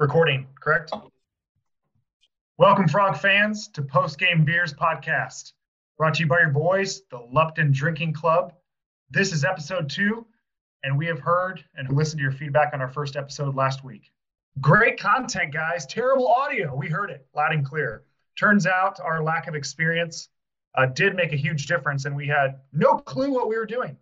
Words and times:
Recording, 0.00 0.48
correct? 0.60 0.90
Welcome, 2.58 2.88
Frog 2.88 3.16
fans, 3.16 3.68
to 3.68 3.82
Post 3.82 4.18
Game 4.18 4.44
Beers 4.44 4.74
podcast, 4.74 5.52
brought 5.96 6.14
to 6.14 6.24
you 6.24 6.26
by 6.26 6.40
your 6.40 6.50
boys, 6.50 7.02
the 7.12 7.20
Lupton 7.32 7.70
Drinking 7.70 8.12
Club. 8.12 8.54
This 9.10 9.32
is 9.32 9.44
episode 9.44 9.88
two, 9.88 10.26
and 10.82 10.98
we 10.98 11.06
have 11.06 11.20
heard 11.20 11.64
and 11.76 11.88
listened 11.96 12.18
to 12.18 12.24
your 12.24 12.32
feedback 12.32 12.74
on 12.74 12.80
our 12.80 12.88
first 12.88 13.14
episode 13.14 13.54
last 13.54 13.84
week. 13.84 14.10
Great 14.60 14.98
content, 14.98 15.52
guys. 15.52 15.86
Terrible 15.86 16.26
audio. 16.26 16.74
We 16.74 16.88
heard 16.88 17.10
it 17.10 17.28
loud 17.32 17.52
and 17.52 17.64
clear. 17.64 18.02
Turns 18.36 18.66
out 18.66 18.98
our 18.98 19.22
lack 19.22 19.46
of 19.46 19.54
experience 19.54 20.28
uh, 20.74 20.86
did 20.86 21.14
make 21.14 21.32
a 21.32 21.36
huge 21.36 21.68
difference, 21.68 22.04
and 22.04 22.16
we 22.16 22.26
had 22.26 22.58
no 22.72 22.96
clue 22.96 23.32
what 23.32 23.48
we 23.48 23.56
were 23.56 23.64
doing. 23.64 23.96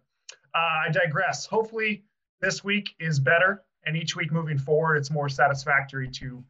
Uh, 0.54 0.86
I 0.86 0.90
digress. 0.90 1.44
Hopefully, 1.44 2.04
this 2.40 2.64
week 2.64 2.94
is 2.98 3.20
better, 3.20 3.62
and 3.84 3.96
each 3.96 4.16
week 4.16 4.32
moving 4.32 4.58
forward, 4.58 4.96
it's 4.96 5.10
more 5.10 5.28
satisfactory 5.28 6.08
to 6.10 6.42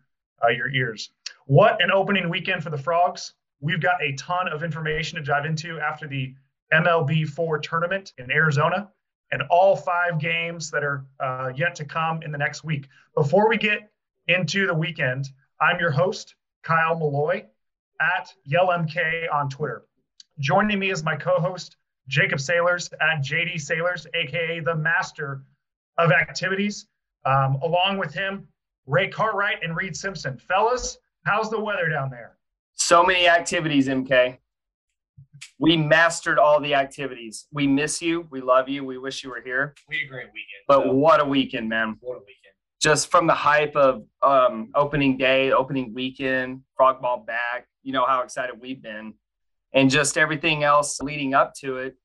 uh, 0.44 0.48
your 0.48 0.68
ears. 0.70 1.10
What 1.46 1.82
an 1.82 1.90
opening 1.90 2.28
weekend 2.28 2.62
for 2.62 2.70
the 2.70 2.78
Frogs. 2.78 3.34
We've 3.60 3.80
got 3.80 4.02
a 4.02 4.12
ton 4.14 4.48
of 4.48 4.62
information 4.62 5.18
to 5.18 5.24
dive 5.24 5.46
into 5.46 5.78
after 5.78 6.06
the 6.06 6.34
MLB 6.72 7.28
4 7.28 7.58
tournament 7.58 8.12
in 8.18 8.30
Arizona 8.30 8.90
and 9.30 9.42
all 9.50 9.76
five 9.76 10.18
games 10.18 10.70
that 10.70 10.84
are 10.84 11.06
uh, 11.20 11.52
yet 11.54 11.74
to 11.76 11.84
come 11.84 12.22
in 12.22 12.32
the 12.32 12.38
next 12.38 12.64
week. 12.64 12.86
Before 13.16 13.48
we 13.48 13.56
get 13.56 13.90
into 14.28 14.66
the 14.66 14.74
weekend, 14.74 15.28
I'm 15.60 15.80
your 15.80 15.90
host, 15.90 16.34
Kyle 16.62 16.96
Malloy, 16.96 17.46
at 18.00 18.32
YellMK 18.48 19.32
on 19.32 19.48
Twitter. 19.48 19.84
Joining 20.38 20.78
me 20.78 20.90
is 20.90 21.02
my 21.02 21.16
co 21.16 21.40
host, 21.40 21.76
Jacob 22.08 22.40
Sailors, 22.40 22.92
at 23.00 23.22
JD 23.22 23.60
Sailors, 23.60 24.06
aka 24.14 24.60
the 24.60 24.74
master 24.74 25.42
of 25.98 26.10
activities. 26.10 26.86
Um, 27.24 27.58
along 27.62 27.98
with 27.98 28.12
him, 28.12 28.48
Ray 28.86 29.08
Cartwright 29.08 29.62
and 29.62 29.76
Reed 29.76 29.96
Simpson. 29.96 30.38
Fellas, 30.38 30.98
how's 31.24 31.50
the 31.50 31.60
weather 31.60 31.88
down 31.88 32.10
there? 32.10 32.36
So 32.74 33.04
many 33.04 33.28
activities, 33.28 33.88
MK. 33.88 34.38
We 35.58 35.76
mastered 35.76 36.38
all 36.38 36.60
the 36.60 36.74
activities. 36.74 37.46
We 37.52 37.66
miss 37.66 38.02
you. 38.02 38.26
We 38.30 38.40
love 38.40 38.68
you. 38.68 38.84
We 38.84 38.98
wish 38.98 39.22
you 39.22 39.30
were 39.30 39.40
here. 39.44 39.74
We 39.88 39.98
had 39.98 40.06
a 40.06 40.08
great 40.08 40.26
weekend. 40.26 40.62
But 40.66 40.84
so, 40.84 40.92
what 40.92 41.20
a 41.20 41.24
weekend, 41.24 41.68
man. 41.68 41.96
what 42.00 42.16
a 42.16 42.20
weekend. 42.20 42.36
Just 42.80 43.10
from 43.10 43.26
the 43.26 43.34
hype 43.34 43.76
of 43.76 44.04
um, 44.22 44.70
opening 44.74 45.16
day, 45.16 45.52
opening 45.52 45.94
weekend, 45.94 46.62
frog 46.76 47.00
ball 47.00 47.18
back, 47.24 47.66
you 47.82 47.92
know 47.92 48.04
how 48.04 48.22
excited 48.22 48.60
we've 48.60 48.82
been. 48.82 49.14
And 49.72 49.88
just 49.88 50.18
everything 50.18 50.64
else 50.64 51.00
leading 51.00 51.34
up 51.34 51.54
to 51.60 51.78
it. 51.78 51.96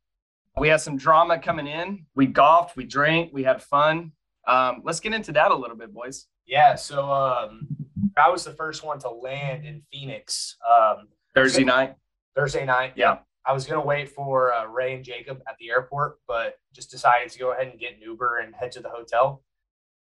We 0.58 0.70
had 0.70 0.82
some 0.82 0.98
drama 0.98 1.40
coming 1.40 1.68
in. 1.68 2.06
We 2.16 2.28
golfed, 2.28 2.76
we 2.76 2.86
drank, 2.86 3.32
we 3.34 3.44
had 3.44 3.62
fun. 3.62 4.12
Um, 4.48 4.82
let's 4.84 5.00
get 5.00 5.14
into 5.14 5.32
that 5.34 5.52
a 5.52 5.56
little 5.56 5.76
bit, 5.76 5.94
boys. 5.94 6.28
Yeah, 6.46 6.76
so 6.76 7.12
um, 7.12 7.68
I 8.16 8.30
was 8.30 8.46
the 8.46 8.54
first 8.54 8.84
one 8.84 8.98
to 9.00 9.10
land 9.10 9.66
in 9.66 9.84
Phoenix 9.92 10.56
um, 10.68 11.10
Thursday 11.36 11.64
night. 11.64 11.96
Thursday 12.36 12.66
night. 12.66 12.94
Yeah. 12.96 13.20
I 13.46 13.54
was 13.54 13.66
gonna 13.66 13.86
wait 13.86 14.10
for 14.10 14.54
uh, 14.54 14.66
Ray 14.66 14.96
and 14.96 15.04
Jacob 15.04 15.42
at 15.48 15.58
the 15.58 15.70
airport, 15.70 16.20
but 16.28 16.56
just 16.74 16.92
decided 16.92 17.30
to 17.30 17.40
go 17.40 17.52
ahead 17.52 17.68
and 17.68 17.80
get 17.80 17.94
an 17.96 18.02
Uber 18.02 18.40
and 18.40 18.54
head 18.56 18.72
to 18.74 18.82
the 18.82 18.90
hotel. 18.90 19.42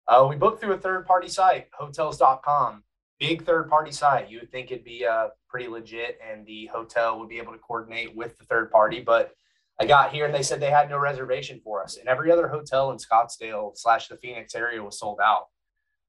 Uh, 0.07 0.27
we 0.29 0.37
booked 0.37 0.61
through 0.61 0.73
a 0.73 0.79
third-party 0.79 1.29
site, 1.29 1.69
Hotels.com. 1.73 2.83
Big 3.19 3.45
third-party 3.45 3.93
site. 3.93 4.31
You 4.31 4.41
would 4.41 4.51
think 4.51 4.71
it'd 4.71 4.85
be 4.85 5.07
uh, 5.07 5.29
pretty 5.49 5.69
legit, 5.69 6.19
and 6.27 6.45
the 6.47 6.67
hotel 6.67 7.19
would 7.19 7.29
be 7.29 7.39
able 7.39 7.53
to 7.53 7.59
coordinate 7.59 8.15
with 8.17 8.37
the 8.39 8.45
third 8.45 8.71
party. 8.71 9.01
But 9.01 9.35
I 9.81 9.87
got 9.87 10.13
here 10.13 10.27
and 10.27 10.35
they 10.35 10.43
said 10.43 10.61
they 10.61 10.71
had 10.71 10.91
no 10.91 10.99
reservation 10.99 11.59
for 11.65 11.83
us, 11.83 11.97
and 11.97 12.07
every 12.07 12.31
other 12.31 12.49
hotel 12.49 12.91
in 12.91 12.99
Scottsdale 12.99 13.73
slash 13.75 14.09
the 14.09 14.17
Phoenix 14.19 14.55
area 14.55 14.83
was 14.83 14.99
sold 14.99 15.21
out. 15.25 15.47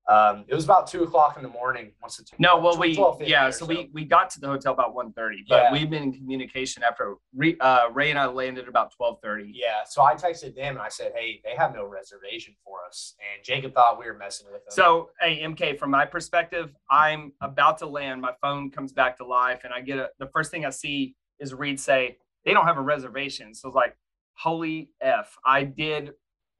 Um, 0.10 0.44
it 0.48 0.56
was 0.56 0.66
about 0.66 0.88
two 0.88 1.04
o'clock 1.04 1.38
in 1.38 1.44
the 1.44 1.48
morning. 1.50 1.94
Once 2.02 2.18
the 2.18 2.26
No, 2.38 2.58
well, 2.60 2.78
we 2.78 2.98
yeah, 3.22 3.48
or 3.48 3.52
so 3.54 3.66
we 3.66 3.90
we 3.94 4.04
got 4.04 4.30
to 4.32 4.42
the 4.42 4.48
hotel 4.48 4.74
about 4.74 4.94
1.30, 4.94 5.14
but 5.48 5.56
Yeah. 5.56 5.72
we've 5.72 5.90
been 5.90 6.04
in 6.04 6.12
communication 6.12 6.84
after 6.84 7.16
Re, 7.34 7.56
uh, 7.62 7.90
Ray 7.92 8.10
and 8.10 8.20
I 8.20 8.26
landed 8.26 8.68
about 8.68 8.92
twelve 8.94 9.20
thirty. 9.24 9.52
Yeah, 9.56 9.84
so 9.88 10.02
I 10.02 10.16
texted 10.16 10.54
them 10.54 10.76
and 10.76 10.80
I 10.80 10.90
said, 10.90 11.14
"Hey, 11.16 11.40
they 11.46 11.56
have 11.56 11.74
no 11.74 11.86
reservation 11.86 12.56
for 12.66 12.80
us." 12.86 13.16
And 13.20 13.46
Jacob 13.46 13.74
thought 13.74 14.00
we 14.00 14.06
were 14.06 14.18
messing 14.18 14.48
with 14.52 14.66
them. 14.66 14.72
So, 14.72 15.12
hey, 15.22 15.42
MK, 15.44 15.78
from 15.80 15.92
my 15.92 16.06
perspective, 16.06 16.74
I'm 16.90 17.32
about 17.40 17.78
to 17.78 17.86
land. 17.86 18.22
My 18.22 18.34
phone 18.42 18.70
comes 18.70 18.92
back 18.92 19.16
to 19.18 19.26
life, 19.26 19.62
and 19.64 19.74
I 19.74 19.80
get 19.80 19.98
a. 19.98 20.10
The 20.20 20.28
first 20.34 20.52
thing 20.52 20.66
I 20.66 20.72
see 20.72 21.16
is 21.40 21.54
Reed 21.54 21.80
say 21.80 22.18
they 22.46 22.54
don't 22.54 22.66
have 22.66 22.78
a 22.78 22.82
reservation. 22.82 23.54
So 23.54 23.70
it's 23.70 23.76
like, 23.76 23.96
holy 24.34 24.90
f! 25.02 25.38
I 25.46 25.64
did 25.64 26.12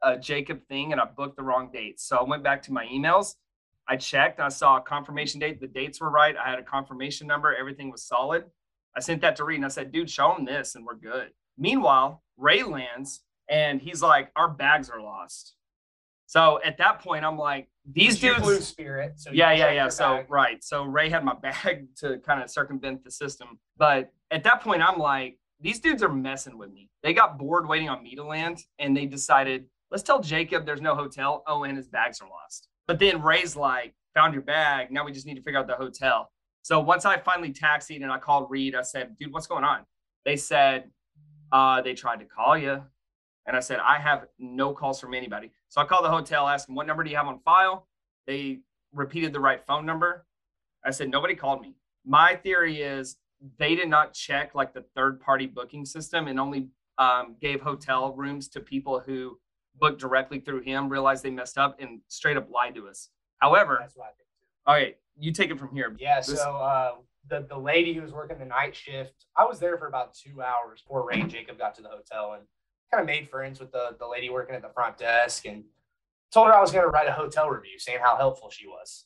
a 0.04 0.18
Jacob 0.18 0.62
thing, 0.68 0.92
and 0.92 1.02
I 1.02 1.06
booked 1.06 1.38
the 1.38 1.44
wrong 1.44 1.70
date. 1.72 2.00
So 2.00 2.18
I 2.18 2.24
went 2.24 2.44
back 2.44 2.62
to 2.64 2.74
my 2.74 2.86
emails. 2.86 3.36
I 3.88 3.98
checked. 3.98 4.40
I 4.40 4.50
saw 4.50 4.78
a 4.78 4.82
confirmation 4.82 5.40
date. 5.40 5.60
The 5.60 5.68
dates 5.68 6.00
were 6.00 6.10
right. 6.10 6.36
I 6.38 6.50
had 6.50 6.60
a 6.60 6.64
confirmation 6.64 7.28
number. 7.28 7.56
Everything 7.56 7.92
was 7.92 8.04
solid. 8.04 8.46
I 8.96 9.00
sent 9.00 9.22
that 9.22 9.36
to 9.38 9.44
Reed, 9.44 9.58
and 9.58 9.66
I 9.66 9.70
said, 9.70 9.92
"Dude, 9.92 10.10
show 10.10 10.36
him 10.36 10.46
this, 10.46 10.76
and 10.76 10.86
we're 10.86 10.96
good." 10.96 11.32
Meanwhile, 11.58 12.24
Ray 12.38 12.64
lands, 12.64 13.22
and 13.50 13.82
he's 13.82 14.02
like, 14.02 14.32
"Our 14.36 14.50
bags 14.50 14.90
are 14.90 15.02
lost." 15.02 15.56
So 16.32 16.62
at 16.64 16.78
that 16.78 17.02
point, 17.02 17.26
I'm 17.26 17.38
like, 17.38 17.68
these 17.92 18.18
dudes. 18.18 18.40
flew 18.40 18.62
Spirit. 18.62 19.20
So 19.20 19.32
yeah, 19.34 19.52
yeah, 19.52 19.72
yeah. 19.72 19.90
So 19.90 20.16
bag. 20.16 20.26
right. 20.30 20.64
So 20.64 20.86
Ray 20.86 21.10
had 21.10 21.26
my 21.26 21.34
bag 21.42 21.88
to 21.98 22.20
kind 22.20 22.42
of 22.42 22.50
circumvent 22.50 23.04
the 23.04 23.12
system. 23.12 23.60
But 23.78 24.14
at 24.32 24.42
that 24.46 24.62
point, 24.62 24.82
I'm 24.82 24.98
like, 24.98 25.38
these 25.62 25.80
dudes 25.80 26.04
are 26.04 26.14
messing 26.14 26.58
with 26.58 26.72
me. 26.72 26.90
They 27.04 27.14
got 27.14 27.38
bored 27.38 27.68
waiting 27.68 27.90
on 27.90 28.04
me 28.04 28.16
to 28.16 28.24
land, 28.24 28.64
and 28.80 28.96
they 28.96 29.06
decided, 29.06 29.66
let's 29.90 30.04
tell 30.04 30.22
Jacob 30.22 30.66
there's 30.66 30.82
no 30.82 30.96
hotel. 30.96 31.44
Oh, 31.48 31.64
and 31.64 31.78
his 31.78 31.88
bags 31.88 32.22
are 32.22 32.30
lost. 32.30 32.68
But 32.88 33.00
then 33.00 33.22
Ray's 33.22 33.56
like, 33.56 33.94
found 34.14 34.34
your 34.34 34.44
bag. 34.44 34.92
Now 34.92 35.06
we 35.06 35.12
just 35.12 35.26
need 35.26 35.36
to 35.36 35.42
figure 35.42 35.60
out 35.60 35.68
the 35.68 35.76
hotel. 35.76 36.32
So 36.64 36.80
once 36.80 37.06
I 37.06 37.18
finally 37.18 37.52
taxied 37.52 38.04
and 38.04 38.12
I 38.12 38.18
called 38.18 38.50
Reed, 38.50 38.76
I 38.76 38.82
said, 38.82 39.18
dude, 39.18 39.32
what's 39.34 39.48
going 39.48 39.64
on? 39.64 39.86
They 40.26 40.36
said, 40.36 40.90
uh, 41.52 41.82
they 41.82 41.94
tried 41.94 42.20
to 42.20 42.26
call 42.26 42.58
you. 42.58 42.84
And 43.48 43.58
I 43.58 43.60
said, 43.60 43.80
I 43.80 43.98
have 43.98 44.28
no 44.38 44.74
calls 44.74 45.00
from 45.00 45.14
anybody. 45.14 45.52
So 45.70 45.82
I 45.82 45.86
called 45.86 46.06
the 46.06 46.10
hotel, 46.10 46.48
asked 46.48 46.68
them, 46.68 46.76
what 46.76 46.86
number 46.86 47.04
do 47.04 47.10
you 47.10 47.18
have 47.18 47.28
on 47.28 47.40
file? 47.40 47.88
They 48.28 48.60
repeated 48.94 49.34
the 49.34 49.40
right 49.40 49.66
phone 49.66 49.86
number. 49.86 50.26
I 50.86 50.92
said, 50.92 51.10
nobody 51.10 51.34
called 51.36 51.62
me. 51.62 51.76
My 52.06 52.36
theory 52.36 52.82
is 52.82 53.18
they 53.58 53.76
did 53.76 53.90
not 53.90 54.14
check 54.14 54.54
like 54.56 54.74
the 54.74 54.84
third 54.96 55.20
party 55.20 55.46
booking 55.48 55.86
system 55.86 56.28
and 56.28 56.40
only 56.40 56.70
um, 56.98 57.36
gave 57.42 57.62
hotel 57.62 58.14
rooms 58.14 58.48
to 58.50 58.60
people 58.60 59.00
who 59.00 59.40
booked 59.80 60.00
directly 60.00 60.40
through 60.40 60.62
him, 60.62 60.90
realized 60.90 61.24
they 61.24 61.32
messed 61.32 61.58
up 61.58 61.80
and 61.80 62.02
straight 62.08 62.38
up 62.38 62.50
lied 62.52 62.76
to 62.76 62.88
us. 62.88 63.10
However, 63.40 63.78
That's 63.80 63.96
what 63.96 64.06
I 64.06 64.10
think 64.10 64.28
too. 64.40 64.72
okay, 64.72 64.96
you 65.18 65.32
take 65.32 65.50
it 65.50 65.58
from 65.60 65.74
here. 65.74 65.96
Yeah, 66.00 66.18
This- 66.20 66.40
so 66.40 66.56
uh, 66.58 66.92
the 67.28 67.46
the 67.50 67.58
lady 67.58 67.94
who 67.94 68.02
was 68.02 68.12
working 68.12 68.38
the 68.40 68.46
night 68.46 68.76
shift, 68.76 69.26
I 69.38 69.46
was 69.46 69.60
there 69.60 69.78
for 69.78 69.88
about 69.88 70.14
two 70.14 70.42
hours 70.42 70.82
before 70.82 71.08
Ray 71.08 71.22
and 71.22 71.30
Jacob 71.30 71.58
got 71.58 71.74
to 71.76 71.82
the 71.82 71.90
hotel, 71.90 72.34
and 72.34 72.44
kind 72.92 73.02
of 73.02 73.08
made 73.08 73.30
friends 73.30 73.60
with 73.60 73.72
the 73.72 73.96
the 74.00 74.08
lady 74.08 74.30
working 74.30 74.56
at 74.56 74.62
the 74.62 74.70
front 74.70 74.98
desk, 74.98 75.46
and 75.46 75.64
told 76.32 76.48
her 76.48 76.54
I 76.54 76.62
was 76.62 76.72
going 76.72 76.84
to 76.84 76.90
write 76.90 77.08
a 77.08 77.12
hotel 77.14 77.50
review, 77.50 77.78
saying 77.80 78.00
how 78.04 78.16
helpful 78.18 78.50
she 78.50 78.68
was, 78.68 79.06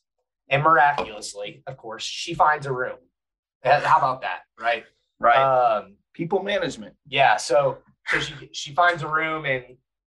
and 0.50 0.62
miraculously, 0.64 1.64
of 1.68 1.78
course, 1.78 2.04
she 2.04 2.34
finds 2.34 2.66
a 2.66 2.72
room. 2.74 2.98
Uh, 3.66 3.80
How 3.82 3.98
about 3.98 4.22
that, 4.22 4.42
right? 4.60 4.84
Right. 5.20 5.38
Um, 5.38 5.96
People 6.14 6.44
management. 6.44 6.94
yeah, 7.08 7.36
so 7.38 7.80
so 8.08 8.20
she 8.20 8.34
she 8.54 8.74
finds 8.74 9.04
a 9.04 9.08
room 9.08 9.46
and 9.46 9.64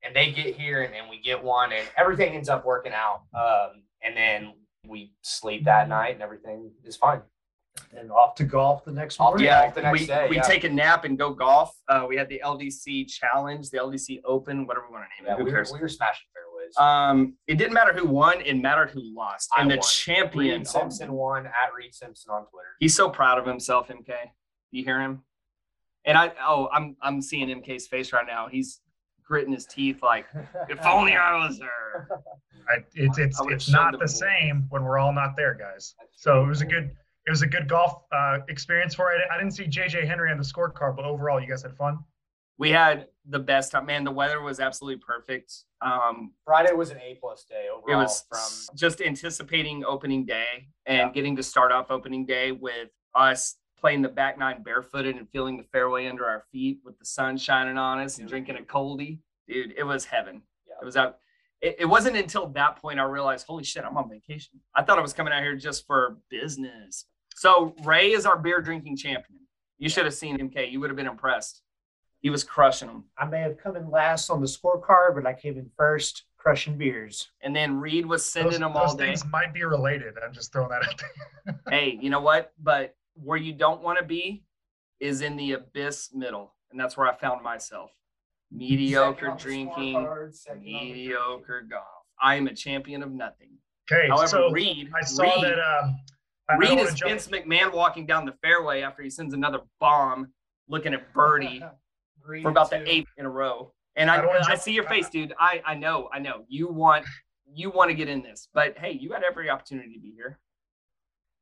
and 0.02 0.14
they 0.14 0.30
get 0.32 0.54
here 0.56 0.82
and, 0.82 0.94
and 0.94 1.08
we 1.08 1.18
get 1.20 1.42
one 1.42 1.72
and 1.72 1.86
everything 1.96 2.34
ends 2.34 2.48
up 2.50 2.64
working 2.66 2.92
out. 2.92 3.22
Um, 3.34 3.82
and 4.02 4.14
then 4.14 4.52
we 4.86 5.12
sleep 5.22 5.64
that 5.64 5.88
night 5.88 6.12
and 6.14 6.22
everything 6.22 6.70
is 6.84 6.94
fine. 6.96 7.22
and 7.96 8.10
off 8.12 8.34
to 8.34 8.44
golf 8.44 8.84
the 8.84 8.92
next 8.92 9.18
morning. 9.18 9.46
Yeah, 9.46 9.70
the 9.70 9.80
next 9.82 10.00
we, 10.00 10.06
day, 10.06 10.26
we 10.28 10.36
yeah. 10.36 10.42
take 10.42 10.64
a 10.64 10.68
nap 10.68 11.04
and 11.06 11.18
go 11.18 11.32
golf. 11.32 11.74
Uh, 11.88 12.04
we 12.06 12.16
had 12.16 12.28
the 12.28 12.40
LDC 12.44 13.08
challenge, 13.08 13.70
the 13.70 13.78
LDC 13.78 14.20
Open, 14.26 14.66
whatever 14.66 14.86
we 14.88 14.92
want 14.92 15.06
to 15.16 15.22
name 15.24 15.26
Yeah, 15.28 15.34
it. 15.34 15.38
Who 15.38 15.44
we, 15.44 15.50
were, 15.50 15.56
cares? 15.56 15.72
we 15.72 15.80
were 15.80 15.88
smashing 15.88 16.26
fairways. 16.34 16.53
Um, 16.78 17.34
it 17.46 17.56
didn't 17.56 17.74
matter 17.74 17.92
who 17.92 18.06
won; 18.06 18.40
it 18.40 18.54
mattered 18.54 18.90
who 18.90 19.00
lost. 19.14 19.50
I 19.56 19.62
And 19.62 19.70
the 19.70 19.76
won. 19.76 19.82
champion, 19.88 20.58
Reed 20.58 20.66
Simpson 20.68 21.12
won 21.12 21.46
at 21.46 21.72
Reed 21.76 21.94
Simpson 21.94 22.30
on 22.32 22.42
Twitter. 22.46 22.68
he's 22.80 22.94
so 22.94 23.08
proud 23.08 23.38
of 23.38 23.46
himself. 23.46 23.88
MK, 23.88 24.12
you 24.70 24.84
hear 24.84 25.00
him? 25.00 25.22
And 26.04 26.18
I, 26.18 26.32
oh, 26.46 26.68
I'm, 26.72 26.96
I'm 27.00 27.22
seeing 27.22 27.48
MK's 27.48 27.86
face 27.86 28.12
right 28.12 28.26
now. 28.26 28.46
He's 28.46 28.80
gritting 29.26 29.54
his 29.54 29.64
teeth, 29.64 30.02
like, 30.02 30.26
if 30.68 30.84
only 30.84 31.14
I 31.16 31.46
was 31.46 31.58
there. 31.58 32.08
I, 32.68 32.84
it's 32.94 33.16
it's 33.18 33.40
I 33.40 33.44
it's 33.50 33.70
not 33.70 33.92
the 33.92 33.98
more. 33.98 34.06
same 34.06 34.66
when 34.68 34.84
we're 34.84 34.98
all 34.98 35.12
not 35.12 35.34
there, 35.36 35.54
guys. 35.54 35.94
So 36.12 36.44
it 36.44 36.46
was 36.48 36.60
a 36.60 36.66
good 36.66 36.90
it 37.26 37.30
was 37.30 37.40
a 37.40 37.46
good 37.46 37.68
golf 37.68 38.02
uh, 38.12 38.40
experience 38.48 38.94
for 38.94 39.12
it. 39.12 39.20
I 39.32 39.38
didn't 39.38 39.52
see 39.52 39.64
JJ 39.64 40.06
Henry 40.06 40.30
on 40.30 40.36
the 40.36 40.44
scorecard, 40.44 40.94
but 40.96 41.06
overall, 41.06 41.40
you 41.40 41.46
guys 41.48 41.62
had 41.62 41.74
fun. 41.74 41.98
We 42.58 42.70
had 42.70 43.06
the 43.28 43.38
best 43.38 43.72
time. 43.72 43.86
Man, 43.86 44.04
the 44.04 44.10
weather 44.10 44.40
was 44.42 44.60
absolutely 44.60 45.02
perfect. 45.06 45.52
Um, 45.80 46.32
Friday 46.44 46.72
was 46.72 46.90
an 46.90 46.98
A 46.98 47.16
plus 47.20 47.44
day 47.44 47.68
overall. 47.74 48.00
it 48.00 48.02
was 48.02 48.24
from 48.28 48.76
just 48.76 49.00
anticipating 49.00 49.84
opening 49.84 50.26
day 50.26 50.68
and 50.86 50.98
Yeah. 50.98 51.10
getting 51.10 51.36
to 51.36 51.42
start 51.42 51.72
off 51.72 51.90
opening 51.90 52.26
day 52.26 52.52
with 52.52 52.90
us 53.14 53.56
playing 53.78 54.02
the 54.02 54.08
back 54.08 54.38
nine 54.38 54.62
barefooted 54.62 55.16
and 55.16 55.28
feeling 55.30 55.56
the 55.56 55.62
fairway 55.64 56.06
under 56.06 56.26
our 56.26 56.44
feet 56.52 56.80
with 56.84 56.98
the 56.98 57.04
sun 57.04 57.36
shining 57.36 57.76
on 57.78 57.98
us 57.98 58.18
and 58.18 58.28
drinking 58.28 58.56
a 58.56 58.62
coldie. 58.62 59.20
Dude, 59.48 59.74
it 59.76 59.84
was 59.84 60.04
heaven. 60.06 60.42
Yeah. 60.66 60.74
It 60.80 60.84
was 60.84 60.96
out. 60.96 61.18
it, 61.60 61.76
it 61.80 61.84
wasn't 61.86 62.16
until 62.16 62.48
that 62.48 62.76
point 62.76 62.98
I 63.00 63.04
realized, 63.04 63.46
holy 63.46 63.64
shit, 63.64 63.84
I'm 63.84 63.96
on 63.96 64.08
vacation. 64.10 64.60
I 64.74 64.82
thought 64.82 64.98
I 64.98 65.02
was 65.02 65.12
coming 65.14 65.32
out 65.32 65.42
here 65.42 65.56
just 65.56 65.86
for 65.86 66.18
business. 66.30 67.06
So 67.36 67.74
Ray 67.84 68.12
is 68.12 68.26
our 68.26 68.38
beer 68.38 68.60
drinking 68.60 68.96
champion. 68.98 69.40
You 69.78 69.88
should 69.88 70.04
have 70.04 70.14
seen 70.14 70.38
him, 70.38 70.50
K. 70.50 70.66
You 70.66 70.78
would 70.80 70.88
have 70.90 70.96
been 70.96 71.06
impressed. 71.06 71.62
He 72.24 72.30
was 72.30 72.42
crushing 72.42 72.88
them. 72.88 73.04
I 73.18 73.26
may 73.26 73.40
have 73.40 73.58
come 73.58 73.76
in 73.76 73.90
last 73.90 74.30
on 74.30 74.40
the 74.40 74.46
scorecard, 74.46 75.14
but 75.14 75.26
I 75.26 75.34
came 75.34 75.58
in 75.58 75.70
first, 75.76 76.24
crushing 76.38 76.78
beers. 76.78 77.28
And 77.42 77.54
then 77.54 77.78
Reed 77.78 78.06
was 78.06 78.24
sending 78.24 78.52
those, 78.52 78.60
them 78.60 78.72
those 78.72 78.82
all 78.92 78.96
day. 78.96 79.08
things 79.08 79.26
might 79.26 79.52
be 79.52 79.62
related. 79.62 80.14
I'm 80.24 80.32
just 80.32 80.50
throwing 80.50 80.70
that 80.70 80.88
out 80.88 81.02
there. 81.44 81.60
hey, 81.68 81.98
you 82.00 82.08
know 82.08 82.22
what? 82.22 82.54
But 82.62 82.96
where 83.12 83.36
you 83.36 83.52
don't 83.52 83.82
want 83.82 83.98
to 83.98 84.04
be 84.06 84.42
is 85.00 85.20
in 85.20 85.36
the 85.36 85.52
abyss 85.52 86.12
middle. 86.14 86.54
And 86.70 86.80
that's 86.80 86.96
where 86.96 87.06
I 87.06 87.14
found 87.14 87.42
myself. 87.42 87.90
Mediocre 88.50 89.16
Second 89.16 89.30
on 89.30 89.36
drinking, 89.36 89.94
scorecard, 89.96 90.34
second 90.34 90.58
on 90.60 90.64
the 90.64 90.72
mediocre 90.72 91.66
golf. 91.68 91.84
I 92.22 92.36
am 92.36 92.46
a 92.46 92.54
champion 92.54 93.02
of 93.02 93.12
nothing. 93.12 93.50
Okay, 93.92 94.08
However, 94.08 94.28
so 94.28 94.50
Reed, 94.50 94.90
I 94.98 95.04
saw 95.04 95.24
Reed, 95.24 95.44
that. 95.44 95.58
Um, 95.58 95.96
I- 96.48 96.54
I 96.54 96.56
Reed 96.56 96.78
is 96.78 96.98
Vince 96.98 97.28
McMahon 97.28 97.74
walking 97.74 98.06
down 98.06 98.24
the 98.24 98.34
fairway 98.42 98.80
after 98.80 99.02
he 99.02 99.10
sends 99.10 99.34
another 99.34 99.60
bomb, 99.78 100.32
looking 100.68 100.94
at 100.94 101.12
birdie 101.12 101.62
Green 102.24 102.42
for 102.42 102.50
about 102.50 102.70
two. 102.70 102.78
the 102.78 102.90
eighth 102.90 103.10
in 103.18 103.26
a 103.26 103.30
row. 103.30 103.72
And 103.96 104.10
I 104.10 104.16
I, 104.16 104.20
don't 104.20 104.50
I, 104.50 104.54
see 104.56 104.72
your 104.72 104.84
face, 104.84 105.08
dude. 105.08 105.34
I, 105.38 105.62
I 105.64 105.74
know, 105.74 106.08
I 106.12 106.18
know. 106.18 106.44
You 106.48 106.68
want 106.68 107.06
you 107.52 107.70
want 107.70 107.90
to 107.90 107.94
get 107.94 108.08
in 108.08 108.22
this, 108.22 108.48
but 108.52 108.76
hey, 108.78 108.92
you 108.92 109.08
got 109.08 109.22
every 109.22 109.48
opportunity 109.48 109.94
to 109.94 110.00
be 110.00 110.10
here. 110.10 110.38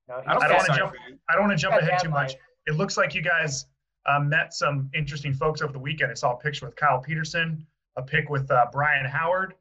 No, 0.08 0.16
I 0.26 0.34
don't 0.34 0.42
don't 0.42 0.56
wanna 0.58 0.76
jump- 0.76 0.94
I 1.30 1.34
don't 1.34 1.46
want 1.46 1.52
to 1.52 1.62
jump 1.62 1.80
ahead 1.80 2.00
too 2.02 2.10
much. 2.10 2.32
light. 2.32 2.36
It 2.66 2.74
looks 2.74 2.96
like 2.96 3.14
you 3.14 3.22
guys 3.22 3.66
uh, 4.06 4.20
met 4.20 4.52
some 4.52 4.90
interesting 4.94 5.32
folks 5.32 5.62
over 5.62 5.72
the 5.72 5.78
weekend. 5.78 6.10
I 6.10 6.14
saw 6.14 6.32
a 6.32 6.36
picture 6.36 6.66
with 6.66 6.76
Kyle 6.76 7.00
Peterson, 7.00 7.66
a 7.96 8.02
pic 8.02 8.28
with 8.28 8.50
uh, 8.50 8.66
Brian 8.72 9.06
Howard. 9.06 9.54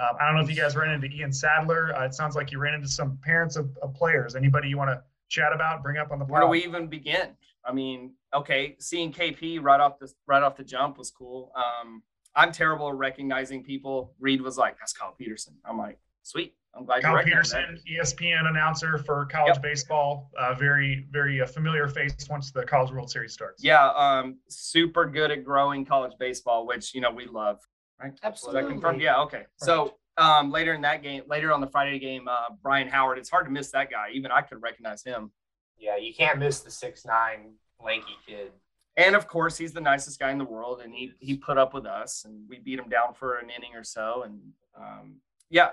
Um, 0.00 0.16
I 0.18 0.26
don't 0.26 0.36
know 0.36 0.42
if 0.42 0.50
you 0.50 0.56
guys 0.56 0.74
ran 0.74 0.90
into 0.90 1.08
Ian 1.08 1.32
Sadler. 1.32 1.94
Uh, 1.94 2.06
it 2.06 2.14
sounds 2.14 2.34
like 2.34 2.50
you 2.50 2.58
ran 2.58 2.74
into 2.74 2.88
some 2.88 3.18
parents 3.22 3.56
of, 3.56 3.76
of 3.82 3.94
players. 3.94 4.34
Anybody 4.34 4.68
you 4.68 4.78
want 4.78 4.90
to 4.90 5.02
chat 5.28 5.52
about, 5.52 5.82
bring 5.82 5.98
up 5.98 6.10
on 6.10 6.18
the 6.18 6.24
Where 6.24 6.40
do 6.40 6.48
we 6.48 6.64
even 6.64 6.88
begin? 6.88 7.28
I 7.64 7.72
mean, 7.72 8.14
okay, 8.34 8.76
seeing 8.78 9.12
KP 9.12 9.62
right 9.62 9.80
off 9.80 9.98
the 9.98 10.12
right 10.26 10.42
off 10.42 10.56
the 10.56 10.64
jump 10.64 10.98
was 10.98 11.10
cool. 11.10 11.52
Um, 11.56 12.02
I'm 12.34 12.52
terrible 12.52 12.88
at 12.88 12.94
recognizing 12.96 13.62
people. 13.62 14.14
Reed 14.18 14.40
was 14.40 14.56
like, 14.58 14.78
"That's 14.78 14.92
Kyle 14.92 15.14
Peterson." 15.18 15.54
I'm 15.64 15.78
like, 15.78 15.98
"Sweet, 16.22 16.54
I'm 16.74 16.84
glad 16.84 16.96
you 16.98 17.02
Kyle 17.02 17.14
recognize 17.14 17.50
that." 17.50 17.66
Peterson, 17.68 17.88
E 17.88 17.98
ESPN 17.98 18.46
announcer 18.48 18.98
for 18.98 19.26
college 19.26 19.54
Yep. 19.56 19.62
baseball. 19.62 20.30
Uh, 20.38 20.54
very, 20.54 21.06
very 21.10 21.40
uh, 21.40 21.46
familiar 21.46 21.88
face 21.88 22.16
once 22.30 22.50
the 22.50 22.64
College 22.64 22.90
World 22.92 23.10
Series 23.10 23.32
starts. 23.32 23.62
Yeah, 23.62 23.88
um, 23.90 24.38
super 24.48 25.04
good 25.06 25.30
at 25.30 25.44
growing 25.44 25.84
college 25.84 26.12
baseball, 26.18 26.66
which 26.66 26.94
you 26.94 27.00
know 27.00 27.10
we 27.10 27.26
love. 27.26 27.60
Right? 28.00 28.12
Was 28.12 28.20
that 28.20 28.26
Absolutely. 28.28 28.72
confirmed? 28.72 29.00
Yeah. 29.02 29.20
Okay. 29.22 29.44
So 29.56 29.94
um, 30.16 30.50
later 30.50 30.72
in 30.74 30.80
that 30.82 31.02
game, 31.02 31.22
later 31.26 31.52
on 31.52 31.60
the 31.60 31.68
Friday 31.68 31.98
game, 31.98 32.26
uh, 32.28 32.46
Brian 32.62 32.88
Howard. 32.88 33.18
It's 33.18 33.30
hard 33.30 33.44
to 33.46 33.50
miss 33.50 33.70
that 33.72 33.90
guy. 33.90 34.08
Even 34.12 34.30
I 34.32 34.40
could 34.40 34.60
recognize 34.62 35.02
him. 35.04 35.30
Yeah, 35.78 35.96
you 35.96 36.14
can't 36.14 36.38
miss 36.38 36.60
the 36.60 36.70
six 36.70 37.04
nine 37.04 37.54
lanky 37.84 38.16
kid. 38.26 38.52
And 38.96 39.16
of 39.16 39.26
course, 39.26 39.56
he's 39.56 39.72
the 39.72 39.80
nicest 39.80 40.18
guy 40.20 40.30
in 40.30 40.38
the 40.38 40.44
world, 40.44 40.80
and 40.82 40.92
he 40.94 41.12
he 41.18 41.36
put 41.36 41.56
up 41.56 41.72
with 41.72 41.86
us, 41.86 42.24
and 42.24 42.46
we 42.48 42.58
beat 42.58 42.78
him 42.78 42.88
down 42.88 43.14
for 43.14 43.38
an 43.38 43.48
inning 43.48 43.74
or 43.74 43.84
so, 43.84 44.22
and 44.24 44.40
um, 44.76 45.16
yeah. 45.50 45.70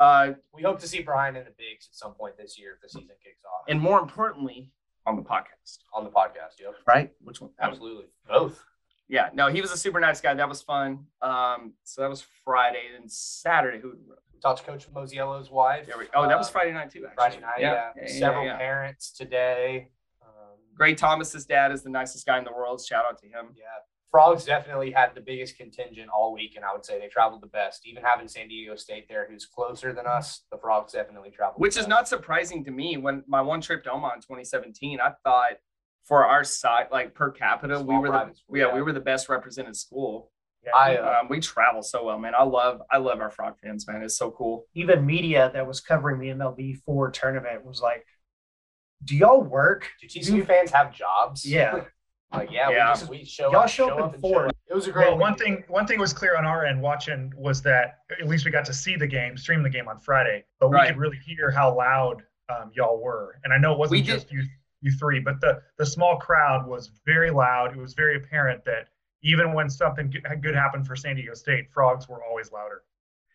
Uh, 0.00 0.32
We 0.52 0.62
hope 0.62 0.80
to 0.80 0.88
see 0.88 1.02
Brian 1.02 1.36
in 1.36 1.44
the 1.44 1.50
bigs 1.50 1.86
at 1.90 1.94
some 1.94 2.14
point 2.14 2.36
this 2.36 2.58
year 2.58 2.72
if 2.74 2.80
the 2.80 2.88
season 2.88 3.14
kicks 3.22 3.42
off. 3.44 3.66
and 3.68 3.80
more 3.80 4.00
importantly, 4.00 4.70
on 5.06 5.16
the 5.16 5.22
podcast, 5.22 5.78
on 5.92 6.04
the 6.04 6.10
podcast, 6.10 6.60
yep. 6.60 6.74
right? 6.86 7.12
Which 7.22 7.40
one? 7.40 7.50
Absolutely. 7.60 8.06
Both. 8.26 8.64
Yeah. 9.08 9.28
No, 9.34 9.48
he 9.48 9.60
was 9.60 9.70
a 9.70 9.76
super 9.76 10.00
nice 10.00 10.20
guy. 10.20 10.34
That 10.34 10.48
was 10.48 10.62
fun. 10.62 11.06
Um, 11.20 11.74
so 11.84 12.00
that 12.02 12.10
was 12.10 12.24
Friday, 12.44 12.82
and 12.98 13.10
Saturday. 13.10 13.80
Who? 13.80 13.94
Talked 14.42 14.60
to 14.60 14.64
Coach 14.64 14.92
Mosiello's 14.92 15.50
wife. 15.50 15.86
There 15.86 15.98
we, 15.98 16.06
oh, 16.14 16.26
that 16.26 16.36
was 16.38 16.48
uh, 16.48 16.52
Friday 16.52 16.72
night 16.72 16.90
too. 16.90 17.06
Actually. 17.06 17.14
Friday 17.14 17.40
night. 17.40 17.60
Yeah. 17.60 17.90
yeah, 17.94 18.02
yeah, 18.02 18.18
Several 18.18 18.44
yeah. 18.44 18.56
parents 18.56 19.12
today. 19.12 19.90
Gray 20.74 20.94
Thomas's 20.94 21.44
dad 21.46 21.72
is 21.72 21.82
the 21.82 21.90
nicest 21.90 22.26
guy 22.26 22.38
in 22.38 22.44
the 22.44 22.52
world. 22.52 22.82
Shout 22.84 23.04
out 23.08 23.18
to 23.20 23.26
him. 23.26 23.54
Yeah. 23.56 23.64
Frogs 24.10 24.44
definitely 24.44 24.90
had 24.90 25.14
the 25.14 25.22
biggest 25.22 25.56
contingent 25.56 26.10
all 26.14 26.34
week, 26.34 26.52
and 26.56 26.64
I 26.66 26.72
would 26.74 26.84
say 26.84 26.98
they 27.00 27.08
traveled 27.08 27.40
the 27.42 27.46
best. 27.46 27.86
Even 27.86 28.02
having 28.02 28.28
San 28.28 28.46
Diego 28.46 28.76
State 28.76 29.06
there, 29.08 29.26
who's 29.30 29.46
closer 29.46 29.94
than 29.94 30.06
us, 30.06 30.42
the 30.52 30.58
Frogs 30.58 30.92
definitely 30.92 31.30
traveled. 31.30 31.56
the 31.56 31.62
Which 31.62 31.72
is 31.76 31.84
best. 31.84 31.88
not 31.88 32.08
surprising 32.08 32.62
to 32.64 32.70
me. 32.70 32.98
When 32.98 33.24
my 33.26 33.40
one 33.40 33.62
trip 33.62 33.82
to 33.84 33.90
Omaha 33.92 34.16
in 34.16 34.20
2017, 34.20 35.00
I 35.00 35.12
thought 35.24 35.52
for 36.04 36.26
our 36.26 36.44
side, 36.44 36.88
like 36.92 37.14
per 37.14 37.30
capita, 37.30 37.80
we 37.80 37.96
were 37.96 38.08
the 38.08 38.12
private 38.12 38.36
school, 38.36 38.56
yeah, 38.58 38.66
yeah. 38.66 38.74
we 38.74 38.82
were 38.82 38.92
the 38.92 39.00
best 39.00 39.30
represented 39.30 39.76
school. 39.76 40.30
I, 40.76 40.96
uh, 40.96 41.20
Um, 41.22 41.28
we 41.28 41.40
travel 41.40 41.82
so 41.82 42.04
well, 42.04 42.18
man. 42.18 42.34
I 42.38 42.44
love 42.44 42.82
I 42.90 42.98
love 42.98 43.20
our 43.20 43.30
Frog 43.30 43.54
fans, 43.62 43.88
man. 43.88 44.02
It's 44.02 44.16
so 44.16 44.30
cool. 44.30 44.66
Even 44.74 45.06
media 45.06 45.50
that 45.54 45.66
was 45.66 45.80
covering 45.80 46.20
the 46.20 46.28
MLB 46.28 46.76
four 46.84 47.10
tournament 47.10 47.64
was 47.64 47.80
like, 47.80 48.04
"Do 49.04 49.16
y'all 49.16 49.42
work? 49.42 49.88
do 50.00 50.06
TCU 50.06 50.46
fans 50.46 50.70
have 50.70 50.92
jobs? 50.94 51.44
Yeah, 51.46 51.84
Like, 52.32 52.50
yeah, 52.50 52.70
Yeah. 52.70 52.88
we 52.92 52.98
just 52.98 53.10
we 53.10 53.24
show 53.24 53.50
Y'all 53.52 53.62
up, 53.62 53.68
show 53.68 53.88
up 53.90 53.98
in 54.08 54.14
and 54.14 54.20
four. 54.20 54.46
It 54.68 54.74
was 54.74 54.86
a 54.86 54.92
great. 54.92 55.08
Well, 55.08 55.18
one 55.18 55.32
week. 55.32 55.42
thing 55.42 55.64
one 55.68 55.86
thing 55.86 55.98
was 56.00 56.12
clear 56.14 56.36
on 56.36 56.46
our 56.46 56.64
end 56.64 56.80
watching 56.80 57.32
was 57.36 57.60
that 57.62 57.98
at 58.20 58.26
least 58.26 58.44
we 58.46 58.50
got 58.50 58.64
to 58.66 58.72
see 58.74 58.96
the 58.96 59.06
game, 59.06 59.36
stream 59.36 59.62
the 59.62 59.68
game 59.70 59.86
on 59.88 59.98
Friday, 59.98 60.44
but 60.58 60.70
we 60.70 60.76
Right. 60.76 60.88
could 60.88 60.96
really 60.96 61.18
hear 61.18 61.50
how 61.50 61.76
loud 61.76 62.22
um, 62.48 62.70
y'all 62.74 63.00
were. 63.02 63.38
And 63.44 63.52
I 63.52 63.58
know 63.58 63.72
it 63.72 63.78
wasn't 63.78 64.00
We 64.00 64.02
did- 64.06 64.12
just 64.14 64.32
you 64.32 64.44
you 64.80 64.90
three, 64.92 65.20
but 65.20 65.40
the 65.40 65.62
the 65.78 65.86
small 65.86 66.16
crowd 66.18 66.66
was 66.66 66.90
very 67.04 67.30
loud. 67.30 67.72
It 67.76 67.78
was 67.80 67.94
very 67.94 68.16
apparent 68.16 68.64
that 68.64 68.88
even 69.22 69.52
when 69.52 69.68
something 69.70 70.10
good, 70.10 70.24
good 70.42 70.54
happened 70.54 70.86
for 70.86 70.96
San 70.96 71.16
Diego 71.16 71.34
State, 71.34 71.70
frogs 71.70 72.08
were 72.08 72.24
always 72.24 72.50
louder. 72.50 72.82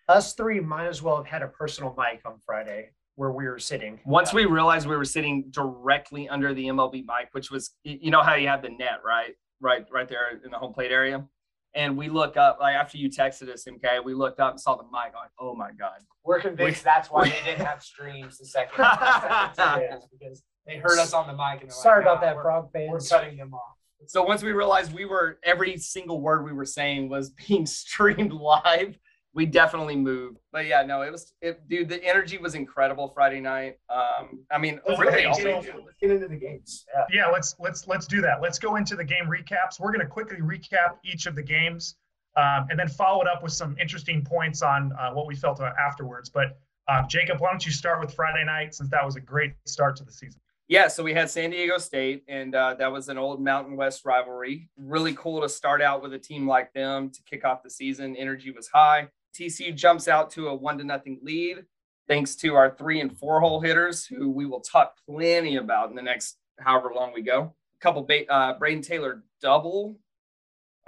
us 0.10 0.34
three 0.34 0.60
might 0.60 0.88
as 0.88 1.02
well 1.02 1.18
have 1.18 1.26
had 1.28 1.42
a 1.44 1.48
personal 1.48 1.94
mic 1.98 2.22
on 2.26 2.40
Friday 2.40 2.92
where 3.18 3.32
we 3.32 3.48
were 3.48 3.58
sitting. 3.60 4.00
Once 4.06 4.32
we 4.32 4.46
realized 4.46 4.88
we 4.88 4.96
were 4.96 5.04
sitting 5.04 5.46
directly 5.50 6.30
under 6.30 6.54
the 6.54 6.68
MLB 6.68 7.04
mic, 7.04 7.30
which 7.32 7.50
was 7.52 7.72
you 7.84 8.12
know 8.12 8.22
how 8.22 8.36
you 8.36 8.48
have 8.48 8.62
the 8.62 8.70
net 8.70 9.00
right, 9.04 9.34
right, 9.60 9.86
right 9.92 10.08
there 10.08 10.40
in 10.46 10.52
the 10.52 10.58
home 10.58 10.72
plate 10.72 10.92
area, 10.92 11.26
and 11.74 11.98
we 11.98 12.10
look 12.10 12.38
up 12.38 12.60
like 12.62 12.76
after 12.76 12.98
you 13.00 13.10
texted 13.10 13.50
us, 13.52 13.66
MK, 13.68 14.04
we 14.06 14.14
looked 14.14 14.40
up 14.40 14.52
and 14.52 14.62
saw 14.62 14.76
the 14.76 14.84
mic. 14.84 15.14
Like, 15.16 15.32
oh 15.40 15.56
my 15.56 15.72
god. 15.72 15.98
We're 16.24 16.40
convinced 16.40 16.84
that's 16.84 17.10
why 17.10 17.28
they 17.30 17.42
didn't 17.44 17.66
have 17.66 17.82
streams 17.82 18.38
the 18.38 18.46
second, 18.46 18.86
second 19.56 20.00
two 20.02 20.08
because 20.20 20.44
they 20.68 20.78
heard 20.78 21.00
us 21.00 21.14
on 21.14 21.26
the 21.26 21.34
mic 21.34 21.64
and 21.64 21.72
Sorry 21.74 22.06
like, 22.06 22.14
about 22.14 22.22
"Nah, 22.22 22.28
that, 22.28 22.36
we're- 22.36 22.44
Frog 22.44 22.70
We're 22.74 23.00
cutting 23.00 23.38
them 23.38 23.54
off. 23.54 23.78
So 24.06 24.22
once 24.24 24.44
we 24.44 24.52
realized 24.52 24.94
we 24.94 25.06
were 25.06 25.40
every 25.44 25.76
single 25.78 26.22
word 26.22 26.46
we 26.46 26.54
were 26.54 26.66
saying 26.66 27.10
was 27.10 27.32
being 27.32 27.66
streamed 27.66 28.32
live, 28.32 28.96
we 29.38 29.46
definitely 29.46 29.96
moved. 29.96 30.40
But 30.52 30.66
yeah, 30.66 30.82
no, 30.82 31.04
it 31.04 31.12
was 31.12 31.32
it 31.42 31.62
dude, 31.70 31.90
the 31.90 32.04
energy 32.04 32.40
was 32.40 32.56
incredible 32.56 33.08
Friday 33.10 33.40
night. 33.40 33.78
Um, 33.88 34.44
I 34.52 34.58
mean, 34.58 34.82
Let's 34.86 35.00
really 35.00 35.22
get 35.22 35.28
all 35.28 35.38
into- 35.38 35.78
Let's 35.86 35.98
get 36.02 36.10
into 36.10 36.28
the 36.28 36.36
games. 36.36 36.86
Yeah. 36.94 37.06
Yeah, 37.26 37.32
let's 37.32 37.56
let's 37.60 37.88
let's 37.88 38.08
do 38.08 38.20
that. 38.22 38.42
Let's 38.42 38.58
go 38.58 38.78
into 38.78 38.96
the 38.96 39.04
game 39.04 39.26
recaps. 39.28 39.80
We're 39.80 39.92
going 39.92 40.02
to 40.02 40.08
quickly 40.08 40.38
recap 40.38 40.98
each 41.06 41.28
of 41.28 41.36
the 41.36 41.44
games, 41.44 41.98
um, 42.36 42.66
and 42.72 42.80
then 42.80 42.88
follow 42.88 43.22
it 43.22 43.28
up 43.28 43.44
with 43.44 43.54
some 43.54 43.78
interesting 43.80 44.26
points 44.26 44.64
on 44.64 44.92
uh, 45.00 45.12
what 45.12 45.28
we 45.28 45.36
felt 45.36 45.62
uh, 45.62 45.72
afterwards. 45.80 46.32
But 46.32 46.58
um, 46.88 47.06
Jacob, 47.08 47.40
why 47.40 47.52
don't 47.52 47.64
you 47.64 47.72
start 47.72 48.00
with 48.00 48.16
Friday 48.16 48.44
night 48.44 48.74
since 48.74 48.90
that 48.90 49.06
was 49.06 49.18
a 49.18 49.22
great 49.22 49.54
start 49.68 49.96
to 49.98 50.04
the 50.04 50.12
season? 50.12 50.42
Yeah, 50.68 50.88
so 50.90 51.02
we 51.04 51.14
had 51.14 51.30
San 51.30 51.52
Diego 51.52 51.78
State, 51.78 52.24
and 52.28 52.54
uh, 52.56 52.74
that 52.80 52.92
was 52.92 53.08
an 53.08 53.18
old 53.20 53.40
Mountain 53.40 53.78
West 53.78 54.04
rivalry. 54.04 54.68
Really 54.78 55.14
cool 55.14 55.42
to 55.42 55.48
start 55.48 55.82
out 55.82 56.02
with 56.02 56.14
a 56.14 56.20
team 56.20 56.46
like 56.48 56.74
them 56.74 57.10
to 57.12 57.22
kick 57.24 57.46
off 57.46 57.62
the 57.64 57.70
season. 57.70 58.16
Energy 58.18 58.52
was 58.52 58.68
high. 58.68 59.08
TCU 59.38 59.76
jumps 59.76 60.08
out 60.08 60.32
to 60.32 60.48
a 60.48 60.56
one 60.56 60.78
to 60.78 60.84
nothing 60.84 61.20
lead, 61.22 61.64
thanks 62.08 62.36
to 62.38 62.56
our 62.56 62.76
three 62.76 63.02
and 63.02 63.18
four 63.18 63.40
hole 63.40 63.62
hitters, 63.62 64.06
who 64.06 64.30
we 64.32 64.46
will 64.46 64.62
talk 64.62 64.96
plenty 65.08 65.58
about 65.58 65.90
in 65.90 65.96
the 65.96 66.02
next 66.02 66.38
however 66.60 66.92
long 66.94 67.14
we 67.14 67.22
go. 67.22 67.54
A 67.76 67.80
couple, 67.80 68.04
ba- 68.04 68.32
uh, 68.32 68.58
Brayden 68.58 68.86
Taylor 68.86 69.24
double, 69.42 70.00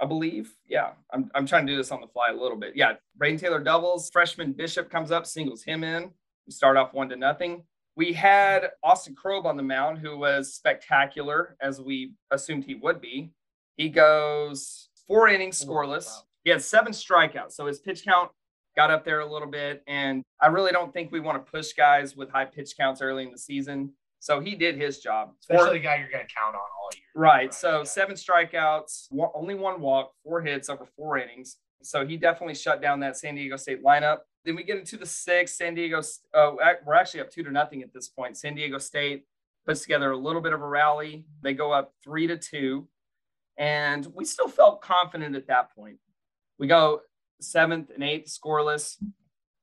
I 0.00 0.06
believe. 0.06 0.52
Yeah, 0.66 0.90
I'm, 1.12 1.30
I'm 1.34 1.46
trying 1.46 1.66
to 1.66 1.72
do 1.72 1.76
this 1.76 1.92
on 1.92 2.00
the 2.00 2.08
fly 2.08 2.28
a 2.30 2.34
little 2.34 2.56
bit. 2.56 2.74
Yeah, 2.74 2.94
Brayden 3.20 3.38
Taylor 3.38 3.60
doubles. 3.60 4.10
Freshman 4.10 4.52
Bishop 4.52 4.90
comes 4.90 5.12
up, 5.12 5.26
singles 5.26 5.62
him 5.62 5.84
in. 5.84 6.10
We 6.46 6.52
start 6.52 6.76
off 6.76 6.92
one 6.92 7.08
to 7.10 7.16
nothing. 7.16 7.62
We 7.96 8.12
had 8.12 8.70
Austin 8.82 9.14
Krob 9.14 9.44
on 9.44 9.56
the 9.56 9.62
mound, 9.62 9.98
who 9.98 10.16
was 10.16 10.54
spectacular, 10.54 11.56
as 11.60 11.80
we 11.80 12.14
assumed 12.30 12.64
he 12.64 12.74
would 12.76 13.00
be. 13.00 13.30
He 13.76 13.88
goes 13.88 14.88
four 15.06 15.28
innings 15.28 15.62
scoreless. 15.64 16.10
He 16.44 16.50
had 16.50 16.62
seven 16.62 16.92
strikeouts, 16.92 17.52
so 17.52 17.66
his 17.66 17.80
pitch 17.80 18.04
count 18.04 18.30
got 18.80 18.90
up 18.90 19.04
there 19.04 19.20
a 19.20 19.30
little 19.30 19.48
bit. 19.48 19.82
And 19.86 20.22
I 20.40 20.46
really 20.46 20.72
don't 20.72 20.90
think 20.90 21.12
we 21.12 21.20
want 21.20 21.44
to 21.44 21.50
push 21.52 21.74
guys 21.74 22.16
with 22.16 22.30
high 22.30 22.46
pitch 22.46 22.78
counts 22.78 23.02
early 23.02 23.24
in 23.24 23.30
the 23.30 23.36
season. 23.36 23.92
So 24.20 24.40
he 24.40 24.54
did 24.54 24.76
his 24.76 25.00
job. 25.00 25.32
Especially 25.42 25.78
the 25.78 25.84
guy 25.84 25.96
you're 25.96 26.08
going 26.10 26.26
to 26.26 26.34
count 26.34 26.54
on 26.54 26.60
all 26.60 26.88
year. 26.94 27.04
Right. 27.14 27.52
So 27.52 27.78
Yeah. 27.78 27.84
seven 27.84 28.16
strikeouts, 28.16 29.08
one, 29.10 29.28
only 29.34 29.54
one 29.54 29.82
walk, 29.82 30.12
four 30.24 30.40
hits 30.40 30.70
over 30.70 30.86
four 30.96 31.18
innings. 31.18 31.58
So 31.82 32.06
he 32.06 32.16
definitely 32.16 32.54
shut 32.54 32.80
down 32.80 33.00
that 33.00 33.18
San 33.18 33.34
Diego 33.34 33.56
State 33.56 33.82
lineup. 33.84 34.20
Then 34.46 34.56
we 34.56 34.62
get 34.62 34.78
into 34.78 34.96
the 34.96 35.04
sixth. 35.06 35.56
San 35.56 35.74
Diego, 35.74 36.00
uh, 36.32 36.52
we're 36.86 36.94
actually 36.94 37.20
up 37.20 37.30
two 37.30 37.42
to 37.42 37.50
nothing 37.50 37.82
at 37.82 37.92
this 37.92 38.08
point. 38.08 38.38
San 38.38 38.54
Diego 38.54 38.78
State 38.78 39.26
puts 39.66 39.82
together 39.82 40.10
a 40.10 40.16
little 40.16 40.40
bit 40.40 40.54
of 40.54 40.62
a 40.62 40.66
rally. 40.66 41.26
They 41.42 41.52
go 41.52 41.70
up 41.72 41.92
three 42.02 42.26
to 42.28 42.38
two, 42.38 42.88
and 43.58 44.06
we 44.14 44.24
still 44.24 44.48
felt 44.48 44.80
confident 44.80 45.36
at 45.36 45.46
that 45.48 45.74
point. 45.74 45.98
We 46.58 46.66
go 46.66 47.00
seventh 47.40 47.90
and 47.94 48.02
eighth 48.02 48.28
scoreless. 48.28 48.96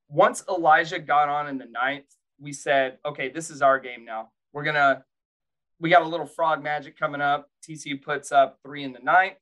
once 0.08 0.42
Elijah 0.48 0.98
got 0.98 1.28
on 1.28 1.48
in 1.48 1.58
the 1.58 1.66
ninth, 1.66 2.06
we 2.40 2.52
said, 2.52 2.98
okay, 3.04 3.28
this 3.28 3.50
is 3.50 3.62
our 3.62 3.78
game 3.78 4.04
now. 4.04 4.30
We're 4.52 4.64
gonna 4.64 5.04
we 5.80 5.90
got 5.90 6.02
a 6.02 6.08
little 6.08 6.26
frog 6.26 6.62
magic 6.62 6.98
coming 6.98 7.20
up. 7.20 7.50
TCU 7.62 8.02
puts 8.02 8.32
up 8.32 8.58
three 8.64 8.84
in 8.84 8.92
the 8.92 8.98
ninth. 9.00 9.36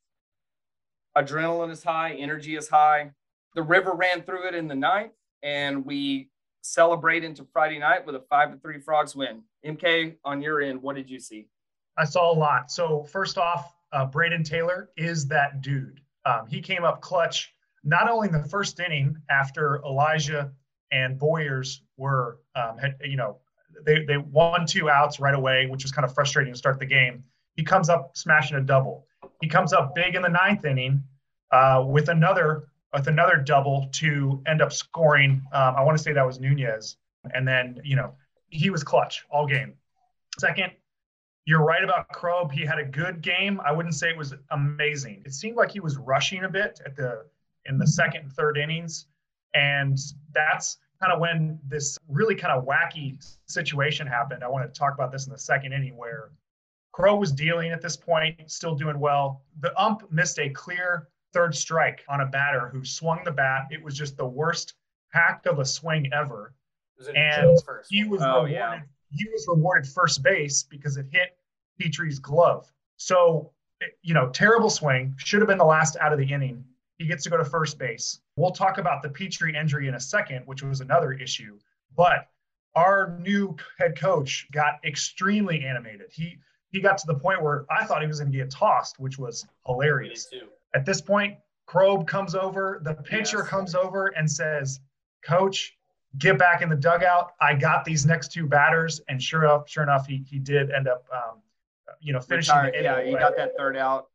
Adrenaline 1.16 1.70
is 1.70 1.82
high, 1.82 2.12
energy 2.12 2.56
is 2.56 2.68
high. 2.68 3.10
The 3.54 3.62
river 3.62 3.94
ran 3.94 4.22
through 4.22 4.48
it 4.48 4.54
in 4.54 4.68
the 4.68 4.74
ninth, 4.74 5.12
and 5.42 5.84
we 5.84 6.28
celebrate 6.60 7.24
into 7.24 7.46
Friday 7.52 7.78
night 7.78 8.04
with 8.04 8.16
a 8.16 8.22
five 8.28 8.52
to 8.52 8.58
three 8.58 8.78
frogs 8.78 9.16
win. 9.16 9.42
MK, 9.64 10.16
on 10.24 10.42
your 10.42 10.60
end, 10.60 10.82
what 10.82 10.96
did 10.96 11.08
you 11.08 11.18
see? 11.18 11.48
I 11.96 12.04
saw 12.04 12.30
a 12.30 12.36
lot. 12.36 12.70
So 12.70 13.04
first 13.04 13.38
off, 13.38 13.74
uh, 13.92 14.06
Brayden 14.06 14.44
Taylor 14.44 14.90
is 14.96 15.26
that 15.28 15.62
dude. 15.62 16.00
Um, 16.26 16.46
he 16.48 16.60
came 16.60 16.84
up 16.84 17.00
clutch 17.00 17.54
not 17.86 18.10
only 18.10 18.28
in 18.28 18.34
the 18.34 18.48
first 18.48 18.78
inning 18.80 19.16
after 19.30 19.80
Elijah 19.84 20.50
and 20.90 21.18
Boyers 21.18 21.82
were 21.96 22.40
um, 22.54 22.76
had 22.76 22.96
you 23.04 23.16
know 23.16 23.38
they 23.84 24.04
they 24.04 24.18
won 24.18 24.66
two 24.66 24.90
outs 24.90 25.20
right 25.20 25.34
away, 25.34 25.66
which 25.66 25.84
was 25.84 25.92
kind 25.92 26.04
of 26.04 26.12
frustrating 26.12 26.52
to 26.52 26.58
start 26.58 26.78
the 26.78 26.86
game. 26.86 27.24
He 27.54 27.62
comes 27.62 27.88
up 27.88 28.16
smashing 28.16 28.56
a 28.56 28.60
double. 28.60 29.06
He 29.40 29.48
comes 29.48 29.72
up 29.72 29.94
big 29.94 30.14
in 30.14 30.22
the 30.22 30.28
ninth 30.28 30.64
inning 30.64 31.02
uh, 31.52 31.84
with 31.86 32.08
another 32.08 32.68
with 32.92 33.06
another 33.06 33.36
double 33.36 33.88
to 33.92 34.42
end 34.46 34.60
up 34.60 34.72
scoring. 34.72 35.42
Um, 35.52 35.76
I 35.76 35.82
want 35.82 35.96
to 35.96 36.02
say 36.02 36.12
that 36.12 36.26
was 36.26 36.40
Nunez, 36.40 36.96
and 37.34 37.46
then 37.46 37.80
you 37.84 37.94
know 37.94 38.14
he 38.48 38.68
was 38.68 38.82
clutch 38.82 39.24
all 39.30 39.46
game. 39.46 39.74
Second, 40.38 40.72
you're 41.44 41.64
right 41.64 41.84
about 41.84 42.12
Krob. 42.12 42.50
He 42.50 42.64
had 42.64 42.80
a 42.80 42.84
good 42.84 43.22
game. 43.22 43.60
I 43.64 43.70
wouldn't 43.70 43.94
say 43.94 44.10
it 44.10 44.16
was 44.16 44.34
amazing. 44.50 45.22
It 45.24 45.34
seemed 45.34 45.56
like 45.56 45.70
he 45.70 45.80
was 45.80 45.96
rushing 45.96 46.44
a 46.44 46.48
bit 46.48 46.80
at 46.84 46.96
the 46.96 47.24
in 47.68 47.78
the 47.78 47.87
second 47.87 48.23
and 48.23 48.32
third 48.32 48.58
innings, 48.58 49.06
and 49.54 49.99
that's 50.32 50.78
kind 51.00 51.12
of 51.12 51.20
when 51.20 51.58
this 51.66 51.99
really 52.08 52.35
kind 52.35 52.52
of 52.52 52.64
wacky 52.64 53.16
situation 53.46 54.06
happened. 54.06 54.42
I 54.42 54.49
want 54.49 54.73
to 54.73 54.78
talk 54.78 54.94
about 54.94 55.12
this 55.12 55.26
in 55.26 55.32
the 55.32 55.38
second 55.38 55.73
inning 55.73 55.96
where 55.96 56.30
Krob 56.92 57.18
was 57.18 57.32
dealing 57.32 57.73
at 57.73 57.82
this 57.82 57.96
point, 57.96 58.50
still 58.50 58.75
doing 58.75 58.99
well. 58.99 59.42
The 59.61 59.78
ump 59.80 60.11
missed 60.11 60.38
a 60.38 60.49
clear 60.49 61.08
third 61.32 61.54
strike 61.54 62.02
on 62.08 62.23
a 62.23 62.26
batter 62.26 62.70
who 62.73 62.85
swung 62.85 63.23
the 63.25 63.30
bat. 63.30 63.66
It 63.70 63.82
was 63.82 63.96
just 63.96 64.16
the 64.16 64.26
worst 64.26 64.75
hack 65.11 65.44
of 65.46 65.58
a 65.58 65.64
swing 65.64 66.11
ever. 66.12 66.54
And 67.14 67.58
he 67.90 68.04
was 68.04 68.23
oh, 68.23 68.44
rewarded, 68.44 68.54
yeah. 68.54 68.80
he 69.11 69.26
was 69.30 69.44
rewarded 69.46 69.87
first 69.90 70.23
base 70.23 70.62
because 70.62 70.96
it 70.96 71.06
hit 71.12 71.37
Petrie's 71.78 72.18
glove. 72.18 72.73
So, 72.96 73.52
you 74.00 74.14
know, 74.14 74.30
terrible 74.30 74.70
swing. 74.70 75.14
Should 75.18 75.40
have 75.40 75.49
been 75.49 75.58
the 75.58 75.64
last 75.64 75.99
out 76.00 76.14
of 76.14 76.18
the 76.18 76.32
inning. 76.32 76.64
He 76.98 77.06
gets 77.06 77.24
to 77.24 77.30
go 77.30 77.36
to 77.36 77.44
first 77.44 77.78
base. 77.78 78.20
We'll 78.36 78.52
talk 78.52 78.78
about 78.78 79.02
the 79.02 79.08
Petrie 79.08 79.54
injury 79.54 79.88
in 79.88 79.94
a 79.94 80.00
second, 80.00 80.46
which 80.46 80.62
was 80.62 80.80
another 80.80 81.12
issue. 81.12 81.58
But 81.94 82.28
our 82.74 83.18
new 83.20 83.56
head 83.78 83.98
coach 83.98 84.46
got 84.52 84.74
extremely 84.84 85.64
animated. 85.64 86.12
He 86.12 86.38
he 86.70 86.80
got 86.80 86.98
to 86.98 87.06
the 87.06 87.14
point 87.14 87.42
where 87.42 87.64
I 87.70 87.84
thought 87.84 88.02
he 88.02 88.08
was 88.08 88.20
going 88.20 88.32
to 88.32 88.36
get 88.36 88.50
tossed, 88.50 88.98
which 88.98 89.18
was 89.18 89.46
hilarious. 89.66 90.28
At 90.74 90.84
this 90.84 91.00
point, 91.00 91.38
Krob 91.66 92.06
comes 92.06 92.34
over, 92.34 92.80
the 92.82 92.94
pitcher 92.94 93.38
yes. 93.38 93.48
comes 93.48 93.74
over 93.74 94.08
and 94.08 94.30
says, 94.30 94.80
"Coach, 95.22 95.76
get 96.18 96.38
back 96.38 96.62
in 96.62 96.68
the 96.68 96.76
dugout. 96.76 97.32
I 97.40 97.54
got 97.54 97.84
these 97.84 98.04
next 98.04 98.32
two 98.32 98.46
batters." 98.46 99.00
And 99.08 99.22
sure 99.22 99.44
enough, 99.44 99.68
sure 99.68 99.82
enough, 99.82 100.06
he 100.06 100.24
he 100.28 100.38
did 100.38 100.70
end 100.70 100.86
up, 100.86 101.06
um, 101.12 101.40
you 102.00 102.12
know, 102.12 102.20
finishing. 102.20 102.54
The 102.56 102.72
yeah, 102.82 103.02
he 103.02 103.12
got 103.12 103.36
that 103.36 103.52
third 103.56 103.76
out. 103.76 104.08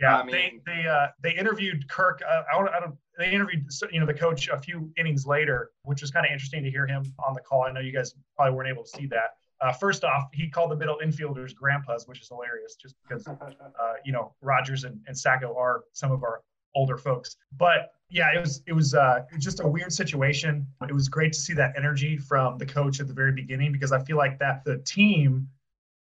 Yeah, 0.00 0.18
I 0.18 0.24
mean, 0.24 0.32
they 0.32 0.60
they 0.64 0.86
uh, 0.86 1.08
they 1.20 1.32
interviewed 1.32 1.88
Kirk. 1.88 2.22
Uh, 2.28 2.42
I, 2.52 2.56
don't, 2.56 2.68
I 2.68 2.80
don't. 2.80 2.94
They 3.18 3.32
interviewed 3.32 3.66
you 3.90 3.98
know 3.98 4.06
the 4.06 4.14
coach 4.14 4.48
a 4.48 4.58
few 4.58 4.90
innings 4.96 5.26
later, 5.26 5.72
which 5.82 6.02
was 6.02 6.10
kind 6.10 6.24
of 6.24 6.30
interesting 6.30 6.62
to 6.62 6.70
hear 6.70 6.86
him 6.86 7.04
on 7.26 7.34
the 7.34 7.40
call. 7.40 7.64
I 7.64 7.72
know 7.72 7.80
you 7.80 7.92
guys 7.92 8.14
probably 8.36 8.54
weren't 8.54 8.68
able 8.68 8.84
to 8.84 8.88
see 8.88 9.06
that. 9.06 9.36
Uh, 9.60 9.72
first 9.72 10.04
off, 10.04 10.28
he 10.32 10.48
called 10.48 10.70
the 10.70 10.76
middle 10.76 11.00
infielders 11.04 11.52
grandpas, 11.52 12.06
which 12.06 12.20
is 12.20 12.28
hilarious, 12.28 12.76
just 12.76 12.94
because 13.02 13.26
uh, 13.28 13.94
you 14.04 14.12
know 14.12 14.34
Rogers 14.40 14.84
and, 14.84 15.00
and 15.08 15.18
Sacco 15.18 15.56
are 15.56 15.82
some 15.92 16.12
of 16.12 16.22
our 16.22 16.42
older 16.76 16.96
folks. 16.96 17.36
But 17.56 17.92
yeah, 18.08 18.32
it 18.34 18.38
was 18.38 18.62
it 18.66 18.72
was 18.72 18.94
uh, 18.94 19.20
just 19.38 19.60
a 19.60 19.66
weird 19.66 19.92
situation. 19.92 20.66
It 20.88 20.94
was 20.94 21.08
great 21.08 21.32
to 21.32 21.38
see 21.40 21.54
that 21.54 21.74
energy 21.76 22.16
from 22.16 22.56
the 22.58 22.66
coach 22.66 23.00
at 23.00 23.08
the 23.08 23.14
very 23.14 23.32
beginning 23.32 23.72
because 23.72 23.90
I 23.90 23.98
feel 24.04 24.16
like 24.16 24.38
that 24.38 24.64
the 24.64 24.78
team 24.78 25.48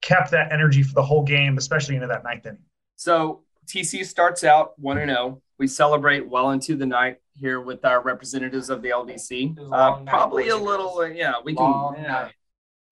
kept 0.03 0.31
that 0.31 0.53
energy 0.53 0.83
for 0.83 0.95
the 0.95 1.03
whole 1.03 1.25
game, 1.25 1.57
especially 1.59 1.95
into 1.95 2.07
that 2.07 2.23
ninth 2.23 2.47
inning. 2.47 2.63
So 2.97 3.43
TC 3.69 4.05
starts 4.05 4.45
out 4.45 4.79
1 4.79 4.97
0. 4.97 5.43
We 5.59 5.67
celebrate 5.67 6.29
well 6.29 6.51
into 6.51 6.77
the 6.77 6.87
night 6.87 7.19
here 7.35 7.61
with 7.61 7.85
our 7.85 8.03
representatives 8.03 8.71
of 8.71 8.83
the 8.83 8.89
LDC. 8.89 9.57
Uh, 9.73 9.99
probably 10.05 10.49
a 10.49 10.57
little, 10.57 10.99
uh, 10.99 11.07
yeah, 11.07 11.35
we 11.45 11.53
long 11.53 11.95
can. 11.95 12.05
Yeah. 12.05 12.29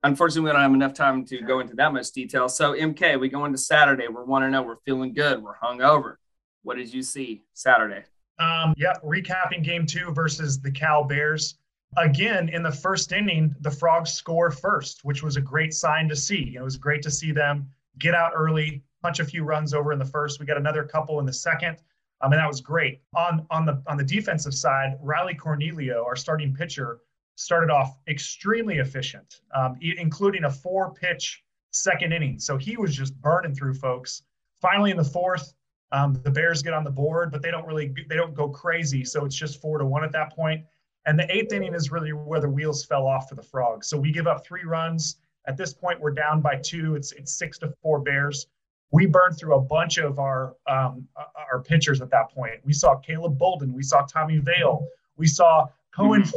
Unfortunately, 0.03 0.49
we 0.49 0.53
don't 0.53 0.61
have 0.61 0.75
enough 0.75 0.95
time 0.95 1.25
to 1.27 1.41
go 1.41 1.61
into 1.61 1.75
that 1.75 1.93
much 1.93 2.13
detail. 2.13 2.49
So, 2.49 2.75
MK, 2.75 3.19
we 3.19 3.29
go 3.29 3.45
into 3.45 3.59
Saturday. 3.59 4.07
We're 4.09 4.25
1 4.25 4.51
0. 4.51 4.63
We're 4.63 4.77
feeling 4.85 5.15
good. 5.15 5.43
We're 5.43 5.55
hung 5.55 5.81
over. 5.81 6.19
What 6.63 6.77
did 6.77 6.93
you 6.93 7.03
see 7.03 7.43
Saturday? 7.55 8.05
Um, 8.39 8.75
yep, 8.77 9.03
recapping 9.03 9.65
game 9.65 9.87
two 9.87 10.13
versus 10.13 10.61
the 10.61 10.71
Cal 10.71 11.05
Bears. 11.05 11.57
Again, 11.97 12.51
in 12.51 12.63
the 12.63 12.71
first 12.71 13.13
inning, 13.13 13.55
the 13.61 13.71
Frogs 13.71 14.13
score 14.13 14.51
first, 14.51 15.05
which 15.05 15.23
was 15.23 15.37
a 15.37 15.41
great 15.41 15.73
sign 15.73 16.09
to 16.09 16.17
see. 16.17 16.55
It 16.57 16.63
was 16.63 16.77
great 16.77 17.03
to 17.03 17.11
see 17.11 17.33
them 17.33 17.71
get 17.99 18.15
out 18.15 18.33
early, 18.35 18.83
punch 19.07 19.21
a 19.21 19.25
few 19.25 19.45
runs 19.45 19.73
over 19.73 19.93
in 19.93 20.01
the 20.01 20.05
first. 20.05 20.41
We 20.41 20.47
got 20.47 20.57
another 20.57 20.83
couple 20.83 21.21
in 21.21 21.27
the 21.27 21.33
second. 21.33 21.77
Um, 22.23 22.33
and 22.33 22.41
that 22.41 22.49
was 22.49 22.61
great. 22.61 23.03
On 23.15 23.47
on 23.51 23.65
the 23.65 23.81
on 23.87 23.97
the 23.97 24.05
defensive 24.05 24.53
side, 24.55 24.99
Riley 25.01 25.35
Cornelio, 25.35 26.05
our 26.05 26.17
starting 26.17 26.53
pitcher, 26.53 26.99
started 27.37 27.71
off 27.71 27.99
extremely 28.09 28.79
efficient, 28.79 29.43
um, 29.55 29.79
including 29.81 30.45
a 30.45 30.51
four 30.51 30.93
pitch 30.93 31.45
second 31.71 32.13
inning. 32.13 32.41
So 32.41 32.57
he 32.57 32.77
was 32.77 32.97
just 32.97 33.15
burning 33.21 33.55
through 33.55 33.75
folks. 33.75 34.23
Finally, 34.61 34.91
in 34.91 34.97
the 34.97 35.05
fourth, 35.05 35.55
um, 35.93 36.15
the 36.25 36.31
Bears 36.31 36.63
get 36.63 36.73
on 36.73 36.83
the 36.83 36.91
board, 36.91 37.31
but 37.31 37.43
they 37.43 37.53
don't 37.53 37.67
really 37.67 37.95
they 38.09 38.17
don't 38.17 38.35
go 38.35 38.49
crazy. 38.49 39.05
So 39.05 39.25
it's 39.25 39.37
just 39.37 39.61
four 39.61 39.79
to 39.79 39.87
one 39.87 40.03
at 40.03 40.11
that 40.13 40.35
point. 40.35 40.65
And 41.05 41.17
the 41.17 41.33
eighth 41.33 41.53
inning 41.53 41.75
is 41.75 41.93
really 41.93 42.13
where 42.13 42.41
the 42.41 42.51
wheels 42.51 42.85
fell 42.85 43.07
off 43.07 43.29
for 43.29 43.37
the 43.37 43.43
Frogs. 43.43 43.87
So 43.87 43.97
we 43.97 44.11
give 44.11 44.27
up 44.27 44.45
three 44.45 44.65
runs. 44.65 45.19
At 45.47 45.57
this 45.57 45.73
point, 45.73 46.01
we're 46.01 46.11
down 46.11 46.41
by 46.41 46.57
two. 46.57 46.97
It's 46.97 47.13
it's 47.13 47.33
six 47.39 47.57
to 47.59 47.69
four 47.83 48.01
Bears 48.01 48.49
we 48.91 49.07
burned 49.07 49.39
through 49.39 49.57
a 49.57 49.61
bunch 49.61 49.99
of 49.99 50.19
our 50.19 50.55
um, 50.69 51.07
our 51.51 51.61
pitchers 51.63 52.01
at 52.01 52.11
that 52.11 52.31
point. 52.31 52.55
We 52.65 52.73
saw 52.73 52.97
Caleb 52.97 53.39
Bolden, 53.39 53.73
we 53.73 53.83
saw 53.83 54.03
Tommy 54.03 54.39
Vail, 54.39 54.87
we 55.17 55.27
saw 55.27 55.67
Cohen 55.95 56.23
mm 56.23 56.33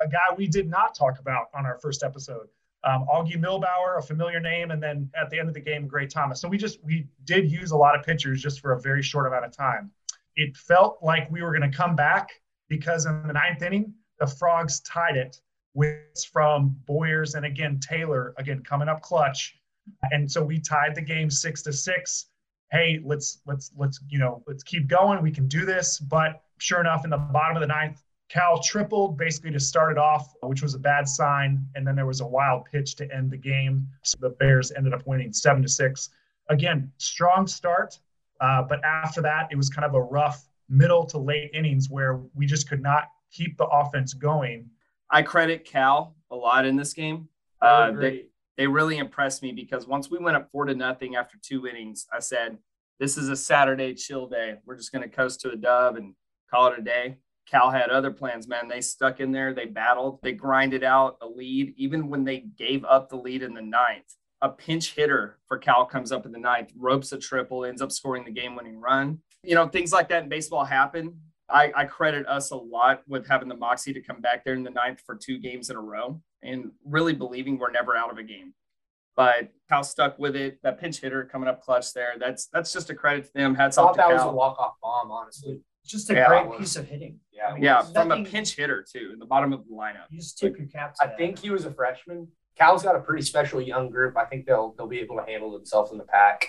a 0.00 0.08
guy 0.08 0.34
we 0.36 0.46
did 0.46 0.68
not 0.68 0.94
talk 0.94 1.18
about 1.18 1.48
on 1.54 1.66
our 1.66 1.78
first 1.78 2.02
episode. 2.02 2.48
Um, 2.84 3.06
Augie 3.10 3.36
Mihlbauer, 3.36 3.98
a 3.98 4.02
familiar 4.02 4.40
name, 4.40 4.70
and 4.70 4.82
then 4.82 5.10
at 5.20 5.30
the 5.30 5.38
end 5.38 5.48
of 5.48 5.54
the 5.54 5.60
game, 5.60 5.86
Gray 5.86 6.06
Thomas. 6.06 6.40
So 6.40 6.48
we 6.48 6.56
just 6.56 6.82
we 6.82 7.06
did 7.24 7.50
use 7.50 7.70
a 7.70 7.76
lot 7.76 7.98
of 7.98 8.04
pitchers 8.04 8.42
just 8.42 8.60
for 8.60 8.72
a 8.72 8.80
very 8.80 9.02
short 9.02 9.26
amount 9.26 9.44
of 9.44 9.52
time. 9.52 9.90
It 10.36 10.56
felt 10.56 10.98
like 11.02 11.30
we 11.30 11.42
were 11.42 11.50
going 11.56 11.70
to 11.70 11.76
come 11.76 11.94
back 11.94 12.30
because 12.68 13.06
in 13.06 13.26
the 13.26 13.32
ninth 13.32 13.62
inning, 13.62 13.94
the 14.18 14.26
Frogs 14.26 14.80
tied 14.80 15.16
it 15.16 15.40
with 15.74 16.24
from 16.32 16.76
Boyers 16.86 17.34
and 17.34 17.44
again 17.44 17.80
Taylor 17.80 18.34
again 18.38 18.62
coming 18.62 18.88
up 18.88 19.02
clutch 19.02 19.56
and 20.10 20.30
so 20.30 20.42
we 20.42 20.60
tied 20.60 20.94
the 20.94 21.02
game 21.02 21.30
six 21.30 21.62
to 21.62 21.72
six. 21.72 22.26
Hey, 22.70 23.00
let's 23.04 23.40
let's 23.46 23.70
let's 23.76 24.00
you 24.08 24.18
know 24.18 24.42
let's 24.46 24.62
keep 24.62 24.86
going. 24.86 25.22
We 25.22 25.30
can 25.30 25.48
do 25.48 25.64
this. 25.64 25.98
But 25.98 26.42
sure 26.58 26.80
enough, 26.80 27.04
in 27.04 27.10
the 27.10 27.18
bottom 27.18 27.56
of 27.56 27.60
the 27.60 27.66
ninth, 27.66 28.02
Cal 28.28 28.60
tripled 28.60 29.16
basically 29.16 29.52
to 29.52 29.60
start 29.60 29.92
it 29.92 29.98
off, 29.98 30.32
which 30.42 30.62
was 30.62 30.74
a 30.74 30.78
bad 30.78 31.08
sign. 31.08 31.66
And 31.74 31.86
then 31.86 31.94
there 31.94 32.06
was 32.06 32.20
a 32.20 32.26
wild 32.26 32.64
pitch 32.70 32.96
to 32.96 33.14
end 33.14 33.30
the 33.30 33.36
game. 33.36 33.86
So 34.02 34.18
the 34.20 34.30
Bears 34.30 34.72
ended 34.72 34.94
up 34.94 35.06
winning 35.06 35.32
seven 35.32 35.62
to 35.62 35.68
six. 35.68 36.10
Again, 36.48 36.90
strong 36.98 37.46
start, 37.46 37.98
uh, 38.40 38.62
but 38.62 38.84
after 38.84 39.22
that, 39.22 39.48
it 39.50 39.56
was 39.56 39.70
kind 39.70 39.84
of 39.84 39.94
a 39.94 40.02
rough 40.02 40.46
middle 40.68 41.06
to 41.06 41.18
late 41.18 41.50
innings 41.54 41.88
where 41.88 42.20
we 42.34 42.46
just 42.46 42.68
could 42.68 42.82
not 42.82 43.04
keep 43.30 43.56
the 43.56 43.66
offense 43.66 44.14
going. 44.14 44.68
I 45.10 45.22
credit 45.22 45.64
Cal 45.64 46.16
a 46.30 46.36
lot 46.36 46.66
in 46.66 46.76
this 46.76 46.92
game. 46.92 47.28
Uh, 47.62 47.92
they, 47.92 48.26
they 48.56 48.66
really 48.66 48.98
impressed 48.98 49.42
me 49.42 49.52
because 49.52 49.86
once 49.86 50.10
we 50.10 50.18
went 50.18 50.36
up 50.36 50.48
four 50.50 50.64
to 50.64 50.74
nothing 50.74 51.16
after 51.16 51.36
two 51.42 51.66
innings, 51.66 52.06
I 52.12 52.20
said, 52.20 52.58
this 53.00 53.16
is 53.16 53.28
a 53.28 53.36
Saturday 53.36 53.94
chill 53.94 54.28
day. 54.28 54.56
We're 54.64 54.76
just 54.76 54.92
going 54.92 55.02
to 55.02 55.14
coast 55.14 55.40
to 55.40 55.50
a 55.50 55.56
dub 55.56 55.96
and 55.96 56.14
call 56.50 56.68
it 56.68 56.78
a 56.78 56.82
day. 56.82 57.16
Cal 57.46 57.70
had 57.70 57.90
other 57.90 58.10
plans, 58.10 58.48
man. 58.48 58.68
They 58.68 58.80
stuck 58.80 59.20
in 59.20 59.32
there, 59.32 59.52
they 59.52 59.66
battled, 59.66 60.20
they 60.22 60.32
grinded 60.32 60.82
out 60.82 61.18
a 61.20 61.26
lead, 61.26 61.74
even 61.76 62.08
when 62.08 62.24
they 62.24 62.38
gave 62.56 62.84
up 62.84 63.08
the 63.08 63.16
lead 63.16 63.42
in 63.42 63.54
the 63.54 63.62
ninth. 63.62 64.14
A 64.40 64.48
pinch 64.48 64.94
hitter 64.94 65.38
for 65.46 65.58
Cal 65.58 65.84
comes 65.84 66.12
up 66.12 66.26
in 66.26 66.32
the 66.32 66.38
ninth, 66.38 66.70
ropes 66.76 67.12
a 67.12 67.18
triple, 67.18 67.64
ends 67.64 67.82
up 67.82 67.92
scoring 67.92 68.24
the 68.24 68.30
game 68.30 68.56
winning 68.56 68.80
run. 68.80 69.18
You 69.42 69.54
know, 69.54 69.68
things 69.68 69.92
like 69.92 70.08
that 70.08 70.22
in 70.22 70.28
baseball 70.28 70.64
happen. 70.64 71.18
I, 71.48 71.72
I, 71.76 71.84
credit 71.84 72.26
us 72.26 72.50
a 72.52 72.56
lot 72.56 73.02
with 73.06 73.28
having 73.28 73.48
the 73.48 73.56
moxie 73.56 73.92
to 73.92 74.00
come 74.00 74.22
back 74.22 74.44
there 74.44 74.54
in 74.54 74.62
the 74.62 74.70
ninth 74.70 75.02
for 75.04 75.14
two 75.14 75.38
games 75.38 75.68
in 75.68 75.76
a 75.76 75.80
row 75.80 76.18
and 76.44 76.70
really 76.84 77.12
believing 77.14 77.58
we're 77.58 77.70
never 77.70 77.96
out 77.96 78.10
of 78.12 78.18
a 78.18 78.22
game. 78.22 78.54
But 79.16 79.50
Cal 79.68 79.84
stuck 79.84 80.18
with 80.18 80.34
it. 80.34 80.58
That 80.62 80.80
pinch 80.80 81.00
hitter 81.00 81.24
coming 81.24 81.48
up 81.48 81.62
clutch 81.62 81.92
there. 81.92 82.14
That's 82.18 82.46
that's 82.46 82.72
just 82.72 82.90
a 82.90 82.94
credit 82.94 83.26
to 83.26 83.32
them. 83.32 83.54
Hats 83.54 83.78
I 83.78 83.82
off 83.82 83.96
thought 83.96 84.08
that 84.08 84.16
Cal. 84.16 84.26
was 84.26 84.32
a 84.32 84.36
walk 84.36 84.58
off 84.58 84.74
bomb, 84.82 85.10
honestly. 85.10 85.60
Just 85.86 86.10
a 86.10 86.14
Yeah. 86.14 86.26
great 86.28 86.58
piece 86.58 86.76
of 86.76 86.88
hitting. 86.88 87.20
Yeah, 87.30 87.48
I 87.48 87.54
mean, 87.54 87.62
Yeah, 87.62 87.82
there's 87.82 87.92
from 87.92 88.10
a 88.10 88.24
pinch 88.24 88.56
hitter 88.56 88.82
too, 88.90 89.10
in 89.12 89.18
the 89.18 89.26
bottom 89.26 89.52
of 89.52 89.66
the 89.68 89.72
lineup. 89.74 90.06
You 90.10 90.18
just 90.18 90.38
tip 90.38 90.56
your 90.58 90.66
cap. 90.66 90.94
To 90.96 91.04
I 91.04 91.06
that. 91.08 91.18
think 91.18 91.38
he 91.38 91.50
was 91.50 91.64
a 91.64 91.72
freshman. 91.72 92.28
Cal's 92.56 92.82
got 92.82 92.96
a 92.96 93.00
pretty 93.00 93.22
special 93.22 93.60
young 93.60 93.90
group. 93.90 94.16
I 94.16 94.24
think 94.24 94.46
they'll 94.46 94.72
they'll 94.76 94.86
be 94.88 95.00
able 95.00 95.16
to 95.16 95.24
handle 95.24 95.52
themselves 95.52 95.92
in 95.92 95.98
the 95.98 96.04
pack. 96.04 96.48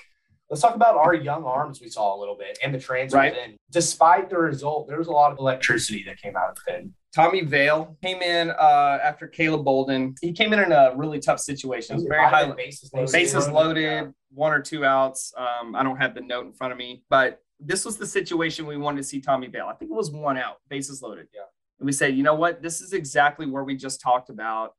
Let's 0.49 0.61
talk 0.61 0.75
about 0.75 0.95
our 0.95 1.13
young 1.15 1.43
arms 1.43 1.81
we 1.81 1.89
saw 1.89 2.15
a 2.15 2.19
little 2.19 2.37
bit 2.37 2.57
and 2.63 2.73
the 2.73 2.79
transfers 2.79 3.17
Right. 3.17 3.35
in. 3.35 3.57
Despite 3.71 4.29
the 4.29 4.37
result, 4.37 4.87
there 4.87 4.97
was 4.99 5.07
a 5.07 5.11
lot 5.11 5.31
of 5.31 5.39
electricity 5.39 6.03
that 6.05 6.17
came 6.21 6.35
out 6.37 6.49
of 6.51 6.55
the 6.55 6.61
pin. 6.71 6.93
Tommy 7.15 7.41
Vail 7.41 7.97
came 8.03 8.21
in 8.21 8.51
uh, 8.51 8.99
after 9.01 9.25
Caleb 9.25 9.63
Bolden. 9.63 10.15
He 10.21 10.33
came 10.33 10.51
in 10.51 10.59
in 10.59 10.73
a 10.73 10.91
really 10.97 11.19
tough 11.19 11.39
situation. 11.39 11.93
It 11.95 11.99
was 11.99 12.07
very 12.09 12.25
high, 12.25 12.51
bases 12.51 12.89
bases 12.89 13.47
Yeah. 13.47 13.53
loaded, 13.53 14.13
one 14.31 14.51
or 14.51 14.61
two 14.61 14.83
outs. 14.83 15.33
Um, 15.37 15.75
I 15.75 15.83
don't 15.83 15.95
have 15.95 16.13
the 16.13 16.19
note 16.21 16.45
in 16.45 16.51
front 16.51 16.73
of 16.73 16.77
me, 16.77 17.03
but 17.09 17.41
this 17.61 17.85
was 17.85 17.97
the 17.97 18.05
situation 18.05 18.65
we 18.67 18.75
wanted 18.75 18.97
to 18.97 19.03
see 19.03 19.21
Tommy 19.21 19.47
Vail. 19.47 19.67
I 19.67 19.75
think 19.75 19.91
it 19.91 19.95
was 19.95 20.11
one 20.11 20.37
out, 20.37 20.57
bases 20.69 21.01
loaded. 21.01 21.27
Yeah. 21.33 21.43
And 21.79 21.85
we 21.85 21.93
said, 21.93 22.15
you 22.17 22.23
know 22.23 22.35
what? 22.35 22.61
This 22.61 22.81
is 22.81 22.91
exactly 22.91 23.45
where 23.45 23.63
we 23.63 23.77
just 23.77 24.01
talked 24.01 24.29
about 24.29 24.73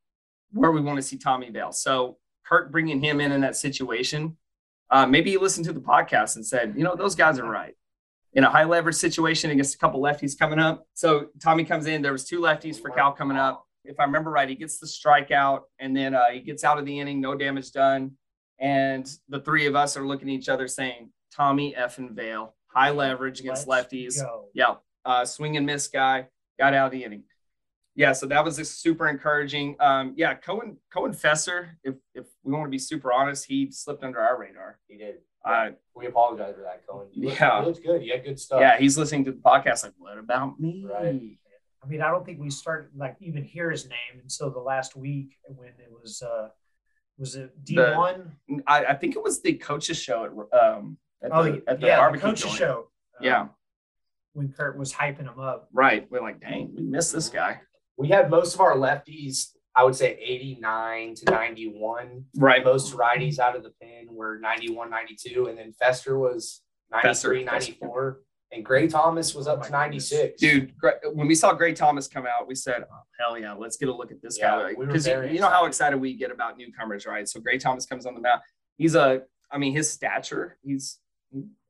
where 0.52 0.73
we 0.73 0.83
want 0.83 0.97
to 0.97 1.02
see 1.02 1.16
Tommy 1.16 1.49
Vail. 1.50 1.73
So 1.73 2.19
Kurt 2.45 2.71
bringing 2.71 3.00
him 3.00 3.19
in 3.19 3.33
in 3.33 3.40
that 3.40 3.57
situation, 3.57 4.37
uh, 4.90 5.07
maybe 5.07 5.31
he 5.31 5.38
listened 5.38 5.64
to 5.66 5.73
the 5.73 5.81
podcast 5.81 6.37
and 6.37 6.47
said, 6.47 6.75
you 6.76 6.85
know, 6.85 6.95
those 6.95 7.14
guys 7.14 7.38
are 7.38 7.49
right. 7.49 7.75
In 8.37 8.45
a 8.45 8.50
high 8.50 8.64
leverage 8.64 8.97
situation 8.97 9.50
against 9.50 9.75
a 9.75 9.78
couple 9.78 9.99
lefties 10.00 10.38
coming 10.38 10.59
up. 10.59 10.87
So 10.93 11.28
Tommy 11.43 11.64
comes 11.64 11.87
in. 11.87 12.02
There 12.02 12.12
was 12.12 12.26
two 12.26 12.38
lefties 12.40 12.78
for 12.78 12.90
Cal 12.90 13.11
coming 13.11 13.38
up. 13.38 13.64
If 13.83 13.99
I 13.99 14.05
remember 14.05 14.31
right, 14.31 14.47
he 14.47 14.55
gets 14.55 14.78
the 14.78 14.87
strikeout 14.87 15.62
and 15.78 15.97
then 15.97 16.14
uh, 16.14 16.26
he 16.31 16.40
gets 16.40 16.62
out 16.62 16.78
of 16.78 16.85
the 16.85 17.00
inning, 17.00 17.19
no 17.19 17.35
damage 17.35 17.73
done. 17.73 18.12
And 18.61 19.11
the 19.31 19.40
three 19.40 19.64
of 19.66 19.75
us 19.75 19.97
are 19.97 20.07
looking 20.07 20.28
at 20.28 20.35
each 20.35 20.50
other 20.50 20.69
saying, 20.69 21.11
Tommy 21.35 21.75
F 21.75 21.97
and 21.97 22.11
Vail, 22.11 22.55
high 22.66 22.90
leverage 22.90 23.40
against 23.40 23.66
Let's 23.66 23.90
lefties. 23.90 24.21
go. 24.21 24.49
Yeah. 24.52 24.75
Uh, 25.05 25.25
swing 25.25 25.57
and 25.57 25.64
miss 25.64 25.88
guy 25.88 26.26
got 26.59 26.75
out 26.75 26.87
of 26.87 26.93
the 26.93 27.05
inning. 27.05 27.23
Yeah. 27.95 28.12
So 28.12 28.26
that 28.26 28.45
was 28.45 28.57
just 28.57 28.83
super 28.83 29.09
encouraging. 29.09 29.76
Um, 29.81 30.12
yeah. 30.14 30.35
Cohen, 30.35 30.76
Cohen 30.93 31.12
Feser, 31.12 31.71
if, 31.83 31.95
if 32.14 32.26
we 32.43 32.52
want 32.52 32.66
to 32.66 32.71
be 32.71 32.78
super 32.78 33.12
honest, 33.12 33.47
he 33.47 33.71
slipped 33.71 34.05
under 34.05 34.21
our 34.21 34.38
radar. 34.38 34.78
He 34.88 34.99
did. 34.99 35.16
Uh, 35.46 35.70
We 35.94 36.06
apologize 36.06 36.54
for 36.56 36.62
that, 36.62 36.86
Cohen. 36.86 37.08
You 37.12 37.28
looked, 37.28 37.40
Yeah. 37.40 37.60
you 37.60 37.66
looked 37.66 37.82
good. 37.84 38.02
You 38.04 38.12
had 38.12 38.24
good 38.24 38.38
stuff. 38.40 38.60
yeah. 38.60 38.76
He's 38.78 38.98
listening 38.98 39.24
to 39.26 39.32
the 39.32 39.38
podcast. 39.38 39.84
Like, 39.84 39.92
what 39.98 40.18
about 40.18 40.58
me? 40.60 40.84
Right. 40.90 41.38
I 41.82 41.86
mean, 41.88 42.02
I 42.02 42.10
don't 42.10 42.24
think 42.26 42.40
we 42.40 42.50
started 42.50 42.90
like 42.96 43.16
even 43.20 43.44
hear 43.44 43.70
his 43.70 43.88
name 43.88 44.20
until 44.20 44.50
the 44.50 44.58
last 44.58 44.96
week 44.96 45.36
when 45.44 45.68
it 45.68 45.90
was 45.92 46.20
uh 46.22 46.48
was 47.18 47.36
it 47.36 47.52
D 47.64 47.76
one? 47.78 48.32
I, 48.66 48.86
I 48.86 48.94
think 48.94 49.14
it 49.16 49.22
was 49.22 49.40
the 49.40 49.54
coaches 49.54 49.96
show 49.96 50.24
at, 50.52 50.58
um, 50.60 50.98
at 51.22 51.30
Oh 51.32 51.44
the, 51.44 51.62
at 51.68 51.80
the 51.80 51.86
yeah, 51.86 51.96
the 51.96 52.00
barbecue 52.02 52.28
coaches 52.28 52.44
joint. 52.46 52.56
show. 52.58 52.88
uh, 53.14 53.24
Yeah. 53.24 53.48
when 54.32 54.52
Kurt 54.52 54.76
was 54.76 54.92
hyping 54.92 55.30
him 55.32 55.38
up. 55.40 55.68
Right. 55.72 56.06
We're 56.10 56.20
like, 56.20 56.40
dang, 56.40 56.74
we 56.74 56.82
missed 56.82 57.12
this 57.14 57.28
guy. 57.30 57.60
We 57.96 58.08
had 58.08 58.28
most 58.30 58.54
of 58.54 58.60
our 58.60 58.74
lefties, 58.76 59.52
I 59.76 59.85
would 59.85 59.95
say 59.95 60.18
89 60.23 61.14
to 61.16 61.25
91. 61.30 62.25
Right. 62.37 62.64
Most 62.64 62.95
righties 62.97 63.38
out 63.38 63.54
of 63.56 63.62
the 63.62 63.73
pen 63.83 64.06
were 64.11 64.38
91, 64.38 64.88
92. 64.88 65.47
And 65.47 65.59
then 65.59 65.75
Feser 65.83 66.18
was 66.18 66.62
93, 66.90 67.42
Feser. 67.42 67.47
94. 67.47 68.21
And 68.52 68.64
Gray 68.64 68.87
Thomas 68.87 69.35
was 69.35 69.49
oh 69.49 69.52
up 69.54 69.61
Oh 69.61 69.66
to 69.66 69.73
my 69.73 69.78
96. 69.87 70.40
Dude, 70.40 70.78
Gre- 70.78 70.90
when 71.12 71.26
we 71.26 71.35
saw 71.35 71.52
Gray 71.52 71.75
Thomas 71.75 72.09
come 72.09 72.26
out, 72.26 72.47
we 72.47 72.54
said, 72.54 72.85
oh, 72.90 73.00
hell 73.18 73.38
yeah, 73.38 73.52
let's 73.52 73.76
get 73.76 73.88
a 73.88 73.95
look 73.95 74.11
at 74.12 74.23
this 74.23 74.38
Yeah, 74.38 74.50
guy. 74.62 74.68
we 74.68 74.75
were 74.76 74.87
Because 74.87 75.04
very 75.04 75.33
you 75.35 75.40
know 75.40 75.49
how 75.49 75.66
excited. 75.66 75.97
excited 75.97 76.00
we 76.00 76.16
get 76.16 76.30
about 76.30 76.56
newcomers, 76.56 77.04
right? 77.04 77.28
So 77.28 77.40
Gray 77.40 77.59
Thomas 77.59 77.85
comes 77.87 78.06
on 78.06 78.14
the 78.14 78.21
mound. 78.21 78.40
He's 78.78 78.95
a, 78.95 79.22
I 79.50 79.59
mean, 79.59 79.72
his 79.74 79.90
stature, 79.90 80.57
he's 80.62 80.98
kind 81.33 81.44
of 81.44 81.50
a 81.50 81.65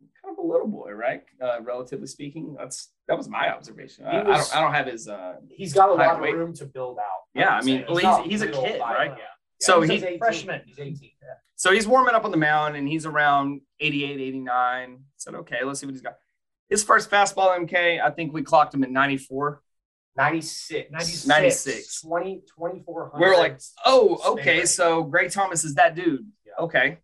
little 0.47 0.67
boy, 0.69 0.93
right? 0.93 1.23
Uh, 1.41 1.59
relatively 1.63 2.07
speaking. 2.07 2.55
That's 2.59 2.91
that 3.09 3.17
was 3.17 3.29
my 3.29 3.53
observation. 3.55 4.07
I, 4.07 4.21
I 4.21 4.23
don't 4.23 4.57
I 4.57 4.61
don't 4.61 4.73
have 4.75 4.87
his 4.87 5.09
uh 5.09 5.35
He's 5.51 5.73
got 5.75 5.89
a 5.91 5.93
lot 5.95 6.15
of 6.17 6.21
weight. 6.21 6.35
room 6.35 6.53
to 6.55 6.67
build 6.67 6.99
out. 6.99 7.05
Yeah, 7.35 7.51
I 7.51 7.63
mean, 7.63 7.85
well, 7.89 7.97
he's- 7.99 8.27
he's 8.27 8.43
a 8.43 8.49
kid, 8.49 8.81
right? 8.81 9.13
Yeah. 9.17 9.25
So 9.61 9.81
he's 9.83 10.03
he- 10.03 10.19
Freshman. 10.19 10.63
He's 10.67 10.79
18. 10.79 11.11
so 11.57 11.73
he's 11.73 11.87
warming 11.87 12.15
up 12.15 12.25
on 12.25 12.31
the 12.31 12.37
mound 12.37 12.77
and 12.77 12.87
he's 12.87 13.07
around 13.07 13.63
88, 13.81 14.21
89. 14.21 14.99
Said, 15.17 15.35
okay, 15.37 15.65
let's 15.65 15.81
see 15.81 15.87
what 15.87 15.95
he's 15.95 16.03
got. 16.03 16.17
His 16.69 16.83
first 16.85 17.11
fastball 17.11 17.57
MK, 17.59 18.03
I 18.03 18.11
think 18.11 18.33
we 18.35 18.43
clocked 18.43 18.75
him 18.75 18.83
at 18.85 18.91
94. 18.91 19.63
96. 20.17 20.91
96. 20.91 21.27
96. 21.27 22.01
20, 22.03 22.35
2400. 22.55 23.21
We're 23.21 23.37
like, 23.39 23.59
oh, 23.85 24.33
okay. 24.33 24.65
So 24.65 25.03
Gray 25.05 25.29
Thomas 25.29 25.65
is 25.65 25.75
that 25.75 25.95
dude. 25.95 26.27
Yeah. 26.45 26.53
Okay. 26.65 26.99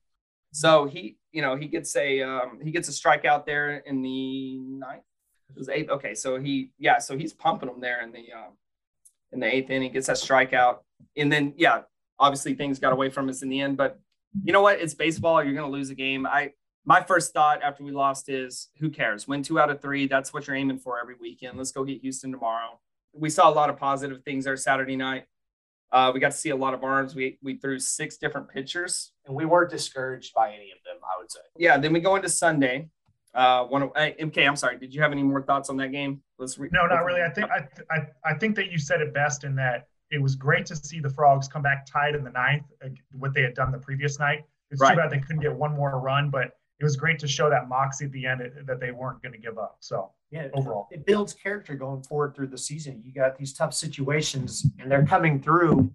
So 0.53 0.85
he, 0.85 1.17
you 1.33 1.43
know, 1.43 1.57
he 1.57 1.67
gets 1.67 1.97
a 1.97 2.23
um, 2.23 2.61
he 2.63 2.71
gets 2.71 2.89
a 2.89 2.93
strikeout 2.93 3.47
there 3.47 3.79
in 3.79 4.03
the 4.03 4.59
ninth. 4.59 5.03
It 5.49 5.59
was 5.59 5.69
eighth. 5.69 5.91
Okay, 5.91 6.15
so 6.15 6.39
he 6.39 6.71
yeah, 6.79 6.99
so 6.99 7.17
he's 7.17 7.33
pumping 7.33 7.69
them 7.69 7.81
there 7.81 8.03
in 8.03 8.13
the 8.13 8.33
um, 8.33 8.53
in 9.33 9.41
the 9.41 9.47
eighth 9.47 9.71
inning, 9.71 9.93
gets 9.93 10.07
that 10.07 10.17
strikeout, 10.17 10.79
and 11.17 11.33
then 11.33 11.55
yeah, 11.57 11.83
obviously 12.19 12.55
things 12.55 12.79
got 12.79 12.93
away 12.93 13.11
from 13.11 13.29
us 13.29 13.43
in 13.43 13.49
the 13.49 13.61
end. 13.61 13.77
But 13.77 13.99
you 14.45 14.53
know 14.53 14.63
what? 14.63 14.81
It's 14.81 14.95
baseball. 14.95 15.43
You're 15.43 15.55
gonna 15.55 15.71
lose 15.71 15.91
a 15.91 15.95
game. 15.95 16.27
I 16.27 16.53
my 16.85 17.03
first 17.03 17.33
thought 17.33 17.63
after 17.63 17.83
we 17.83 17.93
lost 17.93 18.29
is 18.29 18.69
who 18.79 18.91
cares? 18.91 19.27
Win 19.27 19.43
two 19.43 19.59
out 19.59 19.71
of 19.71 19.81
three. 19.81 20.07
That's 20.07 20.35
what 20.35 20.47
you're 20.47 20.57
aiming 20.57 20.79
for 20.79 21.01
every 21.01 21.15
weekend. 21.21 21.57
Let's 21.57 21.73
go 21.73 21.85
get 21.85 22.01
Houston 22.03 22.31
tomorrow. 22.31 22.79
We 23.15 23.31
saw 23.31 23.49
a 23.49 23.55
lot 23.55 23.71
of 23.71 23.79
positive 23.79 24.23
things 24.25 24.45
there 24.45 24.57
Saturday 24.57 24.97
night. 24.97 25.27
Uh, 25.93 26.11
we 26.13 26.21
got 26.21 26.33
to 26.33 26.37
see 26.37 26.49
a 26.51 26.57
lot 26.57 26.73
of 26.75 26.83
arms. 26.83 27.15
We 27.15 27.39
we 27.43 27.57
threw 27.59 27.79
six 27.79 28.17
different 28.17 28.49
pitchers. 28.49 29.13
and 29.27 29.35
we 29.37 29.45
weren't 29.45 29.71
discouraged 29.71 30.33
by 30.35 30.49
any 30.49 30.71
of 30.73 30.79
them, 30.85 30.97
I 31.05 31.19
would 31.21 31.31
say. 31.31 31.41
Yeah. 31.57 31.77
Then 31.79 31.93
we 31.93 32.01
go 32.01 32.17
into 32.17 32.29
Sunday. 32.29 32.89
Uh, 33.35 33.65
one 33.65 33.83
of 33.83 33.91
uh, 33.97 34.11
MK. 34.21 34.47
I'm 34.47 34.57
sorry. 34.57 34.79
Did 34.79 34.93
you 34.95 35.01
have 35.03 35.13
any 35.13 35.23
more 35.23 35.43
thoughts 35.43 35.71
on 35.71 35.77
that 35.79 35.93
game? 35.93 36.23
Let's 36.39 36.59
re- 36.59 36.69
No, 36.73 36.87
not 36.87 37.05
really. 37.05 37.23
I 37.23 37.31
think 37.31 37.51
I, 37.51 37.67
I 37.95 38.07
I 38.25 38.35
think 38.35 38.57
that 38.57 38.71
you 38.71 38.79
said 38.79 39.01
it 39.01 39.13
best 39.15 39.45
in 39.45 39.55
that 39.57 39.87
it 40.11 40.21
was 40.21 40.35
great 40.35 40.67
to 40.67 40.77
see 40.77 41.01
the 41.01 41.09
frogs 41.11 41.49
come 41.49 41.63
back 41.63 41.87
tied 41.87 42.15
in 42.15 42.25
the 42.25 42.31
ninth, 42.31 42.65
uh, 42.85 42.89
what 43.13 43.33
they 43.35 43.43
had 43.43 43.55
done 43.55 43.71
the 43.73 43.79
previous 43.79 44.19
night. 44.19 44.45
It's 44.71 44.81
Right. 44.81 44.91
too 44.95 44.97
bad 45.01 45.11
they 45.11 45.19
couldn't 45.21 45.41
get 45.43 45.55
one 45.55 45.73
more 45.75 45.99
run, 46.01 46.29
but 46.31 46.53
it 46.83 46.85
was 46.85 46.97
great 46.97 47.19
to 47.21 47.29
show 47.29 47.49
that 47.49 47.69
moxie 47.69 48.07
at 48.07 48.13
the 48.13 48.27
end 48.27 48.43
that 48.67 48.81
they 48.81 48.91
weren't 48.91 49.23
going 49.23 49.33
to 49.33 49.39
give 49.39 49.57
up. 49.57 49.77
So 49.79 50.11
Yeah, 50.33 50.49
overall, 50.53 50.89
it 50.91 51.07
builds 51.07 51.33
character 51.33 51.77
going 51.77 52.03
forward 52.03 52.35
through 52.35 52.49
the 52.49 52.59
season. 52.59 53.01
You 53.05 53.13
got 53.13 53.39
these 53.39 53.53
tough 53.53 53.73
situations, 53.73 54.67
and 54.81 54.91
they're 54.91 55.07
coming 55.07 55.41
through, 55.41 55.93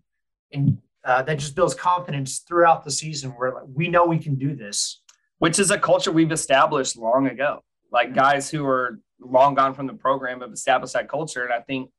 and 0.54 0.78
uh, 1.04 1.24
that 1.24 1.40
just 1.40 1.56
builds 1.56 1.76
confidence 1.76 2.40
throughout 2.40 2.86
the 2.86 2.92
season. 2.92 3.32
Where 3.32 3.54
like, 3.54 3.66
we 3.74 3.90
know 3.90 4.06
we 4.06 4.18
can 4.18 4.36
do 4.36 4.56
this. 4.56 5.02
which 5.40 5.60
is 5.60 5.72
a 5.72 5.78
culture 5.78 6.12
we've 6.12 6.32
established 6.32 6.98
long 6.98 7.28
ago. 7.28 7.64
Like 7.92 8.14
guys 8.14 8.50
who 8.50 8.66
are 8.66 9.00
long 9.20 9.56
gone 9.56 9.74
from 9.74 9.88
the 9.88 9.94
program 9.94 10.42
have 10.42 10.52
established 10.52 10.94
that 10.94 11.10
culture. 11.10 11.44
And 11.44 11.54
I 11.54 11.62
think 11.62 11.90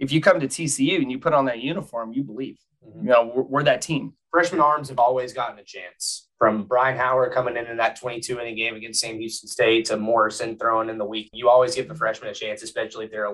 if 0.00 0.10
you 0.10 0.20
come 0.20 0.40
to 0.40 0.48
TCU 0.48 0.96
and 0.96 1.12
you 1.12 1.18
put 1.18 1.34
on 1.34 1.44
that 1.44 1.60
uniform, 1.60 2.12
you 2.12 2.24
believe, 2.24 2.58
you 2.82 3.10
know, 3.10 3.30
we're, 3.32 3.42
we're 3.42 3.62
that 3.64 3.82
team. 3.82 4.14
Freshman 4.30 4.60
arms 4.60 4.88
have 4.88 4.98
always 4.98 5.32
gotten 5.32 5.58
a 5.58 5.64
chance. 5.64 6.28
From 6.38 6.64
Brian 6.64 6.96
Howard 6.96 7.34
coming 7.34 7.58
in 7.58 7.66
in 7.66 7.76
that 7.76 8.00
22 8.00 8.40
inning 8.40 8.56
game 8.56 8.74
against 8.74 9.00
Sam 9.00 9.18
Houston 9.18 9.46
State 9.46 9.84
to 9.86 9.98
Morrison 9.98 10.56
throwing 10.56 10.88
in 10.88 10.96
the 10.96 11.04
week, 11.04 11.28
you 11.34 11.50
always 11.50 11.74
give 11.74 11.86
the 11.86 11.94
freshmen 11.94 12.30
a 12.30 12.34
chance, 12.34 12.62
especially 12.62 13.04
if 13.04 13.10
they're 13.10 13.28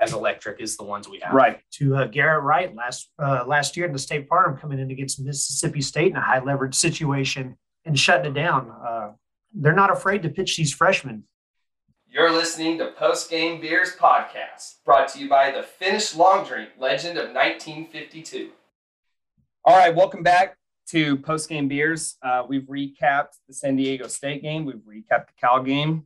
as 0.00 0.12
electric 0.12 0.60
as 0.60 0.76
the 0.76 0.84
ones 0.84 1.08
we 1.08 1.18
have. 1.20 1.34
Right. 1.34 1.58
To 1.72 1.96
uh, 1.96 2.04
Garrett 2.06 2.44
Wright 2.44 2.72
last 2.72 3.10
uh, 3.18 3.44
last 3.48 3.76
year 3.76 3.86
in 3.86 3.92
the 3.92 3.98
state 3.98 4.28
farm, 4.28 4.56
coming 4.56 4.78
in 4.78 4.92
against 4.92 5.18
Mississippi 5.18 5.80
State 5.80 6.12
in 6.12 6.16
a 6.16 6.20
high 6.20 6.38
leverage 6.38 6.76
situation 6.76 7.56
and 7.84 7.98
shutting 7.98 8.30
it 8.30 8.34
down. 8.34 8.70
Uh, 8.70 9.12
they're 9.54 9.74
not 9.74 9.90
afraid 9.90 10.22
to 10.22 10.28
pitch 10.28 10.56
these 10.56 10.72
freshmen. 10.72 11.24
You're 12.14 12.30
listening 12.30 12.76
to 12.76 12.88
Post 12.88 13.30
Game 13.30 13.58
Beers 13.58 13.96
Podcast, 13.96 14.84
brought 14.84 15.08
to 15.14 15.18
you 15.18 15.30
by 15.30 15.50
the 15.50 15.62
Finnish 15.62 16.14
Long 16.14 16.46
Drink 16.46 16.68
Legend 16.78 17.16
of 17.16 17.34
1952. 17.34 18.50
All 19.64 19.78
right, 19.78 19.94
welcome 19.94 20.22
back 20.22 20.58
to 20.90 21.16
Post 21.16 21.48
Game 21.48 21.68
Beers. 21.68 22.16
Uh, 22.22 22.42
we've 22.46 22.64
recapped 22.64 23.38
the 23.48 23.54
San 23.54 23.76
Diego 23.76 24.08
State 24.08 24.42
game, 24.42 24.66
we've 24.66 24.82
recapped 24.86 25.28
the 25.28 25.32
Cal 25.40 25.62
game. 25.62 26.04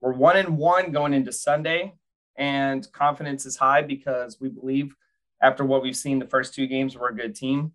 We're 0.00 0.14
one 0.14 0.36
and 0.38 0.58
one 0.58 0.90
going 0.90 1.14
into 1.14 1.30
Sunday, 1.30 1.94
and 2.34 2.90
confidence 2.90 3.46
is 3.46 3.56
high 3.56 3.82
because 3.82 4.40
we 4.40 4.48
believe 4.48 4.96
after 5.40 5.64
what 5.64 5.84
we've 5.84 5.96
seen 5.96 6.18
the 6.18 6.26
first 6.26 6.52
two 6.52 6.66
games, 6.66 6.98
we're 6.98 7.10
a 7.10 7.14
good 7.14 7.36
team. 7.36 7.74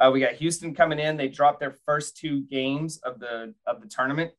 Uh, 0.00 0.10
we 0.12 0.18
got 0.18 0.32
Houston 0.32 0.74
coming 0.74 0.98
in. 0.98 1.16
They 1.16 1.28
dropped 1.28 1.60
their 1.60 1.76
first 1.86 2.16
two 2.16 2.40
games 2.40 2.96
of 3.04 3.20
the 3.20 3.54
of 3.68 3.80
the 3.80 3.86
tournament 3.86 4.32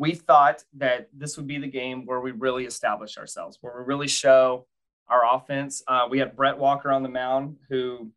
we 0.00 0.14
thought 0.14 0.64
that 0.78 1.10
this 1.12 1.36
would 1.36 1.46
be 1.46 1.58
the 1.58 1.66
game 1.66 2.06
where 2.06 2.20
we 2.20 2.30
really 2.30 2.64
establish 2.64 3.18
ourselves, 3.18 3.58
where 3.60 3.74
we 3.76 3.84
really 3.84 4.08
show 4.08 4.66
our 5.10 5.20
offense. 5.36 5.82
Uh, 5.86 6.06
we 6.08 6.18
had 6.18 6.34
Brett 6.34 6.56
Walker 6.56 6.90
on 6.90 7.02
the 7.02 7.10
mound, 7.10 7.58
who, 7.68 8.10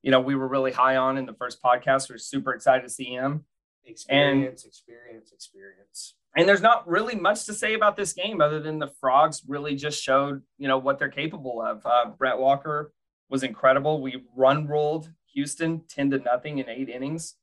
you 0.00 0.10
know, 0.10 0.20
we 0.20 0.34
were 0.34 0.48
really 0.48 0.72
high 0.72 0.96
on 0.96 1.18
in 1.18 1.26
the 1.26 1.34
first 1.34 1.62
podcast. 1.62 2.08
We 2.08 2.14
are 2.14 2.18
super 2.18 2.54
excited 2.54 2.84
to 2.84 2.88
see 2.88 3.10
him. 3.10 3.44
Experience, 3.84 4.64
experience, 4.64 5.30
experience. 5.30 6.14
And 6.38 6.48
there's 6.48 6.62
not 6.62 6.88
really 6.88 7.14
much 7.14 7.44
to 7.44 7.52
say 7.52 7.74
about 7.74 7.96
this 7.96 8.14
game 8.14 8.40
other 8.40 8.58
than 8.58 8.78
the 8.78 8.90
Frogs 8.98 9.42
really 9.46 9.76
just 9.76 10.02
showed, 10.02 10.40
you 10.56 10.68
know, 10.68 10.78
what 10.78 10.98
they're 10.98 11.10
capable 11.10 11.60
of. 11.60 11.84
Uh, 11.84 12.12
Brett 12.16 12.38
Walker 12.38 12.94
was 13.28 13.42
incredible. 13.42 14.00
We 14.00 14.22
run 14.34 14.66
rolled 14.66 15.10
Houston 15.34 15.82
10 15.86 16.12
to 16.12 16.18
nothing 16.18 16.60
in 16.60 16.70
eight 16.70 16.88
innings. 16.88 17.34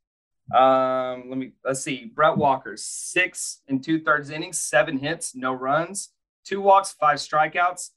Um, 0.54 1.30
let 1.30 1.38
me 1.38 1.54
let's 1.64 1.82
see. 1.82 2.12
Brett 2.14 2.38
Walker, 2.38 2.76
six 2.76 3.62
and 3.68 3.84
two 3.84 4.02
thirds 4.02 4.30
innings, 4.30 4.60
seven 4.60 4.98
hits, 4.98 5.36
no 5.36 5.54
runs. 5.54 6.10
two 6.46 6.62
walks, 6.62 6.92
five 6.92 7.18
strikeouts. 7.18 7.90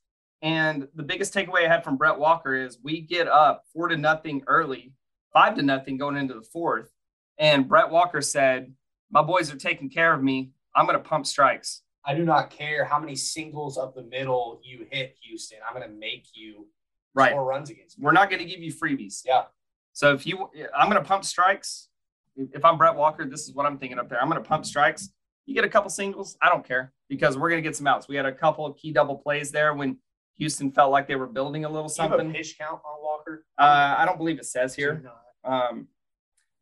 And 0.43 0.87
the 0.95 1.03
biggest 1.03 1.35
takeaway 1.35 1.65
I 1.65 1.69
had 1.69 1.83
from 1.83 1.97
Brett 1.97 2.19
Walker 2.19 2.55
is 2.55 2.79
we 2.83 3.01
get 3.01 3.27
up 3.27 3.65
four 3.73 3.89
to 3.89 3.97
nothing 3.97 4.43
early, 4.47 4.93
five 5.33 5.57
to 5.57 5.63
nothing 5.63 5.97
going 5.97 6.17
into 6.17 6.35
the 6.35 6.43
fourth. 6.43 6.91
And 7.39 7.69
Brett 7.69 7.91
Walker 7.91 8.21
said, 8.21 8.73
My 9.11 9.23
boys 9.23 9.53
are 9.53 9.57
taking 9.57 9.91
care 9.91 10.13
of 10.13 10.23
me. 10.23 10.53
I'm 10.75 10.87
going 10.87 10.99
to 10.99 11.03
pump 11.03 11.27
strikes. 11.27 11.83
I 12.05 12.15
do 12.15 12.25
not 12.25 12.51
care 12.51 12.85
how 12.85 13.01
many 13.01 13.17
singles 13.17 13.77
up 13.77 13.95
the 13.95 14.05
middle 14.05 14.61
you 14.63 14.87
hit, 14.91 15.17
Houston. 15.23 15.59
I'm 15.67 15.75
going 15.75 15.89
to 15.89 15.95
make 15.95 16.29
you 16.35 16.69
right. 17.15 17.31
score 17.33 17.45
runs 17.45 17.71
against 17.71 17.99
me. 17.99 18.05
We're 18.05 18.13
not 18.13 18.31
going 18.31 18.41
to 18.41 18.49
give 18.49 18.63
you 18.63 18.73
freebies. 18.73 19.23
Yeah. 19.25 19.45
So 19.93 20.13
if 20.13 20.27
you, 20.27 20.49
I'm 20.77 20.89
going 20.89 21.03
to 21.03 21.09
pump 21.09 21.25
strikes. 21.25 21.89
If 22.37 22.65
I'm 22.65 22.77
Brett 22.77 22.95
Walker, 22.95 23.25
this 23.25 23.49
is 23.49 23.55
what 23.55 23.67
I'm 23.67 23.79
thinking 23.79 23.99
up 23.99 24.09
there. 24.09 24.21
I'm 24.21 24.29
going 24.29 24.43
to 24.43 24.49
pump 24.49 24.67
strikes. 24.67 25.11
You 25.47 25.55
get 25.55 25.65
a 25.65 25.69
couple 25.69 25.91
singles, 25.91 26.37
I 26.43 26.49
don't 26.49 26.67
care 26.67 26.93
because 27.09 27.39
we're 27.39 27.49
going 27.49 27.63
to 27.63 27.69
get 27.69 27.77
some 27.77 27.87
outs. 27.87 28.09
We 28.09 28.17
had 28.17 28.27
a 28.27 28.33
couple 28.33 28.67
of 28.67 28.77
key 28.77 28.93
double 28.93 29.17
plays 29.17 29.51
there 29.51 29.75
when 29.75 29.97
Houston 30.39 30.71
felt 30.71 30.91
like 30.91 31.07
they 31.07 31.17
were 31.17 31.27
building 31.27 31.65
a 31.65 31.69
little 31.69 31.89
something. 31.89 32.33
pitch 32.33 32.59
count 32.59 32.81
on 32.85 33.03
Walker? 33.03 33.45
Uh, 33.59 33.95
I 33.97 34.05
don't 34.05 34.19
believe 34.19 34.39
it 34.39 34.45
says 34.45 34.75
here. 34.75 35.11
Um, 35.45 35.87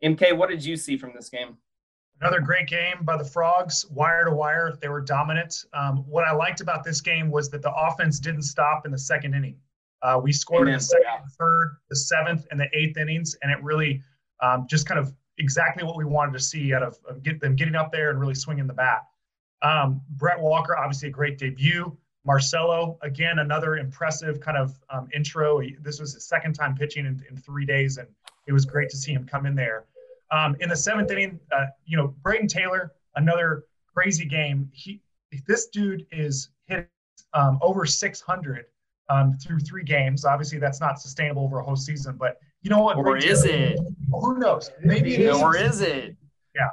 MK, 0.03 0.37
what 0.37 0.51
did 0.51 0.65
you 0.65 0.77
see 0.77 0.97
from 0.97 1.13
this 1.15 1.29
game? 1.29 1.57
Another 2.21 2.41
great 2.41 2.69
game 2.69 3.03
by 3.03 3.17
the 3.17 3.25
Frogs, 3.25 3.87
wire 3.91 4.25
to 4.25 4.31
wire. 4.31 4.79
They 4.81 4.89
were 4.89 5.01
dominant. 5.01 5.65
Um, 5.73 6.05
what 6.09 6.25
I 6.25 6.33
liked 6.33 6.61
about 6.61 6.85
this 6.85 7.01
game 7.01 7.31
was 7.31 7.51
that 7.51 7.63
the 7.63 7.75
offense 7.75 8.21
didn't 8.21 8.43
stop 8.43 8.87
in 8.87 8.93
the 8.93 8.99
second 8.99 9.35
inning. 9.35 9.57
Uh, 10.03 10.21
we 10.23 10.33
scored 10.33 10.63
Amen. 10.63 10.75
in 10.75 10.79
the 10.79 10.85
second, 10.85 11.05
yeah. 11.07 11.21
third, 11.39 11.79
the 11.89 11.97
seventh, 11.97 12.47
and 12.51 12.61
the 12.61 12.69
eighth 12.75 12.99
innings, 12.99 13.37
and 13.43 13.51
it 13.51 13.61
really 13.63 14.03
um, 14.41 14.67
just 14.69 14.87
kind 14.87 15.01
of 15.01 15.13
exactly 15.39 15.85
what 15.85 15.97
we 15.97 16.05
wanted 16.05 16.33
to 16.33 16.41
see 16.41 16.75
out 16.75 16.83
of, 16.83 16.99
of 17.09 17.23
get 17.23 17.41
them 17.41 17.57
getting 17.57 17.75
up 17.75 17.93
there 17.93 18.11
and 18.11 18.21
really 18.21 18.35
swinging 18.35 18.67
the 18.67 18.75
bat. 18.75 19.07
Um, 19.63 20.01
Brett 20.11 20.41
Walker, 20.41 20.77
obviously 20.77 21.09
a 21.09 21.13
great 21.13 21.39
debut. 21.39 21.97
Marcelo, 22.27 22.99
again, 23.03 23.41
another 23.41 23.77
impressive 23.77 24.41
kind 24.41 24.57
of 24.57 24.79
um, 24.91 25.09
intro. 25.15 25.61
This 25.81 26.01
was 26.01 26.15
his 26.15 26.25
second 26.25 26.55
time 26.55 26.75
pitching 26.75 27.07
in, 27.07 27.23
in, 27.29 27.37
three 27.37 27.67
days, 27.67 27.99
and 27.99 28.09
it 28.47 28.53
was 28.53 28.65
great 28.65 28.89
to 28.91 28.97
see 28.97 29.13
him 29.13 29.27
come 29.27 29.45
in 29.45 29.55
there. 29.55 29.85
Um, 30.31 30.57
in 30.61 30.71
the 30.71 30.77
seventh 30.77 31.11
inning, 31.11 31.39
uh, 31.53 31.67
you 31.85 31.97
know, 31.99 32.15
Brayden 32.23 32.49
Taylor, 32.49 32.93
another 33.17 33.65
crazy 33.93 34.25
game. 34.25 34.71
He, 34.73 35.03
this 35.47 35.69
dude 35.69 36.07
is 36.11 36.49
hit 36.67 36.89
um, 37.35 37.59
over 37.61 37.85
600 37.85 38.67
um, 39.11 39.35
through 39.35 39.61
three 39.61 39.85
games. 39.85 40.25
Obviously, 40.25 40.59
that's 40.59 40.81
not 40.81 40.99
sustainable 40.99 41.45
over 41.45 41.59
a 41.59 41.65
whole 41.65 41.77
season, 41.77 42.17
but 42.17 42.39
you 42.65 42.71
know 42.71 42.83
what? 42.83 42.97
Or 42.97 43.19
is 43.19 43.45
it? 43.45 43.79
Who 44.11 44.39
knows? 44.39 44.71
Maybe 44.83 45.15
it 45.15 45.21
is. 45.21 45.37
Or 45.37 45.55
is 45.55 45.83
it? 45.83 46.17
Yeah. 46.57 46.71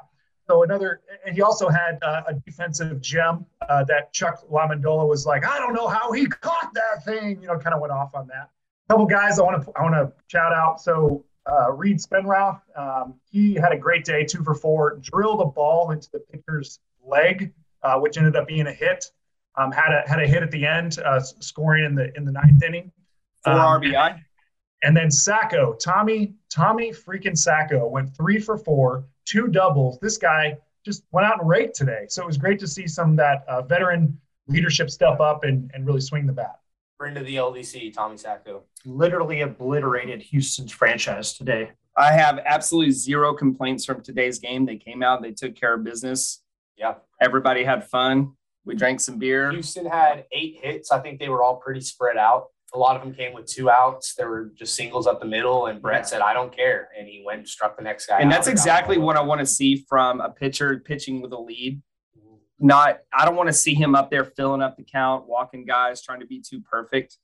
So 0.48 0.64
another, 0.64 1.02
and 1.26 1.36
he 1.36 1.42
also 1.42 1.68
had 1.68 2.00
uh, 2.02 2.24
a 2.28 2.34
defensive 2.34 3.02
gem 3.02 3.46
uh, 3.68 3.84
that 3.84 4.14
Chuck 4.14 4.42
LaMendola 4.50 5.08
was 5.08 5.26
like, 5.26 5.46
I 5.46 5.60
don't 5.60 5.74
know 5.74 5.90
how 5.90 6.14
he 6.14 6.26
caught 6.28 6.74
that 6.74 7.04
thing. 7.04 7.42
You 7.42 7.48
know, 7.50 7.58
kind 7.58 7.76
of 7.76 7.82
went 7.82 7.92
off 7.92 8.16
on 8.16 8.26
that. 8.28 8.50
A 8.88 8.94
couple 8.94 9.06
guys 9.06 9.38
I 9.38 9.44
want 9.44 9.66
to 9.66 9.72
I 9.76 9.84
want 9.84 9.96
to 9.96 10.14
shout 10.28 10.54
out. 10.54 10.80
So 10.80 11.26
uh, 11.46 11.74
Reed 11.74 11.98
Spenrouth, 11.98 12.62
um, 12.78 13.16
he 13.30 13.56
had 13.56 13.74
a 13.74 13.78
great 13.78 14.06
day, 14.06 14.24
two 14.24 14.44
for 14.46 14.56
four, 14.56 14.98
drilled 15.02 15.42
a 15.42 15.46
ball 15.46 15.92
into 15.92 16.10
the 16.14 16.20
pitcher's 16.20 16.80
leg, 17.06 17.52
uh, 17.84 18.00
which 18.00 18.18
ended 18.18 18.38
up 18.38 18.48
being 18.48 18.68
a 18.68 18.74
hit. 18.74 19.12
Um, 19.58 19.74
had 19.74 19.92
a 19.92 20.10
had 20.10 20.22
a 20.22 20.28
hit 20.28 20.42
at 20.42 20.52
the 20.52 20.66
end, 20.66 21.00
uh, 21.00 21.20
scoring 21.20 21.84
in 21.84 21.96
the 21.96 22.16
in 22.16 22.24
the 22.24 22.32
ninth 22.32 22.64
inning. 22.64 22.94
Four 23.44 23.54
um, 23.54 23.82
RBI. 23.82 24.22
And 24.84 24.98
then 24.98 25.12
Sacco, 25.12 25.74
Tommy, 25.74 26.34
Tommy 26.50 26.92
freaking 26.92 27.38
Sacco 27.38 27.88
went 27.88 28.16
three 28.16 28.40
for 28.40 28.58
four, 28.58 29.06
two 29.26 29.48
doubles. 29.48 30.00
This 30.00 30.18
guy 30.18 30.58
just 30.84 31.04
went 31.12 31.28
out 31.28 31.40
and 31.40 31.48
raked 31.48 31.76
today. 31.76 32.06
So 32.10 32.24
it 32.24 32.26
was 32.26 32.38
great 32.38 32.60
to 32.60 32.68
see 32.68 32.88
some 32.88 33.12
of 33.12 33.18
that 33.18 33.44
uh, 33.48 33.62
veteran 33.62 34.20
leadership 34.48 34.90
step 34.90 35.20
up 35.20 35.44
and, 35.44 35.70
and 35.74 35.86
really 35.86 36.02
swing 36.02 36.26
the 36.26 36.34
bat. 36.34 36.60
Friend 36.98 37.18
of 37.18 37.26
the 37.26 37.36
LDC, 37.36 37.94
Tommy 37.94 38.18
Sacco. 38.18 38.64
Literally 38.86 39.42
obliterated 39.42 40.22
Houston's 40.24 40.72
franchise 40.72 41.34
today. 41.34 41.72
I 41.98 42.14
have 42.14 42.40
absolutely 42.46 42.92
zero 42.92 43.34
complaints 43.34 43.86
from 43.86 44.02
today's 44.02 44.40
game. 44.40 44.66
They 44.66 44.78
came 44.78 45.04
out, 45.04 45.22
they 45.22 45.32
took 45.32 45.56
care 45.56 45.76
of 45.76 45.84
business. 45.84 46.42
Yeah. 46.78 46.96
Everybody 47.20 47.64
had 47.64 47.88
fun. 47.88 48.34
We 48.66 48.76
drank 48.76 49.00
some 49.00 49.18
beer. 49.18 49.52
Houston 49.52 49.86
had 49.86 50.26
eight 50.32 50.60
hits. 50.62 50.92
I 50.92 51.00
think 51.00 51.20
they 51.20 51.30
were 51.30 51.44
all 51.44 51.58
pretty 51.58 51.82
spread 51.82 52.18
out 52.18 52.48
a 52.74 52.78
lot 52.78 52.96
of 52.96 53.02
them 53.02 53.14
came 53.14 53.34
with 53.34 53.46
two 53.46 53.70
outs. 53.70 54.16
There 54.16 54.30
were 54.30 54.52
just 54.56 54.76
singles 54.76 55.06
up 55.06 55.20
the 55.20 55.26
middle, 55.26 55.68
and 55.68 55.82
Brett 55.82 56.08
said, 56.08 56.22
"I 56.22 56.34
don't 56.34 56.56
care," 56.56 56.90
and 56.98 57.08
he 57.08 57.22
went 57.26 57.40
and 57.40 57.48
struck 57.48 57.76
the 57.76 57.84
next 57.84 58.06
guy. 58.06 58.20
And 58.20 58.32
that's 58.32 58.48
exactly 58.48 58.98
what 58.98 59.18
I 59.18 59.22
want 59.22 59.40
to 59.40 59.46
see 59.46 59.86
from 59.90 60.22
a 60.22 60.30
pitcher 60.30 60.80
pitching 60.80 61.22
with 61.22 61.34
a 61.34 61.40
lead. 61.40 61.82
Not, 62.60 63.00
I 63.12 63.26
don't 63.26 63.36
want 63.36 63.48
to 63.48 63.54
see 63.54 63.74
him 63.74 63.96
up 63.96 64.12
there 64.12 64.24
filling 64.24 64.62
up 64.62 64.78
the 64.78 64.84
count, 64.84 65.28
walking 65.28 65.66
guys, 65.66 66.02
trying 66.02 66.20
to 66.20 66.28
be 66.28 66.42
too 66.42 66.62
perfect. 66.62 67.18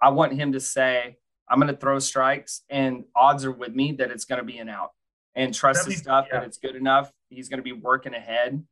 I 0.00 0.08
want 0.08 0.32
him 0.32 0.52
to 0.52 0.60
say, 0.60 1.16
"I'm 1.48 1.60
going 1.60 1.72
to 1.72 1.78
throw 1.78 1.98
strikes, 2.00 2.62
and 2.68 3.04
odds 3.14 3.44
are 3.44 3.52
with 3.52 3.74
me 3.74 3.92
that 3.92 4.10
it's 4.10 4.24
going 4.24 4.40
to 4.40 4.44
be 4.44 4.58
an 4.58 4.68
out." 4.68 4.90
And 5.34 5.54
trust 5.54 5.86
his 5.86 5.98
stuff 5.98 6.26
yeah. 6.28 6.40
that 6.40 6.46
it's 6.46 6.58
good 6.58 6.74
enough. 6.74 7.12
He's 7.28 7.48
going 7.48 7.58
to 7.58 7.62
be 7.62 7.72
working 7.72 8.14
ahead 8.14 8.64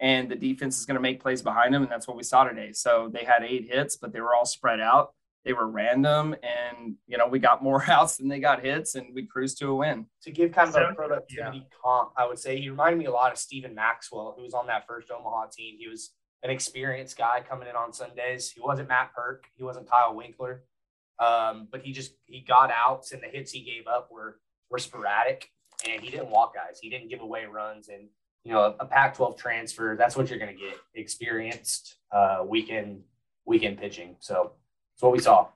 and 0.00 0.30
the 0.30 0.34
defense 0.34 0.78
is 0.78 0.86
going 0.86 0.96
to 0.96 1.00
make 1.00 1.22
plays 1.22 1.40
behind 1.40 1.74
him. 1.74 1.82
And 1.82 1.90
that's 1.90 2.08
what 2.08 2.16
we 2.16 2.22
saw 2.22 2.44
today. 2.44 2.72
So 2.72 3.10
they 3.12 3.24
had 3.24 3.42
eight 3.42 3.68
hits, 3.70 3.96
but 3.96 4.12
they 4.12 4.20
were 4.20 4.34
all 4.34 4.44
spread 4.44 4.80
out 4.80 5.12
they 5.44 5.52
were 5.52 5.68
random 5.68 6.34
and 6.42 6.96
you 7.06 7.16
know 7.16 7.26
we 7.26 7.38
got 7.38 7.62
more 7.62 7.82
outs 7.88 8.16
than 8.16 8.28
they 8.28 8.40
got 8.40 8.64
hits 8.64 8.94
and 8.94 9.14
we 9.14 9.26
cruised 9.26 9.58
to 9.58 9.68
a 9.68 9.74
win. 9.74 10.06
To 10.22 10.30
give 10.30 10.52
kind 10.52 10.68
of 10.68 10.76
a 10.76 10.94
productivity 10.94 11.58
yeah. 11.58 11.78
comp 11.82 12.10
i 12.16 12.26
would 12.26 12.38
say 12.38 12.60
he 12.60 12.68
reminded 12.68 12.98
me 12.98 13.06
a 13.06 13.10
lot 13.10 13.32
of 13.32 13.38
stephen 13.38 13.74
maxwell 13.74 14.34
who 14.36 14.42
was 14.42 14.54
on 14.54 14.66
that 14.66 14.86
first 14.86 15.10
omaha 15.10 15.46
team. 15.46 15.76
He 15.78 15.88
was 15.88 16.12
an 16.42 16.50
experienced 16.50 17.18
guy 17.18 17.42
coming 17.46 17.68
in 17.68 17.76
on 17.76 17.92
sundays. 17.92 18.50
He 18.50 18.60
wasn't 18.60 18.88
matt 18.88 19.12
Purke. 19.14 19.44
He 19.56 19.62
wasn't 19.62 19.90
kyle 19.90 20.14
winkler. 20.14 20.64
Um, 21.18 21.68
but 21.70 21.82
he 21.82 21.92
just 21.92 22.14
he 22.24 22.40
got 22.40 22.70
outs 22.70 23.12
and 23.12 23.22
the 23.22 23.28
hits 23.28 23.52
he 23.52 23.62
gave 23.62 23.86
up 23.86 24.10
were 24.10 24.40
were 24.70 24.78
sporadic 24.78 25.50
and 25.88 26.02
he 26.02 26.10
didn't 26.10 26.30
walk 26.30 26.54
guys. 26.54 26.78
He 26.80 26.88
didn't 26.88 27.08
give 27.08 27.20
away 27.20 27.44
runs 27.44 27.88
and 27.88 28.08
you 28.44 28.52
know 28.52 28.60
a, 28.60 28.84
a 28.84 28.86
pac 28.86 29.16
12 29.16 29.36
transfer 29.36 29.96
that's 29.98 30.16
what 30.16 30.30
you're 30.30 30.38
going 30.38 30.54
to 30.54 30.58
get 30.58 30.76
experienced 30.94 31.96
uh, 32.10 32.42
weekend 32.46 33.02
weekend 33.44 33.78
pitching. 33.78 34.16
So 34.20 34.52
that's 35.00 35.06
what 35.06 35.12
we 35.12 35.20
saw. 35.20 35.48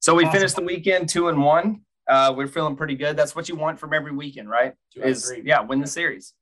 So 0.00 0.14
we 0.14 0.24
awesome. 0.24 0.32
finished 0.32 0.56
the 0.56 0.62
weekend 0.62 1.10
two 1.10 1.28
and 1.28 1.42
one. 1.42 1.82
Uh, 2.08 2.32
we're 2.34 2.46
feeling 2.46 2.74
pretty 2.74 2.94
good. 2.94 3.18
That's 3.18 3.36
what 3.36 3.50
you 3.50 3.56
want 3.56 3.78
from 3.78 3.92
every 3.92 4.12
weekend, 4.12 4.48
right? 4.48 4.72
Is 4.96 5.30
yeah, 5.44 5.60
win 5.60 5.80
the 5.80 5.86
series. 5.86 6.32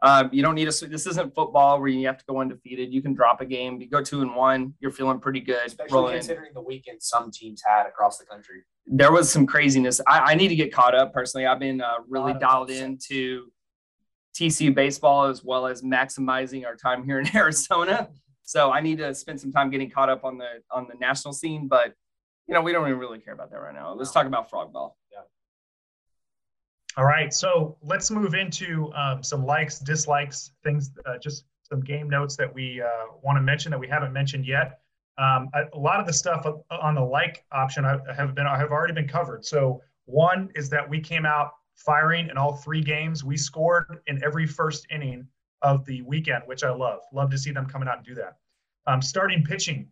Um, 0.00 0.30
you 0.32 0.42
don't 0.42 0.54
need 0.54 0.66
a. 0.68 0.86
This 0.86 1.06
isn't 1.06 1.34
football 1.34 1.78
where 1.78 1.88
you 1.88 2.06
have 2.06 2.16
to 2.16 2.24
go 2.26 2.40
undefeated. 2.40 2.90
You 2.90 3.02
can 3.02 3.12
drop 3.12 3.42
a 3.42 3.44
game. 3.44 3.80
You 3.82 3.88
go 3.88 4.02
two 4.02 4.22
and 4.22 4.34
one. 4.34 4.72
You're 4.80 4.90
feeling 4.90 5.20
pretty 5.20 5.40
good. 5.40 5.66
Especially 5.66 6.14
considering 6.14 6.48
in. 6.48 6.54
the 6.54 6.62
weekend 6.62 7.02
some 7.02 7.30
teams 7.30 7.62
had 7.66 7.86
across 7.86 8.16
the 8.16 8.24
country. 8.24 8.62
There 8.86 9.12
was 9.12 9.30
some 9.30 9.46
craziness. 9.46 10.00
I, 10.06 10.32
I 10.32 10.34
need 10.34 10.48
to 10.48 10.56
get 10.56 10.72
caught 10.72 10.94
up 10.94 11.12
personally. 11.12 11.46
I've 11.46 11.60
been 11.60 11.82
uh, 11.82 11.96
really 12.08 12.32
dialed 12.34 12.70
into 12.70 13.48
TCU 14.34 14.74
baseball 14.74 15.26
as 15.26 15.44
well 15.44 15.66
as 15.66 15.82
maximizing 15.82 16.64
our 16.64 16.76
time 16.76 17.04
here 17.04 17.20
in 17.20 17.28
Arizona. 17.36 18.08
So 18.44 18.70
I 18.70 18.80
need 18.80 18.98
to 18.98 19.14
spend 19.14 19.40
some 19.40 19.50
time 19.50 19.70
getting 19.70 19.90
caught 19.90 20.10
up 20.10 20.24
on 20.24 20.38
the 20.38 20.62
on 20.70 20.86
the 20.86 20.94
national 21.00 21.32
scene, 21.34 21.66
but 21.66 21.94
you 22.46 22.54
know, 22.54 22.60
we 22.60 22.72
don't 22.72 22.86
even 22.86 22.98
really 22.98 23.18
care 23.18 23.32
about 23.32 23.50
that 23.50 23.58
right 23.58 23.74
now. 23.74 23.94
Let's 23.94 24.12
talk 24.12 24.26
about 24.26 24.50
frog 24.50 24.72
ball. 24.72 24.98
Yeah. 25.10 25.20
All 26.96 27.06
right, 27.06 27.32
so 27.32 27.76
let's 27.82 28.10
move 28.10 28.34
into 28.34 28.92
um, 28.94 29.22
some 29.22 29.44
likes, 29.44 29.78
dislikes, 29.78 30.52
things, 30.62 30.90
uh, 31.06 31.18
just 31.18 31.44
some 31.62 31.80
game 31.80 32.08
notes 32.08 32.36
that 32.36 32.54
we 32.54 32.82
uh, 32.82 33.06
want 33.22 33.36
to 33.36 33.40
mention 33.40 33.70
that 33.70 33.80
we 33.80 33.88
haven't 33.88 34.12
mentioned 34.12 34.46
yet. 34.46 34.80
Um, 35.16 35.48
a, 35.54 35.62
a, 35.72 35.78
lot 35.78 35.98
of 35.98 36.06
the 36.06 36.12
stuff 36.12 36.46
on 36.70 36.94
the 36.94 37.00
like 37.00 37.44
option 37.50 37.84
I 37.84 37.98
have 38.14 38.34
been 38.34 38.46
I 38.46 38.58
have 38.58 38.70
already 38.70 38.92
been 38.92 39.08
covered. 39.08 39.44
So 39.44 39.80
one 40.04 40.50
is 40.54 40.68
that 40.70 40.88
we 40.88 41.00
came 41.00 41.24
out 41.24 41.52
firing 41.76 42.28
in 42.28 42.36
all 42.36 42.56
three 42.56 42.82
games. 42.82 43.24
We 43.24 43.36
scored 43.36 44.00
in 44.06 44.22
every 44.22 44.46
first 44.46 44.86
inning 44.90 45.26
of 45.62 45.84
the 45.84 46.02
weekend, 46.02 46.44
which 46.46 46.64
I 46.64 46.70
love. 46.70 47.00
Love 47.12 47.30
to 47.30 47.38
see 47.38 47.50
them 47.50 47.66
coming 47.66 47.88
out 47.88 47.98
and 47.98 48.06
do 48.06 48.14
that. 48.14 48.36
Um, 48.86 49.00
starting 49.00 49.42
pitching 49.42 49.88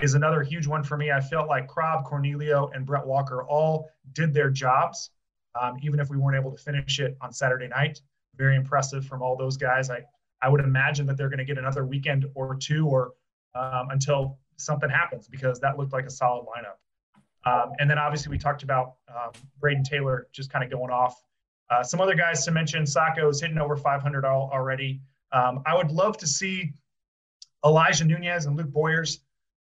is 0.00 0.14
another 0.14 0.42
huge 0.42 0.66
one 0.66 0.84
for 0.84 0.96
me. 0.96 1.10
I 1.10 1.20
felt 1.20 1.48
like 1.48 1.68
Krob, 1.68 2.04
Cornelio, 2.04 2.70
and 2.74 2.86
Brett 2.86 3.06
Walker 3.06 3.44
all 3.44 3.88
did 4.12 4.34
their 4.34 4.50
jobs, 4.50 5.10
um, 5.60 5.76
even 5.82 6.00
if 6.00 6.10
we 6.10 6.16
weren't 6.16 6.36
able 6.36 6.50
to 6.54 6.62
finish 6.62 7.00
it 7.00 7.16
on 7.20 7.32
Saturday 7.32 7.68
night. 7.68 8.00
Very 8.36 8.56
impressive 8.56 9.06
from 9.06 9.22
all 9.22 9.36
those 9.36 9.56
guys. 9.56 9.90
I, 9.90 10.04
I 10.42 10.48
would 10.48 10.60
imagine 10.60 11.06
that 11.06 11.16
they're 11.16 11.30
going 11.30 11.38
to 11.38 11.44
get 11.44 11.58
another 11.58 11.86
weekend 11.86 12.26
or 12.34 12.54
two 12.54 12.86
or 12.86 13.12
um, 13.54 13.88
until 13.90 14.38
something 14.58 14.90
happens 14.90 15.28
because 15.28 15.60
that 15.60 15.78
looked 15.78 15.92
like 15.92 16.06
a 16.06 16.10
solid 16.10 16.44
lineup. 16.44 16.76
Um, 17.50 17.72
and 17.78 17.88
then 17.88 17.98
obviously 17.98 18.30
we 18.30 18.38
talked 18.38 18.62
about 18.64 18.94
um, 19.08 19.30
Brayden 19.60 19.84
Taylor 19.84 20.28
just 20.32 20.50
kind 20.50 20.64
of 20.64 20.70
going 20.70 20.90
off. 20.90 21.22
Uh, 21.70 21.82
some 21.82 22.00
other 22.00 22.14
guys 22.14 22.44
to 22.44 22.50
mention, 22.50 22.86
Sacco's 22.86 23.40
hitting 23.40 23.58
over 23.58 23.76
500 23.76 24.24
already. 24.24 25.00
Um, 25.32 25.62
I 25.66 25.76
would 25.76 25.90
love 25.90 26.16
to 26.18 26.26
see 26.26 26.72
Elijah 27.64 28.04
Nunez 28.04 28.46
and 28.46 28.56
Luke 28.56 28.70
Boyers 28.70 29.20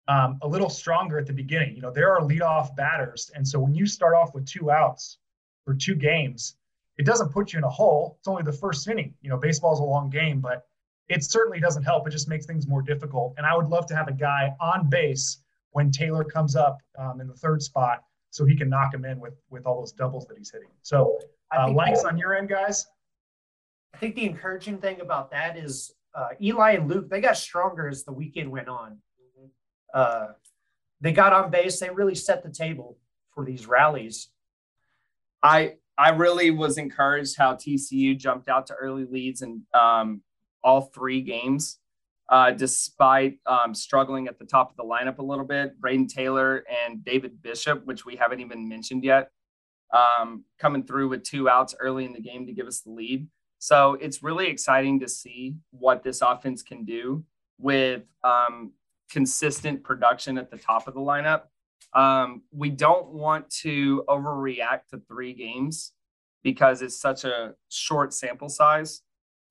um, 0.07 0.37
a 0.41 0.47
little 0.47 0.69
stronger 0.69 1.17
at 1.17 1.25
the 1.25 1.33
beginning. 1.33 1.75
You 1.75 1.81
know, 1.81 1.91
there 1.91 2.13
are 2.13 2.21
leadoff 2.21 2.75
batters. 2.75 3.31
And 3.35 3.47
so 3.47 3.59
when 3.59 3.73
you 3.73 3.85
start 3.85 4.15
off 4.15 4.33
with 4.33 4.45
two 4.45 4.71
outs 4.71 5.17
for 5.65 5.73
two 5.73 5.95
games, 5.95 6.55
it 6.97 7.05
doesn't 7.05 7.29
put 7.29 7.53
you 7.53 7.57
in 7.57 7.63
a 7.63 7.69
hole. 7.69 8.17
It's 8.19 8.27
only 8.27 8.43
the 8.43 8.53
first 8.53 8.87
inning. 8.87 9.13
You 9.21 9.29
know, 9.29 9.37
baseball 9.37 9.73
is 9.73 9.79
a 9.79 9.83
long 9.83 10.09
game, 10.09 10.39
but 10.39 10.67
it 11.09 11.23
certainly 11.23 11.59
doesn't 11.59 11.83
help. 11.83 12.07
It 12.07 12.11
just 12.11 12.27
makes 12.27 12.45
things 12.45 12.67
more 12.67 12.81
difficult. 12.81 13.35
And 13.37 13.45
I 13.45 13.55
would 13.55 13.67
love 13.67 13.85
to 13.87 13.95
have 13.95 14.07
a 14.07 14.13
guy 14.13 14.53
on 14.59 14.89
base 14.89 15.39
when 15.71 15.91
Taylor 15.91 16.23
comes 16.23 16.55
up 16.55 16.79
um, 16.97 17.21
in 17.21 17.27
the 17.27 17.35
third 17.35 17.61
spot 17.61 18.03
so 18.29 18.45
he 18.45 18.55
can 18.55 18.69
knock 18.69 18.93
him 18.93 19.05
in 19.05 19.19
with 19.19 19.35
with 19.49 19.65
all 19.65 19.79
those 19.79 19.91
doubles 19.91 20.25
that 20.27 20.37
he's 20.37 20.51
hitting. 20.51 20.69
So, 20.81 21.17
uh, 21.55 21.71
likes 21.71 22.03
on 22.03 22.17
your 22.17 22.35
end, 22.35 22.49
guys. 22.49 22.85
I 23.93 23.97
think 23.97 24.15
the 24.15 24.25
encouraging 24.25 24.79
thing 24.79 25.01
about 25.01 25.31
that 25.31 25.57
is 25.57 25.93
uh, 26.13 26.29
Eli 26.41 26.73
and 26.73 26.89
Luke, 26.89 27.09
they 27.09 27.21
got 27.21 27.37
stronger 27.37 27.87
as 27.87 28.03
the 28.03 28.11
weekend 28.11 28.51
went 28.51 28.67
on. 28.67 28.97
Uh, 29.93 30.27
they 30.99 31.11
got 31.11 31.33
on 31.33 31.51
base. 31.51 31.79
They 31.79 31.89
really 31.89 32.15
set 32.15 32.43
the 32.43 32.49
table 32.49 32.97
for 33.33 33.45
these 33.45 33.67
rallies. 33.67 34.29
I 35.43 35.75
I 35.97 36.09
really 36.09 36.51
was 36.51 36.77
encouraged 36.77 37.37
how 37.37 37.55
TCU 37.55 38.17
jumped 38.17 38.49
out 38.49 38.67
to 38.67 38.75
early 38.75 39.05
leads 39.05 39.41
in 39.41 39.63
um, 39.73 40.21
all 40.63 40.81
three 40.81 41.21
games, 41.21 41.79
uh, 42.29 42.51
despite 42.51 43.39
um, 43.45 43.73
struggling 43.73 44.27
at 44.27 44.37
the 44.37 44.45
top 44.45 44.69
of 44.69 44.77
the 44.77 44.83
lineup 44.83 45.17
a 45.17 45.23
little 45.23 45.45
bit. 45.45 45.79
Brayden 45.81 46.07
Taylor 46.07 46.63
and 46.85 47.03
David 47.03 47.41
Bishop, 47.41 47.85
which 47.85 48.05
we 48.05 48.15
haven't 48.15 48.41
even 48.41 48.67
mentioned 48.67 49.03
yet, 49.03 49.31
um, 49.91 50.43
coming 50.59 50.83
through 50.83 51.09
with 51.09 51.23
two 51.23 51.49
outs 51.49 51.75
early 51.79 52.05
in 52.05 52.13
the 52.13 52.21
game 52.21 52.45
to 52.45 52.53
give 52.53 52.67
us 52.67 52.81
the 52.81 52.91
lead. 52.91 53.27
So 53.59 53.95
it's 53.95 54.21
really 54.21 54.47
exciting 54.47 54.99
to 54.99 55.07
see 55.07 55.55
what 55.71 56.03
this 56.03 56.21
offense 56.21 56.61
can 56.61 56.83
do 56.83 57.23
with 57.57 58.03
um, 58.23 58.71
consistent 59.09 59.83
production 59.83 60.37
at 60.37 60.51
the 60.51 60.57
top 60.57 60.87
of 60.87 60.93
the 60.93 60.99
lineup. 60.99 61.43
Um, 61.93 62.43
we 62.51 62.69
don't 62.69 63.07
want 63.09 63.49
to 63.61 64.03
overreact 64.07 64.87
to 64.91 65.01
three 65.07 65.33
games 65.33 65.93
because 66.43 66.81
it's 66.81 66.99
such 66.99 67.23
a 67.23 67.55
short 67.69 68.13
sample 68.13 68.49
size. 68.49 69.01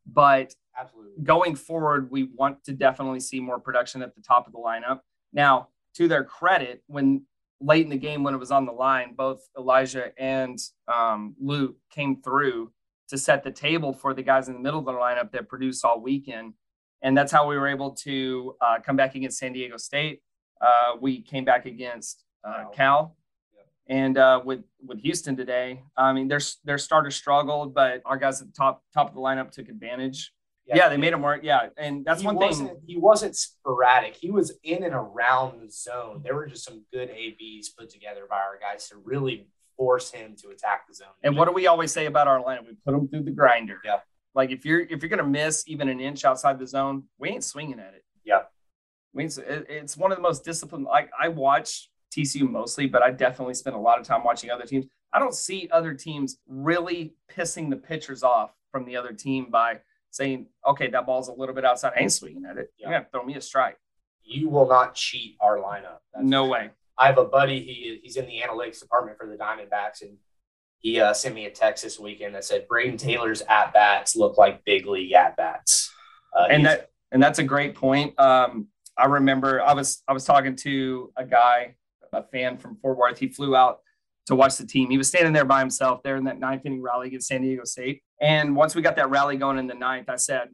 But 0.07 0.55
Absolutely. 0.79 1.25
going 1.25 1.57
forward, 1.57 2.11
we 2.11 2.25
want 2.35 2.63
to 2.65 2.73
definitely 2.73 3.21
see 3.21 3.41
more 3.41 3.59
production 3.59 4.03
at 4.03 4.15
the 4.15 4.23
top 4.23 4.47
of 4.47 4.53
the 4.53 4.59
lineup. 4.59 5.01
Now, 5.33 5.69
to 5.95 6.07
their 6.07 6.23
credit, 6.23 6.83
when 6.87 7.23
late 7.61 7.85
in 7.85 7.91
the 7.91 7.97
game, 7.97 8.23
when 8.23 8.35
it 8.35 8.39
was 8.39 8.51
on 8.51 8.67
the 8.67 8.73
line, 8.73 9.15
both 9.15 9.41
Elijah 9.57 10.13
and 10.19 10.59
um, 10.93 11.35
Luke 11.41 11.77
came 11.91 12.21
through 12.23 12.73
to 13.09 13.19
set 13.19 13.45
the 13.45 13.51
table 13.51 13.93
for 13.93 14.15
the 14.15 14.23
guys 14.23 14.49
in 14.49 14.55
the 14.55 14.61
middle 14.61 14.81
of 14.81 14.87
the 14.87 14.93
lineup 14.93 15.31
that 15.33 15.49
produced 15.49 15.85
all 15.85 16.01
weekend. 16.01 16.55
And 17.03 17.17
that's 17.17 17.31
how 17.31 17.47
we 17.47 17.57
were 17.57 17.69
able 17.69 17.93
to 17.93 18.57
uh, 18.61 18.79
come 18.85 18.97
back 18.97 19.15
against 19.15 19.39
San 19.39 19.53
Diego 19.53 19.77
State. 19.77 20.23
Uh, 20.61 20.97
we 21.01 21.23
came 21.23 21.45
back 21.45 21.67
against 21.67 22.25
uh, 22.45 22.65
Cal. 22.75 23.17
And 23.89 24.19
uh, 24.19 24.41
with 24.45 24.65
with 24.85 24.99
Houston 25.01 25.37
today, 25.37 25.83
I 25.97 26.13
mean, 26.13 26.27
their 26.27 26.41
their 26.65 26.79
starters 26.79 27.15
struggled, 27.15 27.73
but 27.73 28.03
our 28.05 28.17
guys 28.17 28.41
at 28.41 28.49
the 28.49 28.53
top 28.53 28.83
top 28.93 29.09
of 29.09 29.15
the 29.15 29.21
lineup 29.21 29.53
took 29.53 29.69
advantage. 29.69 30.33
Yeah, 30.67 30.77
yeah 30.77 30.89
they 30.89 30.97
made 30.97 31.13
him 31.13 31.23
work. 31.23 31.41
Yeah, 31.43 31.69
and 31.77 32.05
that's 32.05 32.23
one 32.23 32.39
thing. 32.39 32.77
He 32.87 32.97
wasn't 32.97 33.37
sporadic. 33.37 34.17
He 34.17 34.31
was 34.31 34.53
in 34.65 34.83
and 34.83 34.95
around 34.95 35.61
the 35.61 35.71
zone. 35.71 36.23
There 36.25 36.35
were 36.35 36.47
just 36.47 36.65
some 36.65 36.85
good 36.93 37.11
ABs 37.11 37.71
put 37.71 37.89
together 37.91 38.27
by 38.29 38.37
our 38.37 38.59
guys 38.61 38.89
to 38.89 38.97
really 39.05 39.49
force 39.77 40.11
him 40.11 40.35
to 40.43 40.49
attack 40.49 40.89
the 40.89 40.95
zone. 40.95 41.09
And 41.23 41.37
what 41.37 41.47
do 41.47 41.53
we 41.53 41.67
always 41.67 41.93
say 41.93 42.07
about 42.07 42.27
our 42.27 42.43
lineup? 42.43 42.67
We 42.67 42.77
put 42.85 42.93
them 42.93 43.09
through 43.09 43.25
the 43.25 43.31
grinder. 43.31 43.81
Yeah. 43.85 44.01
Like 44.35 44.51
if 44.51 44.65
you're 44.65 44.81
if 44.81 45.03
you're 45.03 45.09
gonna 45.09 45.25
miss 45.25 45.65
even 45.67 45.89
an 45.89 46.01
inch 46.01 46.25
outside 46.25 46.59
the 46.59 46.67
zone, 46.67 47.05
we 47.19 47.31
ain't 47.31 47.45
swinging 47.45 47.79
at 47.79 47.95
it. 47.95 48.05
Yeah. 48.25 48.43
Mean, 49.15 49.31
it's 49.39 49.97
one 49.97 50.13
of 50.13 50.19
the 50.19 50.23
most 50.23 50.45
disciplined. 50.45 50.85
Like 50.85 51.11
I 51.19 51.29
watch 51.29 51.91
TCU 52.15 52.49
mostly, 52.49 52.87
but 52.87 53.03
I 53.03 53.11
definitely 53.13 53.55
spend 53.55 53.77
a 53.77 53.79
lot 53.79 53.99
of 53.99 54.07
time 54.07 54.23
watching 54.25 54.51
other 54.51 54.65
teams. 54.65 54.85
I 55.13 55.19
don't 55.19 55.35
see 55.35 55.71
other 55.73 55.95
teams 55.95 56.39
really 56.47 57.15
pissing 57.35 57.71
the 57.71 57.77
pitchers 57.77 58.23
off 58.23 58.53
from 58.71 58.85
the 58.85 58.97
other 58.97 59.13
team 59.13 59.47
by 59.51 59.81
saying, 60.17 60.47
"Okay, 60.67 60.89
that 60.89 61.07
ball's 61.07 61.29
a 61.29 61.33
little 61.33 61.55
bit 61.55 61.65
outside. 61.65 61.93
I 61.97 62.01
ain't 62.01 62.13
swinging 62.13 62.45
at 62.45 62.57
it. 62.57 62.73
Yeah. 62.79 62.89
You're 62.89 62.99
gonna 62.99 63.09
throw 63.11 63.25
me 63.25 63.37
a 63.37 63.41
strike." 63.41 63.79
You 64.23 64.49
will 64.49 64.69
not 64.69 64.95
cheat 64.95 65.37
our 65.41 65.59
lineup. 65.59 66.01
That's 66.13 66.27
no 66.27 66.47
way. 66.47 66.71
I 66.99 67.07
have 67.07 67.19
a 67.19 67.25
buddy. 67.25 67.61
He 67.61 68.01
he's 68.03 68.17
in 68.17 68.27
the 68.27 68.41
analytics 68.41 68.81
department 68.81 69.19
for 69.19 69.27
the 69.27 69.37
Diamondbacks, 69.37 70.03
and 70.03 70.17
he 70.79 71.01
uh, 71.01 71.13
sent 71.13 71.35
me 71.35 71.47
a 71.47 71.51
text 71.51 71.85
this 71.85 71.99
weekend 71.99 72.35
that 72.35 72.45
said 72.45 72.67
Brayden 72.69 72.99
Taylor's 72.99 73.43
at 73.43 73.73
bats 73.73 74.17
look 74.17 74.39
like 74.39 74.65
big 74.65 74.87
league 74.87 75.13
at 75.13 75.37
bats. 75.37 75.93
Uh, 76.37 76.47
and 76.51 76.67
that 76.67 76.91
and 77.13 77.23
that's 77.23 77.39
a 77.39 77.45
great 77.45 77.75
point. 77.75 78.19
Um, 78.19 78.69
I 78.97 79.07
remember 79.07 79.63
I 79.63 79.75
was 79.75 80.03
I 80.09 80.13
was 80.13 80.25
talking 80.25 80.57
to 80.57 81.13
a 81.17 81.25
guy, 81.25 81.75
a 82.13 82.23
fan 82.23 82.57
from 82.57 82.77
Fort 82.77 82.99
Worth. 82.99 83.19
He 83.19 83.29
flew 83.29 83.55
out 83.55 83.81
to 84.27 84.35
watch 84.35 84.57
the 84.57 84.67
team. 84.67 84.91
He 84.91 84.99
was 84.99 85.09
standing 85.09 85.33
there 85.33 85.45
by 85.45 85.61
himself 85.61 86.03
there 86.03 86.17
in 86.17 86.25
that 86.25 86.39
ninth 86.39 86.63
inning 86.65 86.83
rally 86.83 87.09
against 87.09 87.29
San 87.29 87.43
Diego 87.43 87.65
State. 87.65 88.03
And 88.21 88.57
once 88.57 88.75
we 88.75 88.83
got 88.83 88.97
that 88.97 89.11
rally 89.11 89.37
going 89.37 89.59
in 89.59 89.67
the 89.67 89.75
ninth, 89.75 90.09
I 90.09 90.17
said, 90.17 90.49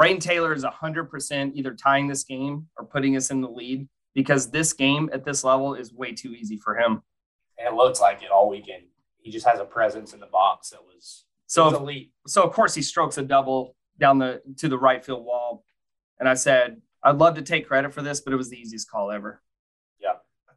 Brayden 0.00 0.20
Taylor 0.20 0.52
is 0.54 0.64
100% 0.64 1.52
either 1.54 1.74
tying 1.74 2.08
this 2.08 2.24
game 2.24 2.66
or 2.76 2.84
putting 2.84 3.16
us 3.16 3.30
in 3.30 3.40
the 3.40 3.48
lead 3.48 3.88
because 4.14 4.50
this 4.50 4.72
game 4.72 5.10
at 5.12 5.24
this 5.24 5.44
level 5.44 5.74
is 5.74 5.92
way 5.92 6.12
too 6.12 6.32
easy 6.32 6.58
for 6.58 6.78
him. 6.78 7.02
And 7.58 7.68
it 7.68 7.74
looks 7.74 8.00
like 8.00 8.22
it 8.22 8.30
all 8.30 8.48
weekend. 8.48 8.84
He 9.18 9.30
just 9.30 9.46
has 9.46 9.60
a 9.60 9.64
presence 9.64 10.14
in 10.14 10.20
the 10.20 10.26
box 10.26 10.70
that 10.70 10.82
was 10.82 11.24
so 11.46 11.66
was 11.66 11.74
elite. 11.74 12.12
So 12.26 12.42
of 12.42 12.52
course 12.52 12.74
he 12.74 12.82
strokes 12.82 13.18
a 13.18 13.22
double 13.22 13.76
down 13.98 14.18
the 14.18 14.40
to 14.58 14.68
the 14.68 14.78
right 14.78 15.04
field 15.04 15.24
wall. 15.24 15.64
And 16.18 16.28
I 16.28 16.34
said, 16.34 16.80
I'd 17.02 17.18
love 17.18 17.34
to 17.34 17.42
take 17.42 17.68
credit 17.68 17.92
for 17.92 18.02
this, 18.02 18.20
but 18.20 18.32
it 18.32 18.36
was 18.36 18.48
the 18.48 18.56
easiest 18.56 18.90
call 18.90 19.10
ever. 19.10 19.42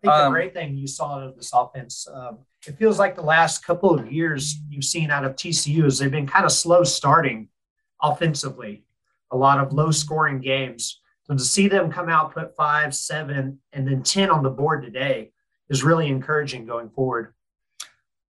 Think 0.06 0.18
um, 0.18 0.32
the 0.32 0.38
great 0.38 0.54
thing 0.54 0.78
you 0.78 0.86
saw 0.86 1.16
out 1.16 1.24
of 1.24 1.36
this 1.36 1.52
offense, 1.52 2.08
um, 2.14 2.38
it 2.68 2.78
feels 2.78 3.00
like 3.00 3.16
the 3.16 3.24
last 3.24 3.66
couple 3.66 3.92
of 3.92 4.12
years 4.12 4.56
you've 4.70 4.84
seen 4.84 5.10
out 5.10 5.26
of 5.26 5.36
TCU 5.36 5.86
is 5.86 5.98
they've 5.98 6.12
been 6.12 6.28
kind 6.28 6.46
of 6.46 6.52
slow 6.52 6.84
starting 6.84 7.50
offensively, 8.04 8.84
a 9.32 9.38
lot 9.38 9.60
of 9.60 9.74
low 9.74 9.90
scoring 9.90 10.40
games. 10.40 11.02
So 11.24 11.34
to 11.34 11.40
see 11.40 11.68
them 11.68 11.92
come 11.92 12.08
out, 12.08 12.36
put 12.36 12.56
five, 12.56 12.94
seven, 12.94 13.60
and 13.74 13.88
then 13.88 14.04
10 14.04 14.30
on 14.30 14.44
the 14.44 14.52
board 14.52 14.84
today 14.84 15.32
is 15.70 15.84
really 15.84 16.08
encouraging 16.08 16.68
going 16.68 16.92
forward. 16.92 17.34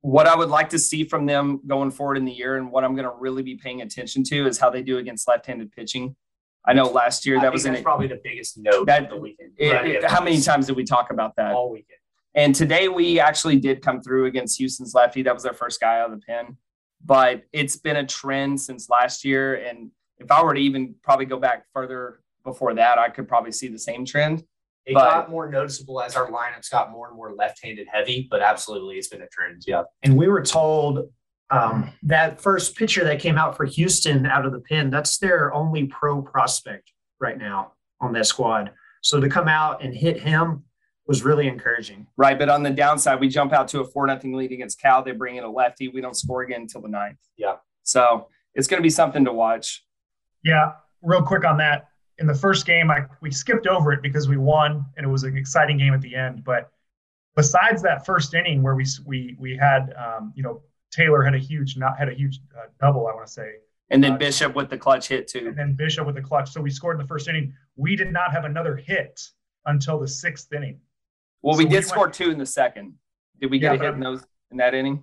What 0.02 0.26
I 0.26 0.36
would 0.36 0.50
like 0.50 0.68
to 0.70 0.78
see 0.78 1.04
from 1.04 1.24
them 1.24 1.62
going 1.66 1.90
forward 1.90 2.18
in 2.18 2.26
the 2.26 2.32
year 2.32 2.58
and 2.58 2.70
what 2.70 2.84
I'm 2.84 2.94
going 2.94 3.08
to 3.08 3.14
really 3.18 3.42
be 3.42 3.54
paying 3.54 3.80
attention 3.80 4.24
to 4.24 4.46
is 4.46 4.58
how 4.58 4.68
they 4.68 4.82
do 4.82 4.98
against 4.98 5.26
left 5.26 5.46
handed 5.46 5.72
pitching. 5.72 6.16
I 6.64 6.72
know 6.72 6.84
last 6.84 7.26
year 7.26 7.40
that 7.40 7.52
was 7.52 7.66
in 7.66 7.82
probably 7.82 8.06
the 8.06 8.20
biggest 8.22 8.56
note 8.56 8.86
that, 8.86 9.10
the 9.10 9.16
weekend. 9.16 9.52
It, 9.56 9.74
it, 9.86 10.04
how 10.04 10.22
many 10.22 10.40
times 10.40 10.66
did 10.66 10.76
we 10.76 10.84
talk 10.84 11.10
about 11.10 11.34
that? 11.36 11.52
All 11.52 11.70
weekend. 11.70 11.98
And 12.34 12.54
today 12.54 12.88
we 12.88 13.20
actually 13.20 13.58
did 13.58 13.82
come 13.82 14.00
through 14.00 14.26
against 14.26 14.58
Houston's 14.58 14.94
lefty. 14.94 15.22
That 15.22 15.34
was 15.34 15.44
our 15.44 15.54
first 15.54 15.80
guy 15.80 16.00
out 16.00 16.12
of 16.12 16.20
the 16.20 16.24
pen. 16.24 16.56
But 17.04 17.42
it's 17.52 17.76
been 17.76 17.96
a 17.96 18.06
trend 18.06 18.60
since 18.60 18.88
last 18.88 19.24
year. 19.24 19.56
And 19.56 19.90
if 20.18 20.30
I 20.30 20.42
were 20.42 20.54
to 20.54 20.60
even 20.60 20.94
probably 21.02 21.26
go 21.26 21.38
back 21.38 21.64
further 21.74 22.20
before 22.44 22.74
that, 22.74 22.98
I 22.98 23.08
could 23.08 23.26
probably 23.26 23.52
see 23.52 23.68
the 23.68 23.78
same 23.78 24.04
trend. 24.04 24.44
It 24.86 24.94
but, 24.94 25.10
got 25.10 25.30
more 25.30 25.48
noticeable 25.50 26.00
as 26.00 26.16
our 26.16 26.30
lineups 26.30 26.70
got 26.70 26.90
more 26.90 27.08
and 27.08 27.16
more 27.16 27.34
left-handed 27.34 27.86
heavy, 27.92 28.26
but 28.30 28.40
absolutely, 28.40 28.96
it's 28.96 29.08
been 29.08 29.22
a 29.22 29.28
trend. 29.28 29.62
Yeah. 29.66 29.82
And 30.02 30.16
we 30.16 30.26
were 30.26 30.42
told 30.42 31.08
um, 31.52 31.92
that 32.04 32.40
first 32.40 32.76
pitcher 32.76 33.04
that 33.04 33.20
came 33.20 33.36
out 33.36 33.56
for 33.56 33.64
Houston 33.64 34.26
out 34.26 34.46
of 34.46 34.52
the 34.52 34.60
pen, 34.60 34.90
that's 34.90 35.18
their 35.18 35.52
only 35.52 35.84
pro 35.86 36.22
prospect 36.22 36.92
right 37.20 37.38
now 37.38 37.72
on 38.00 38.12
that 38.14 38.26
squad. 38.26 38.72
So 39.02 39.20
to 39.20 39.28
come 39.28 39.48
out 39.48 39.82
and 39.82 39.94
hit 39.94 40.20
him 40.20 40.64
was 41.06 41.22
really 41.22 41.48
encouraging. 41.48 42.06
Right. 42.16 42.38
But 42.38 42.48
on 42.48 42.62
the 42.62 42.70
downside, 42.70 43.20
we 43.20 43.28
jump 43.28 43.52
out 43.52 43.68
to 43.68 43.80
a 43.80 43.84
four 43.84 44.06
nothing 44.06 44.32
lead 44.32 44.52
against 44.52 44.80
Cal. 44.80 45.02
They 45.02 45.12
bring 45.12 45.36
in 45.36 45.44
a 45.44 45.50
lefty. 45.50 45.88
We 45.88 46.00
don't 46.00 46.16
score 46.16 46.42
again 46.42 46.62
until 46.62 46.80
the 46.80 46.88
ninth. 46.88 47.18
Yeah. 47.36 47.56
So 47.82 48.28
it's 48.54 48.66
going 48.66 48.78
to 48.78 48.82
be 48.82 48.90
something 48.90 49.24
to 49.24 49.32
watch. 49.32 49.84
Yeah. 50.44 50.72
Real 51.02 51.22
quick 51.22 51.44
on 51.44 51.58
that 51.58 51.88
in 52.18 52.26
the 52.26 52.34
first 52.34 52.66
game, 52.66 52.90
I 52.90 53.04
we 53.20 53.30
skipped 53.30 53.66
over 53.66 53.92
it 53.92 54.00
because 54.02 54.28
we 54.28 54.36
won 54.36 54.84
and 54.96 55.04
it 55.04 55.08
was 55.08 55.24
an 55.24 55.36
exciting 55.36 55.76
game 55.76 55.92
at 55.92 56.00
the 56.00 56.14
end. 56.14 56.44
But 56.44 56.70
besides 57.34 57.82
that 57.82 58.06
first 58.06 58.34
inning 58.34 58.62
where 58.62 58.74
we 58.74 58.86
we 59.04 59.36
we 59.38 59.56
had 59.56 59.92
um, 59.94 60.32
you 60.36 60.42
know 60.42 60.62
Taylor 60.92 61.22
had 61.22 61.34
a 61.34 61.38
huge 61.38 61.76
not 61.76 61.98
had 61.98 62.08
a 62.08 62.14
huge 62.14 62.40
uh, 62.56 62.66
double, 62.80 63.08
I 63.08 63.14
want 63.14 63.26
to 63.26 63.32
say. 63.32 63.54
And 63.90 64.02
then 64.02 64.12
uh, 64.12 64.18
Bishop 64.18 64.54
with 64.54 64.70
the 64.70 64.78
clutch 64.78 65.08
hit 65.08 65.26
too. 65.26 65.48
And 65.48 65.56
then 65.56 65.74
Bishop 65.74 66.06
with 66.06 66.14
the 66.14 66.22
clutch. 66.22 66.52
So 66.52 66.60
we 66.60 66.70
scored 66.70 66.96
in 66.96 67.02
the 67.02 67.08
first 67.08 67.28
inning. 67.28 67.52
We 67.76 67.96
did 67.96 68.12
not 68.12 68.32
have 68.32 68.44
another 68.44 68.76
hit 68.76 69.20
until 69.66 69.98
the 69.98 70.08
sixth 70.08 70.52
inning. 70.52 70.78
Well, 71.42 71.54
so 71.54 71.58
we 71.58 71.64
did 71.64 71.76
we 71.76 71.82
score 71.82 72.04
went, 72.04 72.14
two 72.14 72.30
in 72.30 72.38
the 72.38 72.46
second. 72.46 72.94
Did 73.40 73.50
we 73.50 73.58
get 73.58 73.74
yeah, 73.74 73.80
a 73.80 73.84
hit 73.84 73.94
in 73.94 74.00
those 74.00 74.24
in 74.50 74.58
that 74.58 74.74
inning? 74.74 75.02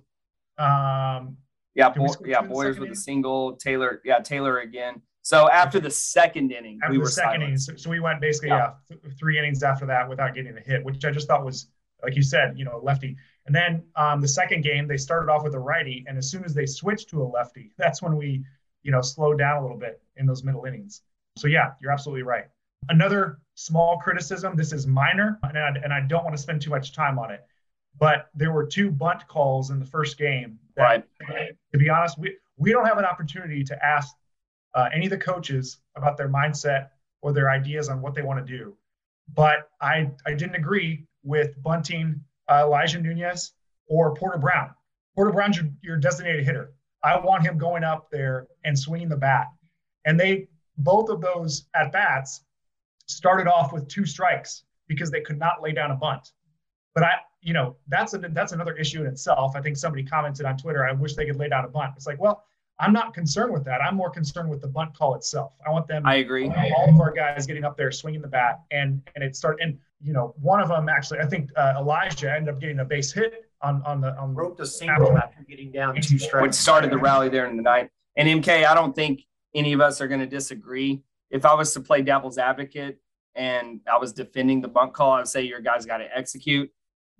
Um. 0.58 1.36
Yeah, 1.74 1.90
Bo- 1.90 2.16
yeah, 2.24 2.42
Boyers 2.42 2.78
with 2.78 2.88
inning? 2.88 2.92
a 2.92 2.96
single. 2.96 3.52
Taylor, 3.56 4.00
yeah, 4.04 4.18
Taylor 4.18 4.58
again. 4.58 5.02
So 5.22 5.48
after 5.48 5.78
the 5.78 5.90
second 5.90 6.50
inning, 6.50 6.80
after 6.82 6.92
we 6.92 6.96
the 6.96 7.02
were 7.02 7.08
second 7.10 7.42
inning, 7.42 7.58
so, 7.58 7.76
so, 7.76 7.90
we 7.90 8.00
went 8.00 8.20
basically 8.20 8.48
yeah. 8.48 8.72
yeah 8.90 8.96
th- 9.02 9.14
three 9.18 9.38
innings 9.38 9.62
after 9.62 9.86
that 9.86 10.08
without 10.08 10.34
getting 10.34 10.56
a 10.56 10.60
hit, 10.60 10.84
which 10.84 11.04
I 11.04 11.10
just 11.10 11.28
thought 11.28 11.44
was, 11.44 11.68
like 12.02 12.16
you 12.16 12.22
said, 12.22 12.58
you 12.58 12.64
know, 12.64 12.80
lefty. 12.82 13.16
And 13.50 13.56
then 13.56 13.82
um, 13.96 14.20
the 14.20 14.28
second 14.28 14.62
game, 14.62 14.86
they 14.86 14.96
started 14.96 15.28
off 15.28 15.42
with 15.42 15.56
a 15.56 15.58
righty, 15.58 16.04
and 16.06 16.16
as 16.16 16.30
soon 16.30 16.44
as 16.44 16.54
they 16.54 16.66
switched 16.66 17.10
to 17.10 17.20
a 17.20 17.24
lefty, 17.24 17.72
that's 17.78 18.00
when 18.00 18.16
we, 18.16 18.44
you 18.84 18.92
know, 18.92 19.00
slowed 19.00 19.38
down 19.38 19.56
a 19.56 19.62
little 19.62 19.76
bit 19.76 20.00
in 20.14 20.24
those 20.24 20.44
middle 20.44 20.66
innings. 20.66 21.02
So 21.36 21.48
yeah, 21.48 21.72
you're 21.82 21.90
absolutely 21.90 22.22
right. 22.22 22.44
Another 22.90 23.40
small 23.56 23.98
criticism. 23.98 24.54
This 24.54 24.72
is 24.72 24.86
minor, 24.86 25.40
and 25.42 25.58
I, 25.58 25.68
and 25.82 25.92
I 25.92 26.00
don't 26.00 26.22
want 26.22 26.36
to 26.36 26.40
spend 26.40 26.62
too 26.62 26.70
much 26.70 26.92
time 26.92 27.18
on 27.18 27.32
it. 27.32 27.44
But 27.98 28.28
there 28.36 28.52
were 28.52 28.64
two 28.64 28.88
bunt 28.88 29.26
calls 29.26 29.70
in 29.70 29.80
the 29.80 29.84
first 29.84 30.16
game. 30.16 30.60
That, 30.76 30.82
right. 31.28 31.52
To 31.72 31.78
be 31.78 31.90
honest, 31.90 32.18
we 32.18 32.36
we 32.56 32.70
don't 32.70 32.86
have 32.86 32.98
an 32.98 33.04
opportunity 33.04 33.64
to 33.64 33.84
ask 33.84 34.14
uh, 34.76 34.90
any 34.94 35.06
of 35.06 35.10
the 35.10 35.18
coaches 35.18 35.78
about 35.96 36.16
their 36.16 36.28
mindset 36.28 36.90
or 37.20 37.32
their 37.32 37.50
ideas 37.50 37.88
on 37.88 38.00
what 38.00 38.14
they 38.14 38.22
want 38.22 38.46
to 38.46 38.58
do. 38.58 38.76
But 39.34 39.70
I, 39.80 40.12
I 40.24 40.34
didn't 40.34 40.54
agree 40.54 41.04
with 41.24 41.60
bunting 41.60 42.20
uh, 42.50 42.64
Elijah 42.64 43.00
Nunez 43.00 43.52
or 43.86 44.14
Porter 44.14 44.38
Brown. 44.38 44.70
Porter 45.14 45.32
Brown's 45.32 45.56
your, 45.56 45.68
your 45.82 45.96
designated 45.96 46.44
hitter. 46.44 46.72
I 47.02 47.18
want 47.18 47.44
him 47.44 47.56
going 47.56 47.84
up 47.84 48.10
there 48.10 48.46
and 48.64 48.78
swinging 48.78 49.08
the 49.08 49.16
bat. 49.16 49.46
And 50.04 50.18
they 50.18 50.48
both 50.78 51.10
of 51.10 51.20
those 51.20 51.66
at 51.74 51.92
bats 51.92 52.42
started 53.06 53.46
off 53.46 53.72
with 53.72 53.88
two 53.88 54.06
strikes 54.06 54.64
because 54.88 55.10
they 55.10 55.20
could 55.20 55.38
not 55.38 55.62
lay 55.62 55.72
down 55.72 55.90
a 55.90 55.94
bunt. 55.94 56.32
But 56.94 57.04
I, 57.04 57.14
you 57.40 57.52
know, 57.52 57.76
that's 57.88 58.14
a, 58.14 58.18
that's 58.18 58.52
another 58.52 58.74
issue 58.76 59.00
in 59.00 59.06
itself. 59.06 59.56
I 59.56 59.60
think 59.60 59.76
somebody 59.76 60.04
commented 60.04 60.46
on 60.46 60.56
Twitter, 60.56 60.86
I 60.86 60.92
wish 60.92 61.14
they 61.14 61.26
could 61.26 61.36
lay 61.36 61.48
down 61.48 61.64
a 61.64 61.68
bunt. 61.68 61.92
It's 61.96 62.06
like, 62.06 62.20
well, 62.20 62.44
I'm 62.78 62.92
not 62.92 63.12
concerned 63.12 63.52
with 63.52 63.64
that. 63.64 63.82
I'm 63.82 63.94
more 63.94 64.10
concerned 64.10 64.48
with 64.48 64.62
the 64.62 64.68
bunt 64.68 64.96
call 64.96 65.14
itself. 65.14 65.54
I 65.66 65.70
want 65.70 65.86
them. 65.86 66.06
I 66.06 66.16
agree. 66.16 66.48
All 66.48 66.88
of 66.88 66.98
our 66.98 67.12
guys 67.12 67.46
getting 67.46 67.64
up 67.64 67.76
there, 67.76 67.92
swinging 67.92 68.22
the 68.22 68.28
bat, 68.28 68.60
and 68.70 69.02
and 69.14 69.22
it 69.22 69.36
start. 69.36 69.58
And 69.60 69.78
you 70.02 70.12
know, 70.12 70.34
one 70.40 70.60
of 70.60 70.68
them 70.68 70.88
actually, 70.88 71.20
I 71.20 71.26
think 71.26 71.50
uh, 71.56 71.74
Elijah 71.78 72.34
ended 72.34 72.54
up 72.54 72.60
getting 72.60 72.80
a 72.80 72.84
base 72.84 73.12
hit 73.12 73.50
on 73.62 73.82
on 73.84 74.00
the 74.00 74.16
on 74.16 74.34
roped 74.34 74.60
a 74.60 74.66
single 74.66 75.16
after 75.16 75.42
getting 75.42 75.70
down 75.70 76.00
two 76.00 76.18
strikes. 76.18 76.42
Which 76.42 76.54
started 76.54 76.90
the 76.90 76.98
rally 76.98 77.28
there 77.28 77.46
in 77.46 77.56
the 77.56 77.62
ninth. 77.62 77.90
And 78.16 78.42
MK, 78.42 78.66
I 78.66 78.74
don't 78.74 78.94
think 78.94 79.22
any 79.54 79.72
of 79.72 79.80
us 79.80 80.00
are 80.00 80.08
going 80.08 80.20
to 80.20 80.26
disagree. 80.26 81.02
If 81.30 81.44
I 81.44 81.54
was 81.54 81.72
to 81.74 81.80
play 81.80 82.02
devil's 82.02 82.38
advocate 82.38 82.98
and 83.34 83.80
I 83.90 83.98
was 83.98 84.12
defending 84.12 84.60
the 84.60 84.68
bunt 84.68 84.94
call, 84.94 85.12
I'd 85.12 85.28
say 85.28 85.42
your 85.42 85.60
guys 85.60 85.86
got 85.86 85.98
to 85.98 86.16
execute. 86.16 86.70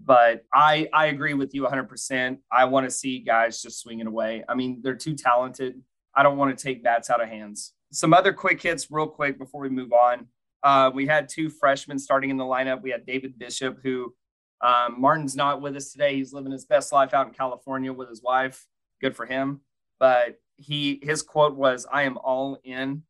But 0.03 0.45
I 0.53 0.89
I 0.95 1.07
agree 1.07 1.35
with 1.35 1.55
you 1.55 1.65
100%. 1.65 2.39
I 2.51 2.65
want 2.65 2.87
to 2.87 2.91
see 2.91 3.19
guys 3.19 3.61
just 3.61 3.81
swinging 3.81 4.07
away. 4.07 4.45
I 4.49 4.55
mean, 4.55 4.81
they're 4.83 4.95
too 4.95 5.15
talented. 5.15 5.81
I 6.15 6.23
don't 6.23 6.39
want 6.39 6.57
to 6.57 6.63
take 6.63 6.83
bats 6.83 7.11
out 7.11 7.23
of 7.23 7.29
hands. 7.29 7.75
Some 7.93 8.15
other 8.15 8.33
quick 8.33 8.63
hits, 8.63 8.91
real 8.91 9.07
quick, 9.07 9.39
before 9.39 9.61
we 9.61 9.69
move 9.69 9.93
on. 9.93 10.27
Uh, 10.63 10.91
we 10.93 11.07
had 11.07 11.29
two 11.29 11.49
freshmen 11.49 11.99
starting 11.99 12.31
in 12.31 12.37
the 12.37 12.45
lineup. 12.45 12.83
We 12.83 12.91
had 12.91 13.07
David 13.07 13.39
Bishop, 13.39 13.79
who 13.83 14.15
um, 14.61 15.01
Martin's 15.01 15.37
not 15.37 15.63
with 15.63 15.77
us 15.77 15.93
today. 15.93 16.17
He's 16.17 16.33
living 16.33 16.53
his 16.53 16.67
best 16.67 16.93
life 16.93 17.15
out 17.15 17.27
in 17.27 17.33
California 17.33 17.93
with 17.93 18.09
his 18.09 18.23
wife. 18.23 18.67
Good 19.01 19.17
for 19.17 19.27
him. 19.27 19.61
But 19.99 20.39
he 20.57 21.01
his 21.03 21.23
quote 21.23 21.57
was, 21.57 21.87
"I 21.91 22.03
am 22.03 22.19
all 22.19 22.59
in 22.63 23.03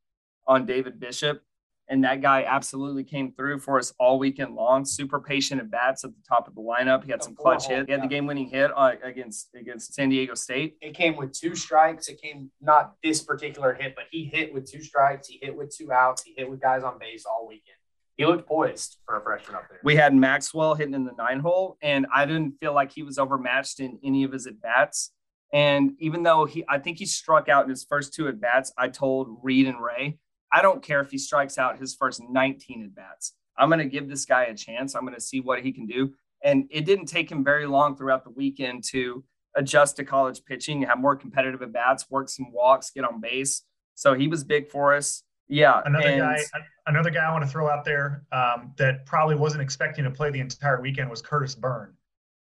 on 0.47 0.67
David 0.67 1.01
Bishop." 1.01 1.43
And 1.91 2.05
that 2.05 2.23
guy 2.23 2.45
absolutely 2.45 3.03
came 3.03 3.33
through 3.33 3.59
for 3.59 3.77
us 3.77 3.93
all 3.99 4.21
weekend 4.21 4.55
long. 4.55 4.85
Super 4.85 5.19
patient 5.19 5.61
at 5.61 5.73
bats 5.73 6.05
at 6.05 6.13
the 6.13 6.23
top 6.27 6.47
of 6.47 6.55
the 6.55 6.61
lineup. 6.61 7.03
He 7.05 7.11
had 7.11 7.21
some 7.21 7.35
clutch 7.35 7.67
hits. 7.67 7.87
He 7.87 7.93
had 7.93 8.03
the 8.03 8.07
game-winning 8.07 8.49
hit 8.49 8.71
uh, 8.77 8.93
against 9.03 9.49
against 9.57 9.93
San 9.93 10.09
Diego 10.09 10.35
State. 10.35 10.77
It 10.81 10.95
came 10.95 11.17
with 11.17 11.33
two 11.33 11.57
strikes. 11.57 12.07
It 12.07 12.23
came 12.23 12.53
not 12.61 12.95
this 13.03 13.23
particular 13.23 13.75
hit, 13.75 13.97
but 13.97 14.05
he 14.13 14.25
hit 14.25 14.55
with 14.55 14.71
two 14.71 14.81
strikes. 14.81 15.27
He 15.27 15.41
hit 15.43 15.57
with 15.57 15.77
two 15.77 15.93
outs. 15.93 16.23
He 16.23 16.33
hit 16.37 16.49
with 16.49 16.61
guys 16.61 16.85
on 16.85 16.97
base 17.01 17.25
all 17.27 17.49
weekend. 17.49 17.77
He 18.17 18.25
looked 18.25 18.47
poised 18.47 18.99
for 19.05 19.17
a 19.17 19.23
freshman 19.23 19.57
up 19.57 19.65
there. 19.69 19.81
We 19.83 19.97
had 19.97 20.15
Maxwell 20.15 20.77
hitting 20.77 20.95
in 20.95 21.05
the 21.05 21.15
nine 21.19 21.41
hole, 21.41 21.77
and 21.83 22.07
I 22.15 22.25
didn't 22.25 22.53
feel 22.61 22.73
like 22.73 22.93
he 22.93 23.03
was 23.03 23.19
overmatched 23.19 23.81
in 23.81 23.99
any 24.05 24.23
of 24.23 24.33
his 24.33 24.47
at 24.47 24.61
bats. 24.61 25.11
And 25.53 25.93
even 25.99 26.23
though 26.23 26.45
he, 26.45 26.65
I 26.69 26.79
think 26.79 26.99
he 26.99 27.07
struck 27.07 27.49
out 27.49 27.65
in 27.65 27.71
his 27.71 27.83
first 27.83 28.15
two 28.15 28.29
at 28.29 28.41
bats, 28.41 28.73
I 28.79 28.89
told 28.89 29.41
Reed 29.43 29.67
and 29.67 29.83
Ray, 29.83 30.19
I 30.53 30.63
don't 30.63 30.83
care 30.83 31.01
if 31.01 31.11
he 31.11 31.19
strikes 31.19 31.59
out 31.59 31.79
his 31.79 31.95
first 31.95 32.23
19 32.29 32.85
at 32.85 32.95
bats. 32.95 33.35
I'm 33.57 33.69
going 33.69 33.79
to 33.79 33.85
give 33.85 34.09
this 34.09 34.25
guy 34.25 34.45
a 34.45 34.55
chance. 34.55 34.95
I'm 34.95 35.03
going 35.03 35.15
to 35.15 35.21
see 35.21 35.41
what 35.41 35.61
he 35.61 35.73
can 35.73 35.87
do. 35.87 36.15
And 36.43 36.67
it 36.71 36.87
didn't 36.87 37.07
take 37.07 37.31
him 37.31 37.45
very 37.45 37.67
long 37.67 37.97
throughout 37.97 38.25
the 38.25 38.31
weekend 38.31 38.85
to 38.91 39.25
adjust 39.57 39.97
to 39.97 40.05
college 40.05 40.45
pitching, 40.45 40.83
have 40.83 40.99
more 40.99 41.17
competitive 41.17 41.61
at 41.63 41.73
bats, 41.73 42.07
work 42.11 42.29
some 42.29 42.53
walks, 42.53 42.91
get 42.91 43.05
on 43.05 43.21
base. 43.21 43.63
So 43.95 44.15
he 44.15 44.29
was 44.29 44.45
big 44.45 44.71
for 44.71 44.95
us. 44.95 45.23
Yeah. 45.49 45.83
Another 45.85 46.09
and, 46.09 46.21
guy, 46.21 46.39
another 46.87 47.11
guy 47.11 47.29
I 47.29 47.33
want 47.33 47.45
to 47.45 47.51
throw 47.51 47.69
out 47.69 47.85
there 47.85 48.25
um, 48.33 48.73
that 48.79 49.05
probably 49.05 49.35
wasn't 49.35 49.63
expecting 49.63 50.05
to 50.05 50.11
play 50.11 50.31
the 50.31 50.41
entire 50.41 50.81
weekend 50.81 51.11
was 51.11 51.21
Curtis 51.21 51.55
Byrne. 51.55 51.95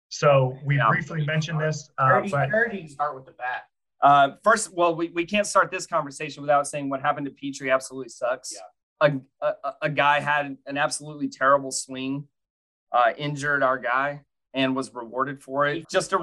So 0.09 0.57
we 0.63 0.77
yeah. 0.77 0.87
briefly 0.87 1.25
mentioned 1.25 1.59
this, 1.59 1.89
uh, 1.97 2.21
but 2.31 2.49
start 2.49 3.15
with 3.15 3.25
the 3.25 3.33
bat. 3.37 3.63
Uh, 4.01 4.31
first, 4.43 4.73
well, 4.73 4.95
we, 4.95 5.09
we 5.09 5.25
can't 5.25 5.45
start 5.45 5.71
this 5.71 5.85
conversation 5.85 6.41
without 6.41 6.67
saying 6.67 6.89
what 6.89 7.01
happened 7.01 7.25
to 7.25 7.31
Petry 7.31 7.73
absolutely 7.73 8.09
sucks. 8.09 8.53
Yeah. 8.53 9.19
A, 9.41 9.45
a, 9.45 9.73
a 9.83 9.89
guy 9.89 10.19
had 10.19 10.57
an 10.65 10.77
absolutely 10.77 11.29
terrible 11.29 11.71
swing, 11.71 12.27
uh, 12.91 13.11
injured 13.17 13.63
our 13.63 13.77
guy, 13.77 14.21
and 14.53 14.75
was 14.75 14.93
rewarded 14.93 15.41
for 15.41 15.67
it. 15.67 15.89
Just 15.89 16.13
a 16.13 16.17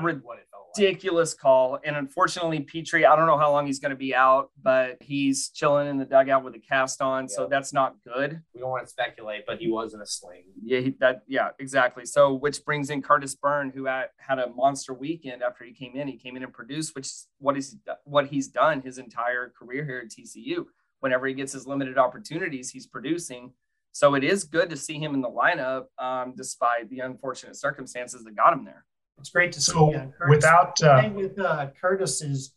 ridiculous 0.78 1.34
call. 1.34 1.78
And 1.84 1.96
unfortunately, 1.96 2.60
Petrie, 2.60 3.04
I 3.04 3.16
don't 3.16 3.26
know 3.26 3.38
how 3.38 3.50
long 3.50 3.66
he's 3.66 3.78
going 3.78 3.90
to 3.90 3.96
be 3.96 4.14
out, 4.14 4.50
but 4.62 4.96
he's 5.00 5.50
chilling 5.50 5.88
in 5.88 5.98
the 5.98 6.04
dugout 6.04 6.44
with 6.44 6.54
a 6.54 6.58
cast 6.58 7.00
on. 7.00 7.28
So 7.28 7.46
that's 7.46 7.72
not 7.72 7.96
good. 8.04 8.40
We 8.54 8.60
don't 8.60 8.70
want 8.70 8.84
to 8.84 8.90
speculate, 8.90 9.44
but 9.46 9.58
he 9.58 9.68
was 9.70 9.94
in 9.94 10.00
a 10.00 10.06
sling. 10.06 10.44
Yeah, 10.62 10.80
he, 10.80 10.94
that 11.00 11.22
yeah, 11.26 11.50
exactly. 11.58 12.04
So 12.06 12.34
which 12.34 12.64
brings 12.64 12.90
in 12.90 13.02
Curtis 13.02 13.34
Byrne, 13.34 13.70
who 13.74 13.86
had, 13.86 14.06
had 14.18 14.38
a 14.38 14.50
monster 14.50 14.94
weekend 14.94 15.42
after 15.42 15.64
he 15.64 15.72
came 15.72 15.96
in. 15.96 16.08
He 16.08 16.16
came 16.16 16.36
in 16.36 16.42
and 16.42 16.52
produced, 16.52 16.94
which 16.94 17.06
is 17.06 17.28
what 17.38 17.56
is 17.56 17.76
what 18.04 18.26
he's 18.26 18.48
done 18.48 18.80
his 18.80 18.98
entire 18.98 19.52
career 19.58 19.84
here 19.84 20.02
at 20.04 20.10
TCU. 20.10 20.66
Whenever 21.00 21.26
he 21.26 21.34
gets 21.34 21.52
his 21.52 21.66
limited 21.66 21.98
opportunities, 21.98 22.70
he's 22.70 22.86
producing. 22.86 23.52
So 23.92 24.14
it 24.14 24.24
is 24.24 24.44
good 24.44 24.68
to 24.70 24.76
see 24.76 24.98
him 24.98 25.14
in 25.14 25.22
the 25.22 25.30
lineup, 25.30 25.84
um, 25.98 26.34
despite 26.36 26.90
the 26.90 27.00
unfortunate 27.00 27.56
circumstances 27.56 28.24
that 28.24 28.36
got 28.36 28.52
him 28.52 28.64
there. 28.64 28.84
It's 29.18 29.30
great 29.30 29.52
to 29.52 29.60
see. 29.60 29.72
So 29.72 29.94
uh, 29.94 30.06
without 30.28 30.80
uh, 30.82 31.10
with 31.14 31.38
uh, 31.38 31.68
Curtis 31.80 32.22
is 32.22 32.54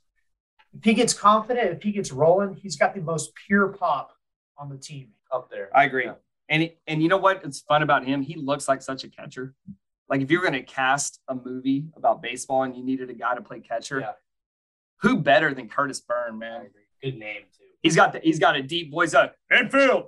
if 0.77 0.83
he 0.83 0.93
gets 0.93 1.13
confident, 1.13 1.71
if 1.71 1.81
he 1.81 1.91
gets 1.91 2.11
rolling, 2.11 2.53
he's 2.55 2.75
got 2.75 2.93
the 2.93 3.01
most 3.01 3.31
pure 3.47 3.69
pop 3.69 4.11
on 4.57 4.69
the 4.69 4.77
team 4.77 5.09
up 5.31 5.49
there. 5.49 5.69
I 5.75 5.85
agree. 5.85 6.05
Yeah. 6.05 6.13
And 6.49 6.71
and 6.87 7.01
you 7.01 7.09
know 7.09 7.17
what? 7.17 7.43
It's 7.43 7.61
fun 7.61 7.83
about 7.83 8.05
him. 8.05 8.21
He 8.21 8.35
looks 8.35 8.67
like 8.67 8.81
such 8.81 9.03
a 9.03 9.09
catcher. 9.09 9.53
Like 10.09 10.21
if 10.21 10.31
you're 10.31 10.41
going 10.41 10.53
to 10.53 10.63
cast 10.63 11.19
a 11.27 11.35
movie 11.35 11.85
about 11.95 12.21
baseball 12.21 12.63
and 12.63 12.75
you 12.75 12.83
needed 12.83 13.09
a 13.09 13.13
guy 13.13 13.35
to 13.35 13.41
play 13.41 13.59
catcher, 13.59 13.99
yeah. 13.99 14.11
who 15.01 15.17
better 15.17 15.53
than 15.53 15.69
Curtis 15.69 16.01
Byrne, 16.01 16.39
man? 16.39 16.69
Good 17.01 17.17
name 17.17 17.43
too. 17.55 17.65
He's 17.81 17.95
got 17.95 18.13
the 18.13 18.19
he's 18.19 18.39
got 18.39 18.55
a 18.55 18.63
deep 18.63 18.91
voice. 18.91 19.13
Up 19.13 19.35
infield. 19.51 20.07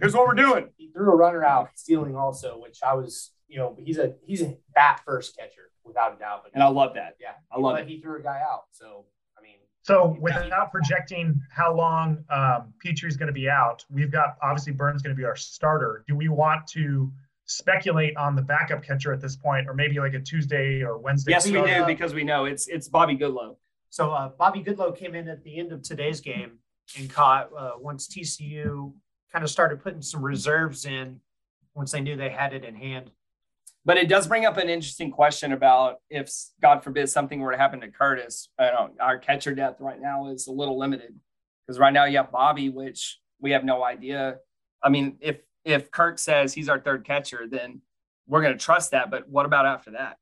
Here's 0.00 0.14
what 0.14 0.26
we're 0.26 0.34
doing. 0.34 0.68
He 0.76 0.88
threw 0.88 1.12
a 1.12 1.16
runner 1.16 1.44
out 1.44 1.70
stealing 1.74 2.16
also, 2.16 2.58
which 2.58 2.80
I 2.82 2.94
was 2.94 3.30
you 3.48 3.58
know, 3.58 3.76
he's 3.78 3.98
a 3.98 4.14
he's 4.26 4.42
a 4.42 4.56
bat 4.74 5.02
first 5.04 5.36
catcher 5.36 5.70
without 5.84 6.14
a 6.14 6.18
doubt. 6.18 6.42
But 6.44 6.52
and 6.54 6.62
I 6.62 6.68
love 6.68 6.94
that. 6.94 7.16
Yeah, 7.20 7.32
I 7.52 7.58
love 7.58 7.78
it. 7.78 7.88
He 7.88 8.00
threw 8.00 8.18
a 8.18 8.22
guy 8.22 8.40
out, 8.40 8.64
so 8.72 9.04
I 9.38 9.42
mean. 9.42 9.56
So 9.82 10.16
without 10.18 10.72
projecting 10.72 11.40
how 11.50 11.74
long 11.74 12.24
um, 12.30 12.72
Petry's 12.82 13.16
going 13.16 13.26
to 13.26 13.34
be 13.34 13.48
out, 13.50 13.84
we've 13.90 14.10
got 14.10 14.36
obviously 14.42 14.72
Byrne's 14.72 15.02
going 15.02 15.14
to 15.14 15.20
be 15.20 15.26
our 15.26 15.36
starter. 15.36 16.04
Do 16.08 16.16
we 16.16 16.28
want 16.28 16.66
to 16.68 17.12
speculate 17.46 18.16
on 18.16 18.34
the 18.34 18.42
backup 18.42 18.82
catcher 18.82 19.12
at 19.12 19.20
this 19.20 19.36
point, 19.36 19.68
or 19.68 19.74
maybe 19.74 19.98
like 19.98 20.14
a 20.14 20.20
Tuesday 20.20 20.82
or 20.82 20.98
Wednesday? 20.98 21.32
Yes, 21.32 21.46
we 21.46 21.52
do 21.52 21.84
because 21.86 22.14
we 22.14 22.24
know 22.24 22.46
it's 22.46 22.66
it's 22.68 22.88
Bobby 22.88 23.16
Goodlow. 23.16 23.56
So 23.90 24.10
uh, 24.10 24.30
Bobby 24.38 24.60
Goodlow 24.60 24.96
came 24.96 25.14
in 25.14 25.28
at 25.28 25.44
the 25.44 25.58
end 25.58 25.70
of 25.70 25.82
today's 25.82 26.20
game 26.20 26.58
and 26.98 27.08
caught 27.08 27.50
uh, 27.56 27.72
once 27.78 28.08
TCU 28.08 28.92
kind 29.32 29.44
of 29.44 29.50
started 29.50 29.82
putting 29.82 30.02
some 30.02 30.22
reserves 30.22 30.84
in 30.84 31.20
once 31.74 31.92
they 31.92 32.00
knew 32.00 32.16
they 32.16 32.30
had 32.30 32.52
it 32.52 32.64
in 32.64 32.74
hand. 32.74 33.10
But 33.86 33.98
it 33.98 34.08
does 34.08 34.26
bring 34.26 34.46
up 34.46 34.56
an 34.56 34.68
interesting 34.68 35.10
question 35.10 35.52
about 35.52 35.96
if, 36.08 36.32
God 36.62 36.82
forbid, 36.82 37.10
something 37.10 37.40
were 37.40 37.52
to 37.52 37.58
happen 37.58 37.80
to 37.80 37.88
Curtis. 37.88 38.48
Our 38.58 39.18
catcher 39.18 39.54
depth 39.54 39.80
right 39.80 40.00
now 40.00 40.28
is 40.28 40.46
a 40.46 40.52
little 40.52 40.78
limited 40.78 41.14
because 41.66 41.78
right 41.78 41.92
now 41.92 42.04
you 42.06 42.16
have 42.16 42.32
Bobby, 42.32 42.70
which 42.70 43.20
we 43.40 43.50
have 43.50 43.64
no 43.64 43.84
idea. 43.84 44.36
I 44.82 44.88
mean, 44.88 45.18
if 45.20 45.40
if 45.64 45.90
Kirk 45.90 46.18
says 46.18 46.52
he's 46.54 46.68
our 46.68 46.78
third 46.78 47.04
catcher, 47.04 47.46
then 47.46 47.80
we're 48.26 48.42
going 48.42 48.52
to 48.52 48.62
trust 48.62 48.90
that. 48.92 49.10
But 49.10 49.28
what 49.28 49.46
about 49.46 49.66
after 49.66 49.92
that? 49.92 50.18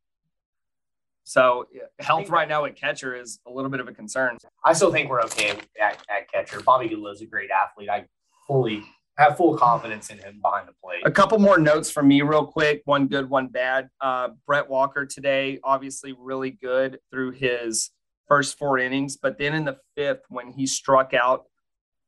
So 1.24 1.68
health 2.00 2.30
right 2.30 2.48
now 2.48 2.64
at 2.64 2.74
catcher 2.74 3.14
is 3.14 3.38
a 3.46 3.50
little 3.50 3.70
bit 3.70 3.78
of 3.78 3.86
a 3.86 3.92
concern. 3.92 4.38
I 4.64 4.72
still 4.72 4.90
think 4.90 5.08
we're 5.08 5.22
okay 5.22 5.50
at, 5.80 6.02
at 6.08 6.30
catcher. 6.32 6.60
Bobby 6.62 6.88
Goodlow 6.88 7.12
is 7.12 7.22
a 7.22 7.26
great 7.26 7.50
athlete. 7.50 7.88
I 7.88 8.06
fully 8.46 8.82
have 9.18 9.36
full 9.36 9.56
confidence 9.56 10.10
in 10.10 10.18
him 10.18 10.40
behind 10.42 10.68
the 10.68 10.72
plate. 10.82 11.02
A 11.04 11.10
couple 11.10 11.38
more 11.38 11.58
notes 11.58 11.90
from 11.90 12.08
me, 12.08 12.22
real 12.22 12.46
quick. 12.46 12.82
One 12.86 13.08
good, 13.08 13.28
one 13.28 13.48
bad. 13.48 13.88
Uh, 14.00 14.30
Brett 14.46 14.68
Walker 14.68 15.04
today, 15.04 15.60
obviously 15.62 16.14
really 16.18 16.50
good 16.50 16.98
through 17.10 17.32
his 17.32 17.90
first 18.26 18.58
four 18.58 18.78
innings, 18.78 19.16
but 19.16 19.38
then 19.38 19.54
in 19.54 19.64
the 19.64 19.76
fifth, 19.96 20.22
when 20.28 20.52
he 20.52 20.66
struck 20.66 21.12
out 21.12 21.44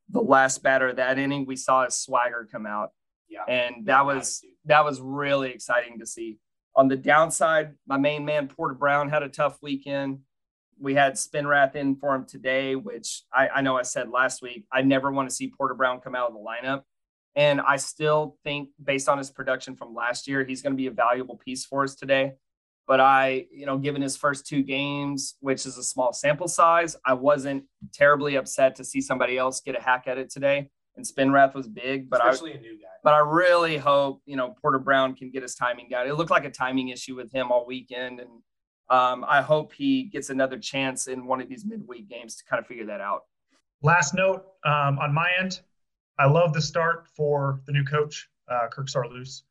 the 0.09 0.21
last 0.21 0.63
batter 0.63 0.89
of 0.89 0.95
that 0.95 1.19
inning, 1.19 1.45
we 1.45 1.55
saw 1.55 1.85
his 1.85 1.95
swagger 1.95 2.47
come 2.51 2.65
out. 2.65 2.89
Yeah, 3.27 3.43
and 3.47 3.85
that 3.85 4.05
was 4.05 4.39
attitude. 4.39 4.57
that 4.65 4.85
was 4.85 5.01
really 5.01 5.51
exciting 5.51 5.99
to 5.99 6.05
see. 6.05 6.39
On 6.75 6.87
the 6.87 6.95
downside, 6.95 7.73
my 7.87 7.97
main 7.97 8.25
man 8.25 8.47
Porter 8.47 8.75
Brown 8.75 9.09
had 9.09 9.23
a 9.23 9.29
tough 9.29 9.57
weekend. 9.61 10.19
We 10.79 10.93
had 10.93 11.13
Spinrath 11.13 11.75
in 11.75 11.95
for 11.95 12.13
him 12.13 12.25
today, 12.25 12.75
which 12.75 13.23
I, 13.33 13.47
I 13.47 13.61
know 13.61 13.77
I 13.77 13.83
said 13.83 14.09
last 14.09 14.41
week. 14.41 14.65
I 14.71 14.81
never 14.81 15.11
want 15.11 15.29
to 15.29 15.35
see 15.35 15.51
Porter 15.55 15.73
Brown 15.73 16.01
come 16.01 16.15
out 16.15 16.29
of 16.29 16.33
the 16.33 16.39
lineup 16.39 16.83
and 17.35 17.59
I 17.59 17.75
still 17.75 18.37
think, 18.43 18.69
based 18.81 19.09
on 19.09 19.17
his 19.17 19.29
production 19.29 19.75
from 19.75 19.93
last 19.93 20.27
year, 20.27 20.45
he's 20.45 20.61
going 20.61 20.73
to 20.73 20.77
be 20.77 20.87
a 20.87 20.91
valuable 20.91 21.35
piece 21.35 21.65
for 21.65 21.83
us 21.83 21.95
today. 21.95 22.33
But 22.87 22.99
I, 22.99 23.47
you 23.51 23.65
know, 23.65 23.77
given 23.77 24.01
his 24.01 24.15
first 24.15 24.45
two 24.45 24.61
games, 24.61 25.35
which 25.39 25.65
is 25.65 25.77
a 25.77 25.83
small 25.83 26.13
sample 26.13 26.47
size, 26.47 26.95
I 27.05 27.13
wasn't 27.13 27.65
terribly 27.93 28.35
upset 28.35 28.75
to 28.75 28.85
see 28.85 29.01
somebody 29.01 29.37
else 29.37 29.59
get 29.59 29.75
a 29.75 29.81
hack 29.81 30.03
at 30.07 30.17
it 30.17 30.29
today. 30.29 30.69
And 30.95 31.05
Spinrath 31.05 31.53
was 31.55 31.67
big, 31.67 32.09
but 32.09 32.25
especially 32.25 32.53
I, 32.53 32.57
a 32.57 32.61
new 32.61 32.77
guy. 32.79 32.87
but 33.03 33.13
I 33.13 33.19
really 33.19 33.75
hope 33.75 34.21
you 34.25 34.37
know 34.37 34.55
Porter 34.61 34.79
Brown 34.79 35.13
can 35.13 35.29
get 35.29 35.41
his 35.41 35.55
timing 35.55 35.89
down. 35.89 36.07
It 36.07 36.15
looked 36.15 36.31
like 36.31 36.45
a 36.45 36.49
timing 36.49 36.87
issue 36.87 37.17
with 37.17 37.33
him 37.33 37.51
all 37.51 37.65
weekend, 37.65 38.21
and 38.21 38.29
um, 38.89 39.25
I 39.27 39.41
hope 39.41 39.73
he 39.73 40.03
gets 40.03 40.29
another 40.29 40.57
chance 40.57 41.07
in 41.07 41.25
one 41.25 41.41
of 41.41 41.49
these 41.49 41.65
midweek 41.65 42.07
games 42.07 42.37
to 42.37 42.45
kind 42.45 42.61
of 42.61 42.67
figure 42.67 42.85
that 42.85 43.01
out. 43.01 43.23
Last 43.81 44.13
note 44.13 44.45
um, 44.63 44.97
on 44.99 45.13
my 45.13 45.29
end, 45.37 45.59
I 46.17 46.27
love 46.27 46.53
the 46.53 46.61
start 46.61 47.07
for 47.07 47.61
the 47.65 47.71
new 47.71 47.83
coach, 47.83 48.29
uh, 48.47 48.67
Kirk 48.71 48.87
Saarloos. 48.87 49.43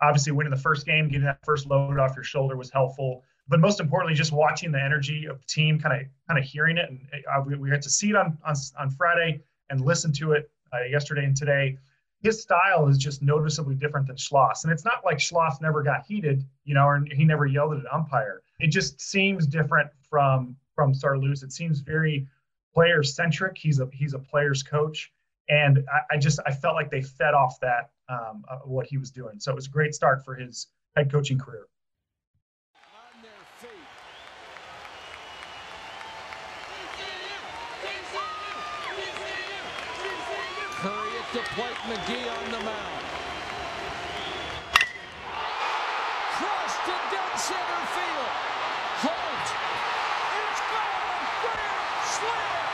Obviously, 0.00 0.32
winning 0.32 0.50
the 0.50 0.56
first 0.56 0.86
game, 0.86 1.08
getting 1.08 1.24
that 1.24 1.44
first 1.44 1.66
load 1.66 1.98
off 1.98 2.14
your 2.14 2.24
shoulder 2.24 2.56
was 2.56 2.70
helpful. 2.70 3.22
But 3.48 3.60
most 3.60 3.80
importantly, 3.80 4.14
just 4.14 4.32
watching 4.32 4.72
the 4.72 4.82
energy 4.82 5.26
of 5.26 5.38
the 5.38 5.46
team, 5.46 5.78
kind 5.78 6.02
of 6.02 6.08
kind 6.28 6.38
of 6.38 6.44
hearing 6.44 6.78
it, 6.78 6.88
and 6.88 7.00
uh, 7.32 7.42
we, 7.44 7.56
we 7.56 7.70
got 7.70 7.82
to 7.82 7.90
see 7.90 8.10
it 8.10 8.16
on, 8.16 8.38
on 8.46 8.54
on 8.78 8.90
Friday 8.90 9.42
and 9.70 9.80
listen 9.80 10.12
to 10.12 10.32
it 10.32 10.50
uh, 10.72 10.84
yesterday 10.84 11.24
and 11.24 11.36
today. 11.36 11.78
His 12.20 12.40
style 12.40 12.88
is 12.88 12.96
just 12.96 13.20
noticeably 13.20 13.74
different 13.74 14.06
than 14.06 14.16
Schloss, 14.16 14.64
and 14.64 14.72
it's 14.72 14.84
not 14.84 15.04
like 15.04 15.18
Schloss 15.18 15.60
never 15.60 15.82
got 15.82 16.06
heated, 16.06 16.44
you 16.64 16.74
know, 16.74 16.86
or 16.86 17.04
he 17.12 17.24
never 17.24 17.44
yelled 17.44 17.72
at 17.72 17.80
an 17.80 17.86
umpire. 17.92 18.40
It 18.60 18.68
just 18.68 19.00
seems 19.00 19.46
different 19.46 19.90
from 20.08 20.56
from 20.74 20.94
Saarloos. 20.94 21.42
It 21.42 21.52
seems 21.52 21.80
very 21.80 22.26
player 22.72 23.02
centric. 23.02 23.58
He's 23.58 23.80
a 23.80 23.88
he's 23.92 24.14
a 24.14 24.18
player's 24.18 24.62
coach, 24.62 25.12
and 25.48 25.84
I, 25.92 26.14
I 26.14 26.18
just 26.18 26.40
I 26.46 26.52
felt 26.52 26.74
like 26.74 26.90
they 26.90 27.02
fed 27.02 27.34
off 27.34 27.58
that 27.60 27.90
um, 28.08 28.44
uh, 28.50 28.58
what 28.64 28.86
he 28.86 28.98
was 28.98 29.10
doing. 29.10 29.38
So 29.38 29.52
it 29.52 29.54
was 29.54 29.66
a 29.66 29.70
great 29.70 29.94
start 29.94 30.24
for 30.24 30.34
his 30.34 30.68
head 30.96 31.10
coaching 31.10 31.38
career. 31.38 31.66
Curry 40.84 41.16
at 41.16 41.32
the 41.32 41.40
plate, 41.54 41.80
McGee 41.88 42.28
on 42.28 42.50
the 42.52 42.58
mound. 42.60 43.04
Cross 46.36 46.74
to 46.84 46.92
dead 47.08 47.38
center 47.40 47.82
field. 47.96 48.32
Holt. 49.00 49.48
It's 50.44 50.60
gone. 50.68 51.24
Grand 51.40 52.04
slam. 52.04 52.68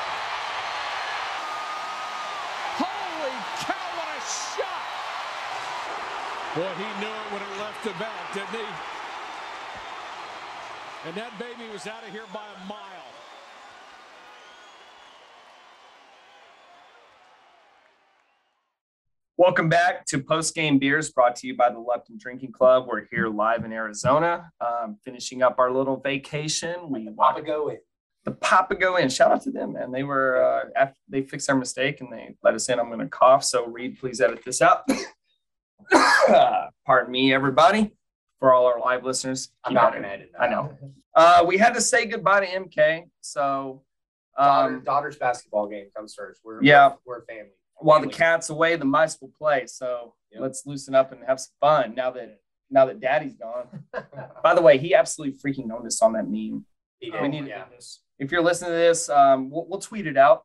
Holy 2.82 3.36
cow, 3.62 3.86
what 3.94 4.10
a 4.10 4.18
shot. 4.26 4.84
Boy, 6.60 6.66
he 6.76 7.00
knew 7.00 7.06
it 7.06 7.32
when 7.32 7.40
it 7.40 7.58
left 7.58 7.82
the 7.84 7.90
bat, 7.92 8.34
didn't 8.34 8.48
he? 8.48 8.66
And 11.08 11.16
that 11.16 11.32
baby 11.38 11.72
was 11.72 11.86
out 11.86 12.02
of 12.02 12.10
here 12.10 12.24
by 12.34 12.44
a 12.54 12.68
mile. 12.68 12.76
Welcome 19.38 19.70
back 19.70 20.04
to 20.08 20.18
Post 20.18 20.54
Game 20.54 20.78
Beers, 20.78 21.10
brought 21.10 21.34
to 21.36 21.46
you 21.46 21.56
by 21.56 21.70
the 21.70 21.78
Lupton 21.78 22.18
Drinking 22.18 22.52
Club. 22.52 22.84
We're 22.86 23.06
here 23.10 23.30
live 23.30 23.64
in 23.64 23.72
Arizona, 23.72 24.50
um, 24.60 24.98
finishing 25.02 25.42
up 25.42 25.58
our 25.58 25.72
little 25.72 25.96
vacation. 25.96 26.90
We 26.90 27.08
Papa 27.08 27.40
go 27.40 27.70
in. 27.70 27.78
the 28.26 28.32
Papago 28.32 28.98
Inn. 28.98 29.08
Shout 29.08 29.32
out 29.32 29.40
to 29.44 29.50
them, 29.50 29.72
man. 29.72 29.92
They 29.92 30.02
were 30.02 30.44
uh, 30.44 30.68
after 30.76 31.00
they 31.08 31.22
fixed 31.22 31.48
our 31.48 31.56
mistake 31.56 32.02
and 32.02 32.12
they 32.12 32.34
let 32.42 32.52
us 32.52 32.68
in. 32.68 32.78
I'm 32.78 32.88
going 32.88 32.98
to 32.98 33.08
cough, 33.08 33.44
so 33.44 33.64
Reed, 33.64 33.98
please 33.98 34.20
edit 34.20 34.44
this 34.44 34.60
out. 34.60 34.82
Pardon 36.86 37.10
me, 37.12 37.32
everybody, 37.32 37.92
for 38.38 38.52
all 38.52 38.66
our 38.66 38.80
live 38.80 39.04
listeners. 39.04 39.50
I'm 39.64 39.74
not 39.74 39.92
gonna 39.92 40.08
edit 40.08 40.30
that. 40.32 40.42
I 40.42 40.48
know. 40.50 40.76
Uh, 41.14 41.44
we 41.46 41.58
had 41.58 41.74
to 41.74 41.80
say 41.80 42.06
goodbye 42.06 42.40
to 42.40 42.46
MK, 42.46 43.04
so 43.20 43.82
Daughter, 44.38 44.76
um, 44.76 44.84
daughter's 44.84 45.16
basketball 45.16 45.66
game 45.68 45.86
comes 45.94 46.14
first. 46.14 46.40
We're 46.44 46.62
Yeah. 46.62 46.90
we're, 47.04 47.16
we're 47.16 47.18
a 47.18 47.26
family. 47.26 47.50
while 47.78 48.00
the 48.00 48.06
cat's 48.08 48.48
away, 48.50 48.76
the 48.76 48.84
mice 48.84 49.20
will 49.20 49.32
play. 49.38 49.66
So 49.66 50.14
Yep. 50.32 50.42
let's 50.42 50.64
loosen 50.66 50.94
up 50.94 51.10
and 51.12 51.24
have 51.26 51.40
some 51.40 51.52
fun 51.60 51.94
now 51.96 52.12
that 52.12 52.38
now 52.70 52.86
that 52.86 53.00
Daddy's 53.00 53.34
gone. 53.34 53.66
By 54.44 54.54
the 54.54 54.62
way, 54.62 54.78
he 54.78 54.94
absolutely 54.94 55.36
freaking 55.38 55.72
owned 55.72 55.86
us 55.88 56.00
on 56.00 56.12
that 56.12 56.24
meme. 56.28 56.64
He 57.00 57.10
we 57.10 57.18
did, 57.18 57.28
need- 57.30 57.46
yeah. 57.48 57.64
If 58.20 58.30
you're 58.30 58.42
listening 58.42 58.70
to 58.70 58.76
this, 58.76 59.08
um, 59.08 59.50
we'll, 59.50 59.66
we'll 59.68 59.80
tweet 59.80 60.06
it 60.06 60.16
out, 60.16 60.44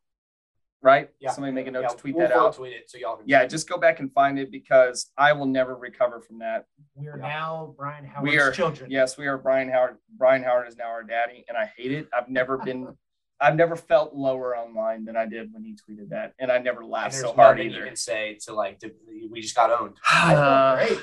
right? 0.85 1.09
Yeah. 1.19 1.31
Somebody 1.31 1.51
make 1.51 1.65
a 1.65 1.71
note 1.71 1.81
Yeah, 1.81 1.87
to 1.87 1.97
tweet 1.97 2.15
we'll 2.15 2.27
that 2.27 2.37
out. 2.37 2.55
Tweet 2.55 2.71
it 2.73 2.89
so 2.91 2.99
y'all 2.99 3.15
can. 3.17 3.27
Yeah, 3.27 3.43
just 3.47 3.67
go 3.67 3.77
back 3.77 3.99
and 3.99 4.13
find 4.13 4.37
it 4.37 4.51
because 4.51 5.11
I 5.17 5.33
will 5.33 5.47
never 5.47 5.75
recover 5.75 6.21
from 6.21 6.37
that. 6.39 6.65
We 6.93 7.07
are 7.07 7.17
Yeah. 7.17 7.27
now 7.27 7.73
Brian 7.75 8.05
Howard's 8.05 8.31
we 8.31 8.39
are 8.39 8.51
children. 8.51 8.91
Yes, 8.91 9.17
we 9.17 9.25
are 9.25 9.37
Brian 9.39 9.67
Howard. 9.67 9.97
Brian 10.15 10.43
Howard 10.43 10.67
is 10.67 10.77
now 10.77 10.85
our 10.89 11.01
daddy, 11.03 11.43
and 11.49 11.57
I 11.57 11.65
hate 11.75 11.91
it. 11.91 12.07
I've 12.15 12.29
never 12.29 12.59
been, 12.59 12.95
I've 13.41 13.55
never 13.55 13.75
felt 13.75 14.13
lower 14.13 14.55
online 14.55 15.05
than 15.05 15.17
I 15.17 15.25
did 15.25 15.51
when 15.51 15.63
he 15.63 15.75
tweeted 15.75 16.09
that, 16.09 16.33
and 16.37 16.51
I 16.51 16.59
never 16.59 16.85
laughed 16.85 17.15
so 17.15 17.33
hard 17.33 17.57
nothing 17.57 17.71
you 17.71 17.77
either. 17.77 17.87
can 17.87 17.95
say 17.95 18.37
to 18.45 18.53
like 18.53 18.77
to, 18.81 18.91
we 19.31 19.41
just 19.41 19.55
got 19.55 19.71
owned. 19.71 19.95
Uh, 20.13 20.75
Great. 20.75 20.99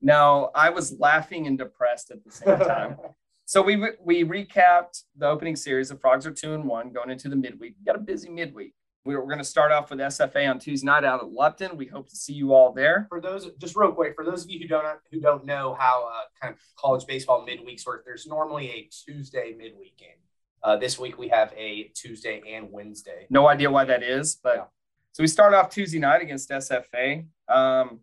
No, 0.00 0.50
I 0.54 0.70
was 0.70 0.98
laughing 0.98 1.46
and 1.46 1.58
depressed 1.58 2.10
at 2.10 2.24
the 2.24 2.30
same 2.30 2.58
time. 2.74 2.96
so 3.44 3.60
we 3.62 3.76
we 4.02 4.24
recapped 4.24 5.02
the 5.16 5.26
opening 5.26 5.56
series. 5.56 5.88
The 5.90 5.96
Frogs 5.96 6.26
are 6.26 6.32
two 6.32 6.54
and 6.54 6.64
one 6.64 6.90
going 6.90 7.10
into 7.10 7.28
the 7.28 7.36
midweek. 7.36 7.76
We 7.78 7.84
got 7.84 7.96
a 7.96 8.00
busy 8.00 8.28
midweek. 8.30 8.72
We 9.06 9.16
we're 9.16 9.24
going 9.24 9.38
to 9.38 9.44
start 9.44 9.70
off 9.72 9.90
with 9.90 10.00
SFA 10.00 10.50
on 10.50 10.58
Tuesday 10.58 10.84
night 10.86 11.04
out 11.04 11.22
at 11.22 11.30
Lupton. 11.30 11.76
We 11.76 11.86
hope 11.86 12.08
to 12.10 12.16
see 12.16 12.32
you 12.32 12.52
all 12.52 12.72
there. 12.72 13.06
for 13.08 13.20
those 13.20 13.48
just 13.58 13.76
real 13.76 13.92
quick 13.92 14.14
for 14.16 14.24
those 14.24 14.44
of 14.44 14.50
you 14.50 14.58
who 14.58 14.66
don't 14.66 14.84
who 15.12 15.20
don't 15.20 15.44
know 15.46 15.76
how 15.78 16.08
uh, 16.12 16.22
kind 16.42 16.52
of 16.54 16.60
college 16.76 17.06
baseball 17.06 17.46
midweeks 17.48 17.86
work 17.86 18.04
there's 18.04 18.26
normally 18.26 18.68
a 18.70 18.88
tuesday 19.04 19.54
midweek 19.56 19.96
game 19.96 20.18
uh, 20.62 20.76
this 20.76 20.98
week 20.98 21.18
we 21.18 21.28
have 21.28 21.52
a 21.56 21.90
tuesday 21.94 22.42
and 22.54 22.70
wednesday 22.72 23.26
No 23.30 23.46
idea 23.46 23.70
why 23.70 23.84
that 23.84 24.02
is, 24.02 24.36
but 24.42 24.56
Yeah. 24.56 24.64
so 25.12 25.22
we 25.22 25.28
start 25.28 25.54
off 25.54 25.70
Tuesday 25.70 25.98
night 26.00 26.20
against 26.22 26.50
SFA. 26.50 27.26
Um, 27.48 28.00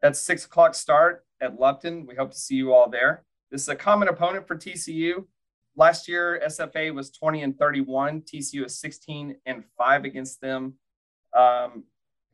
that's 0.00 0.18
six 0.20 0.44
o'clock 0.46 0.74
start 0.74 1.24
at 1.40 1.60
Lupton. 1.60 2.06
We 2.06 2.14
hope 2.14 2.30
to 2.30 2.38
see 2.38 2.54
you 2.54 2.72
all 2.72 2.88
there. 2.88 3.24
This 3.50 3.62
is 3.62 3.68
a 3.68 3.76
common 3.76 4.08
opponent 4.08 4.46
for 4.46 4.56
TCU. 4.56 5.24
Last 5.78 6.08
year, 6.08 6.42
SFA 6.44 6.92
was 6.92 7.08
20 7.12 7.44
and 7.44 7.56
31. 7.56 8.22
TCU 8.22 8.66
is 8.66 8.76
16 8.80 9.36
and 9.46 9.62
5 9.78 10.04
against 10.04 10.40
them 10.40 10.74
um, 11.38 11.84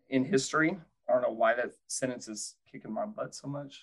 in 0.09 0.25
history. 0.25 0.79
I 1.07 1.13
don't 1.13 1.21
know 1.21 1.31
why 1.31 1.53
that 1.53 1.73
sentence 1.87 2.27
is 2.27 2.57
kicking 2.73 2.91
my 2.91 3.05
butt 3.05 3.35
so 3.35 3.47
much. 3.47 3.83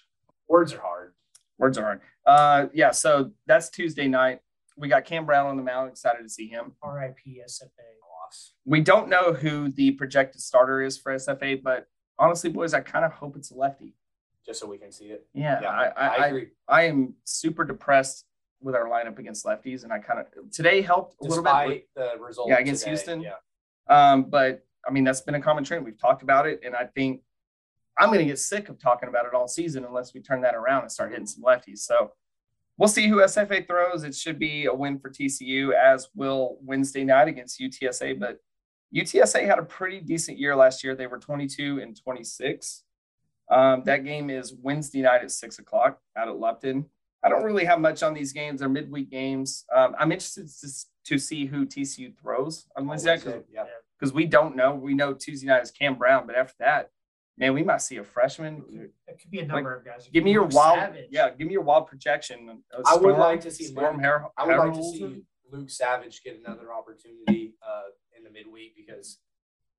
words 0.50 0.74
are 0.74 0.82
hard 0.82 1.14
Words 1.60 1.78
are 1.78 1.84
hard. 1.84 2.02
Uh, 2.26 2.70
yeah, 2.74 2.90
so 2.90 3.34
that's 3.46 3.70
Tuesday 3.70 4.08
night. 4.08 4.40
We 4.78 4.88
got 4.88 5.06
Cam 5.06 5.28
Brown 5.28 5.46
on 5.46 5.58
the 5.58 5.64
mound. 5.64 5.92
Excited 5.92 6.24
to 6.24 6.30
see 6.30 6.48
him. 6.48 6.72
R.I.P. 6.82 7.44
SFA. 7.48 7.68
loss 8.02 8.54
We 8.66 8.82
don't 8.82 9.10
know 9.10 9.32
who 9.32 9.70
the 9.70 9.92
projected 9.92 10.42
starter 10.42 10.82
is 10.82 10.98
for 10.98 11.14
SFA, 11.14 11.62
but 11.62 11.86
honestly, 12.18 12.50
boys, 12.50 12.74
I 12.74 12.80
kind 12.80 13.06
of 13.06 13.12
hope 13.12 13.38
it's 13.38 13.52
a 13.52 13.56
lefty. 13.56 13.94
just 14.44 14.60
so 14.60 14.66
we 14.66 14.80
can 14.80 14.92
see 14.92 15.12
it 15.12 15.28
Yeah, 15.36 15.60
yeah 15.62 15.70
I, 15.70 15.86
I, 15.86 15.92
i, 16.08 16.16
I, 16.16 16.28
agree 16.28 16.48
I 16.68 16.82
am 16.86 17.14
super 17.26 17.64
depressed 17.64 18.26
with 18.62 18.76
our 18.76 18.86
lineup 18.86 19.18
against 19.20 19.46
lefties, 19.46 19.84
and 19.84 19.92
I 19.92 20.00
kind 20.00 20.20
of 20.20 20.52
today 20.52 20.82
helped 20.82 21.16
a 21.22 21.24
little 21.24 21.44
bit. 21.44 21.50
despite 21.50 21.86
the 21.96 22.14
result 22.20 22.50
Yeah, 22.50 22.60
against 22.60 22.82
today, 22.84 22.92
Houston. 22.92 23.22
yeah 23.22 23.34
Um, 23.88 24.24
but 24.24 24.66
I 24.88 24.92
mean, 24.92 25.04
that's 25.04 25.22
been 25.22 25.36
a 25.36 25.42
common 25.42 25.64
trend. 25.64 25.86
We've 25.86 26.00
talked 26.00 26.24
about 26.24 26.48
it, 26.48 26.62
and 26.66 26.76
I 26.76 26.86
think 26.86 27.22
I'm 28.00 28.08
going 28.10 28.20
to 28.20 28.26
get 28.26 28.40
sick 28.40 28.70
of 28.70 28.80
talking 28.80 29.10
about 29.10 29.26
it 29.26 29.34
all 29.34 29.48
season 29.48 29.86
unless 29.86 30.14
we 30.14 30.22
turn 30.22 30.42
that 30.42 30.56
around 30.56 30.84
and 30.84 30.92
start 30.92 31.12
hitting 31.12 31.28
some 31.28 31.44
lefties. 31.44 31.80
So 31.80 32.14
we'll 32.78 32.90
see 32.90 33.08
who 33.08 33.18
SFA 33.18 33.68
throws. 33.68 34.04
It 34.04 34.16
should 34.16 34.40
be 34.40 34.66
a 34.66 34.74
win 34.74 34.98
for 34.98 35.10
TCU, 35.10 35.74
as 35.74 36.08
will 36.16 36.58
Wednesday 36.62 37.04
night 37.04 37.28
against 37.28 37.60
UTSA. 37.60 38.20
But 38.20 38.38
UTSA 38.96 39.46
had 39.46 39.60
a 39.60 39.64
pretty 39.64 40.00
decent 40.00 40.40
year 40.40 40.56
last 40.56 40.84
year. 40.84 40.96
They 40.96 41.08
were 41.08 41.20
22 41.20 41.80
and 41.82 42.02
26. 42.02 42.84
Um, 43.52 43.84
that 43.86 44.06
game 44.06 44.30
is 44.30 44.54
Wednesday 44.54 45.02
night 45.02 45.22
at 45.22 45.32
six 45.32 45.60
o'clock 45.60 46.00
out 46.18 46.30
at 46.30 46.38
Lupton. 46.38 46.86
I 47.24 47.30
don't 47.30 47.44
really 47.44 47.66
have 47.66 47.80
much 47.80 48.02
on 48.04 48.14
these 48.14 48.34
games. 48.34 48.60
They're 48.60 48.70
midweek 48.70 49.10
games. 49.12 49.66
Um, 49.74 49.96
I'm 50.00 50.12
interested 50.12 50.48
to, 50.50 50.68
to 51.06 51.18
see 51.20 51.46
who 51.46 51.66
TCU 51.66 52.18
throws 52.18 52.66
on 52.76 52.88
Wednesday 52.88 53.18
because 53.18 53.44
yeah 53.54 53.66
because 54.00 54.14
we 54.14 54.26
don't 54.26 54.56
know. 54.56 54.74
We 54.74 54.96
know 54.96 55.14
Tuesday 55.14 55.48
night 55.48 55.62
is 55.62 55.70
Cam 55.72 55.96
Brown, 55.96 56.26
but 56.26 56.36
after 56.36 56.56
that, 56.60 56.90
man, 57.38 57.54
we 57.54 57.62
might 57.62 57.82
see 57.82 57.98
a 57.98 58.04
freshman. 58.04 58.90
It 59.08 59.20
could 59.22 59.30
be 59.30 59.40
a 59.40 59.46
number 59.46 59.76
of 59.76 59.86
guys. 59.86 60.10
Give 60.12 60.24
me 60.24 60.32
your 60.32 60.46
wild, 60.46 60.80
Savage. 60.80 61.06
yeah, 61.12 61.30
give 61.30 61.46
me 61.48 61.54
your 61.54 61.62
wild 61.62 61.86
projection. 61.86 62.64
Uh, 62.76 62.82
I 62.86 62.96
would 62.96 63.18
like 63.18 63.42
to 63.42 63.52
see 63.52 63.66
Storm 63.66 63.98
Luke- 63.98 64.06
Har- 64.06 64.32
i 64.38 64.46
would 64.48 64.58
like 64.58 64.74
to 64.74 64.84
see 64.84 65.24
luke 65.52 65.70
savage 65.70 66.24
get 66.24 66.40
another 66.40 66.74
opportunity 66.74 67.54
uh, 67.62 67.82
in 68.18 68.24
the 68.24 68.30
midweek 68.30 68.74
because 68.74 69.18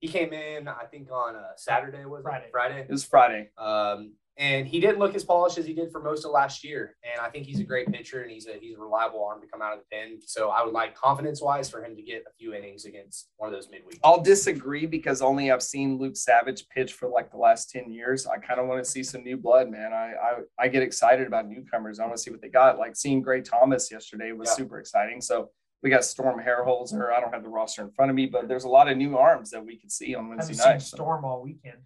he 0.00 0.06
came 0.06 0.30
in 0.34 0.68
i 0.68 0.84
think 0.84 1.10
on 1.10 1.34
uh, 1.34 1.44
saturday 1.56 2.04
was 2.04 2.20
it? 2.20 2.24
Friday. 2.24 2.48
friday 2.52 2.80
It 2.82 2.90
was 2.90 3.04
Friday. 3.04 3.48
um, 3.56 4.12
and 4.38 4.66
he 4.66 4.80
didn't 4.80 4.98
look 4.98 5.14
as 5.14 5.24
polished 5.24 5.58
as 5.58 5.66
he 5.66 5.74
did 5.74 5.92
for 5.92 6.00
most 6.02 6.24
of 6.24 6.30
last 6.30 6.64
year. 6.64 6.96
And 7.02 7.20
I 7.20 7.28
think 7.28 7.46
he's 7.46 7.60
a 7.60 7.64
great 7.64 7.92
pitcher 7.92 8.22
and 8.22 8.30
he's 8.30 8.46
a 8.46 8.54
he's 8.60 8.76
a 8.76 8.80
reliable 8.80 9.22
arm 9.24 9.40
to 9.42 9.46
come 9.46 9.60
out 9.60 9.74
of 9.74 9.80
the 9.80 9.84
pen. 9.94 10.18
So 10.24 10.48
I 10.48 10.64
would 10.64 10.72
like 10.72 10.94
confidence 10.96 11.42
wise 11.42 11.68
for 11.68 11.84
him 11.84 11.94
to 11.96 12.02
get 12.02 12.24
a 12.26 12.32
few 12.38 12.54
innings 12.54 12.84
against 12.86 13.28
one 13.36 13.48
of 13.48 13.54
those 13.54 13.68
midweek. 13.70 14.00
I'll 14.02 14.22
disagree 14.22 14.86
because 14.86 15.20
only 15.20 15.50
I've 15.50 15.62
seen 15.62 15.98
Luke 15.98 16.16
Savage 16.16 16.66
pitch 16.68 16.94
for 16.94 17.08
like 17.08 17.30
the 17.30 17.36
last 17.36 17.70
10 17.70 17.92
years. 17.92 18.26
I 18.26 18.38
kind 18.38 18.58
of 18.58 18.66
want 18.66 18.82
to 18.82 18.90
see 18.90 19.02
some 19.02 19.22
new 19.22 19.36
blood, 19.36 19.70
man. 19.70 19.92
I, 19.92 20.12
I 20.20 20.34
I 20.58 20.68
get 20.68 20.82
excited 20.82 21.26
about 21.26 21.48
newcomers. 21.48 22.00
I 22.00 22.04
want 22.04 22.16
to 22.16 22.22
see 22.22 22.30
what 22.30 22.40
they 22.40 22.48
got. 22.48 22.78
Like 22.78 22.96
seeing 22.96 23.20
Gray 23.22 23.42
Thomas 23.42 23.90
yesterday 23.92 24.32
was 24.32 24.48
Yeah. 24.48 24.54
super 24.54 24.78
exciting. 24.78 25.20
So 25.20 25.50
we 25.82 25.90
got 25.90 26.04
Storm 26.04 26.40
Hierholzer. 26.40 27.12
I 27.12 27.20
don't 27.20 27.34
have 27.34 27.42
the 27.42 27.48
roster 27.48 27.82
in 27.82 27.90
front 27.90 28.08
of 28.10 28.14
me, 28.14 28.26
but 28.26 28.48
there's 28.48 28.64
a 28.64 28.68
lot 28.68 28.88
of 28.88 28.96
new 28.96 29.18
arms 29.18 29.50
that 29.50 29.64
we 29.66 29.76
could 29.76 29.90
see 29.92 30.14
on 30.14 30.24
Haven't 30.24 30.36
Wednesday 30.38 30.54
seen 30.54 30.72
night. 30.72 30.82
So- 30.82 30.96
Storm 30.96 31.24
all 31.24 31.42
weekend. 31.42 31.78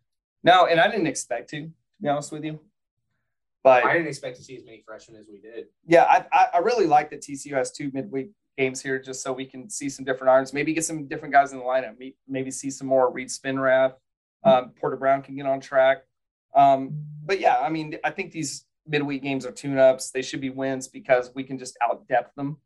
No, 0.44 0.66
and 0.66 0.78
I 0.78 0.88
didn't 0.88 1.06
expect 1.08 1.50
to, 1.50 1.70
to 1.96 2.02
be 2.02 2.08
honest 2.08 2.32
with 2.32 2.44
you. 2.44 2.60
But 3.62 3.84
I 3.84 3.94
didn't 3.94 4.08
expect 4.08 4.36
to 4.36 4.44
see 4.44 4.56
as 4.56 4.64
many 4.64 4.82
freshmen 4.86 5.18
as 5.18 5.26
we 5.28 5.40
did. 5.40 5.66
yeah, 5.86 6.04
I, 6.04 6.24
I, 6.32 6.46
I 6.54 6.58
really 6.58 6.86
like 6.86 7.10
that 7.10 7.20
TCU 7.20 7.52
has 7.54 7.72
two 7.72 7.90
midweek 7.92 8.30
games 8.56 8.80
here 8.80 8.98
just 8.98 9.22
so 9.22 9.32
we 9.32 9.44
can 9.44 9.68
see 9.68 9.88
some 9.88 10.04
different 10.04 10.30
irons, 10.30 10.52
maybe 10.52 10.72
get 10.72 10.84
some 10.84 11.06
different 11.08 11.34
guys 11.34 11.52
in 11.52 11.58
the 11.58 11.64
lineup, 11.64 11.96
maybe 12.28 12.50
see 12.50 12.70
some 12.70 12.86
more 12.86 13.10
Reed 13.12 13.28
Spinrath. 13.28 13.94
Um, 14.44 14.70
Porter 14.80 14.96
Brown 14.96 15.22
can 15.22 15.34
get 15.34 15.46
on 15.46 15.60
track. 15.60 16.04
Um, 16.54 16.90
but 17.24 17.40
yeah, 17.40 17.58
I 17.58 17.68
mean, 17.68 17.96
I 18.04 18.10
think 18.10 18.30
these 18.30 18.64
midweek 18.86 19.22
games 19.22 19.44
are 19.44 19.50
tune 19.50 19.78
ups. 19.78 20.10
They 20.10 20.22
should 20.22 20.40
be 20.40 20.50
wins 20.50 20.88
because 20.88 21.32
we 21.34 21.42
can 21.42 21.58
just 21.58 21.76
out 21.82 22.06
depth 22.06 22.34
them. 22.36 22.58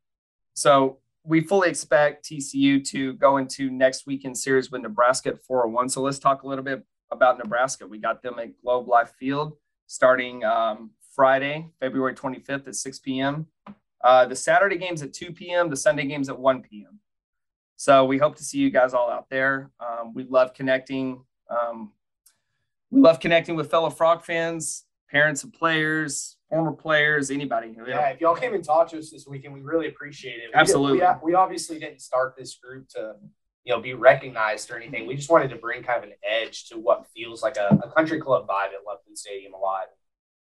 So 0.53 0.99
we 1.25 1.41
fully 1.41 1.71
expect 1.71 2.25
TCU 2.25 2.85
to 2.91 3.15
go 3.15 3.39
into 3.39 3.71
next 3.71 4.07
weekend 4.07 4.37
series 4.37 4.71
with 4.71 4.83
Nebraska 4.83 5.31
at 5.31 5.43
401. 5.43 5.89
So 5.89 6.03
let's 6.03 6.19
talk 6.19 6.43
a 6.43 6.47
little 6.47 6.65
bit 6.65 6.85
about 7.11 7.39
Nebraska. 7.39 7.87
We 7.87 7.99
got 7.99 8.23
them 8.23 8.39
at 8.39 8.61
Globe 8.63 8.89
Life 8.89 9.13
Field 9.19 9.57
starting 9.87 10.45
um, 10.45 10.91
Friday, 11.15 11.69
February 11.81 12.15
25th 12.15 12.69
at 12.69 12.77
6 12.77 12.99
p.m. 13.01 13.47
Uh, 14.03 14.25
the 14.27 14.37
Saturday 14.37 14.79
games 14.79 15.03
at 15.03 15.13
2 15.13 15.33
p.m., 15.33 15.69
the 15.69 15.77
Sunday 15.77 16.07
games 16.07 16.29
at 16.29 16.39
1 16.39 16.63
p.m. 16.63 17.01
So 17.77 18.05
we 18.05 18.19
hope 18.19 18.37
to 18.37 18.45
see 18.45 18.59
you 18.59 18.71
guys 18.71 18.95
all 18.95 19.11
out 19.11 19.29
there. 19.31 19.71
Um, 19.81 20.15
we 20.15 20.25
love 20.25 20.55
connecting. 20.55 21.25
Um, 21.51 21.93
we 22.91 23.01
love 23.01 23.21
connecting 23.21 23.57
with 23.57 23.71
fellow 23.71 23.91
Frog 23.91 24.23
fans, 24.23 24.85
parents 25.11 25.43
of 25.45 25.53
players, 25.53 26.37
former 26.49 26.73
players, 26.73 27.31
anybody. 27.31 27.69
You 27.69 27.77
know, 27.79 27.87
Yeah, 27.89 28.09
if 28.11 28.21
y'all 28.21 28.35
came 28.37 28.55
and 28.55 28.63
talked 28.65 28.91
to 28.91 28.99
us 28.99 29.11
this 29.11 29.27
weekend, 29.27 29.55
we 29.55 29.61
really 29.61 29.89
appreciate 29.89 30.37
it. 30.37 30.49
We- 30.49 30.55
Absolutely. 30.55 30.99
We, 31.01 31.33
we 31.33 31.35
obviously 31.35 31.79
didn't 31.79 32.01
start 32.01 32.35
this 32.39 32.55
group 32.57 32.89
to, 32.91 33.15
you 33.65 33.73
know, 33.73 33.81
be 33.81 33.95
recognized 33.95 34.71
or 34.71 34.77
anything. 34.77 35.07
We 35.07 35.17
just 35.17 35.31
wanted 35.31 35.51
to 35.51 35.57
bring 35.57 35.83
kind 35.83 36.03
of 36.03 36.11
an 36.11 36.17
edge 36.29 36.69
to 36.69 36.79
what 36.79 37.07
feels 37.15 37.43
like 37.43 37.57
a, 37.57 37.79
a 37.83 37.91
country 37.91 38.21
club 38.21 38.47
vibe 38.49 38.69
at 38.69 38.87
Lupton 38.87 39.17
Stadium 39.17 39.55
a 39.55 39.59
lot. 39.59 39.87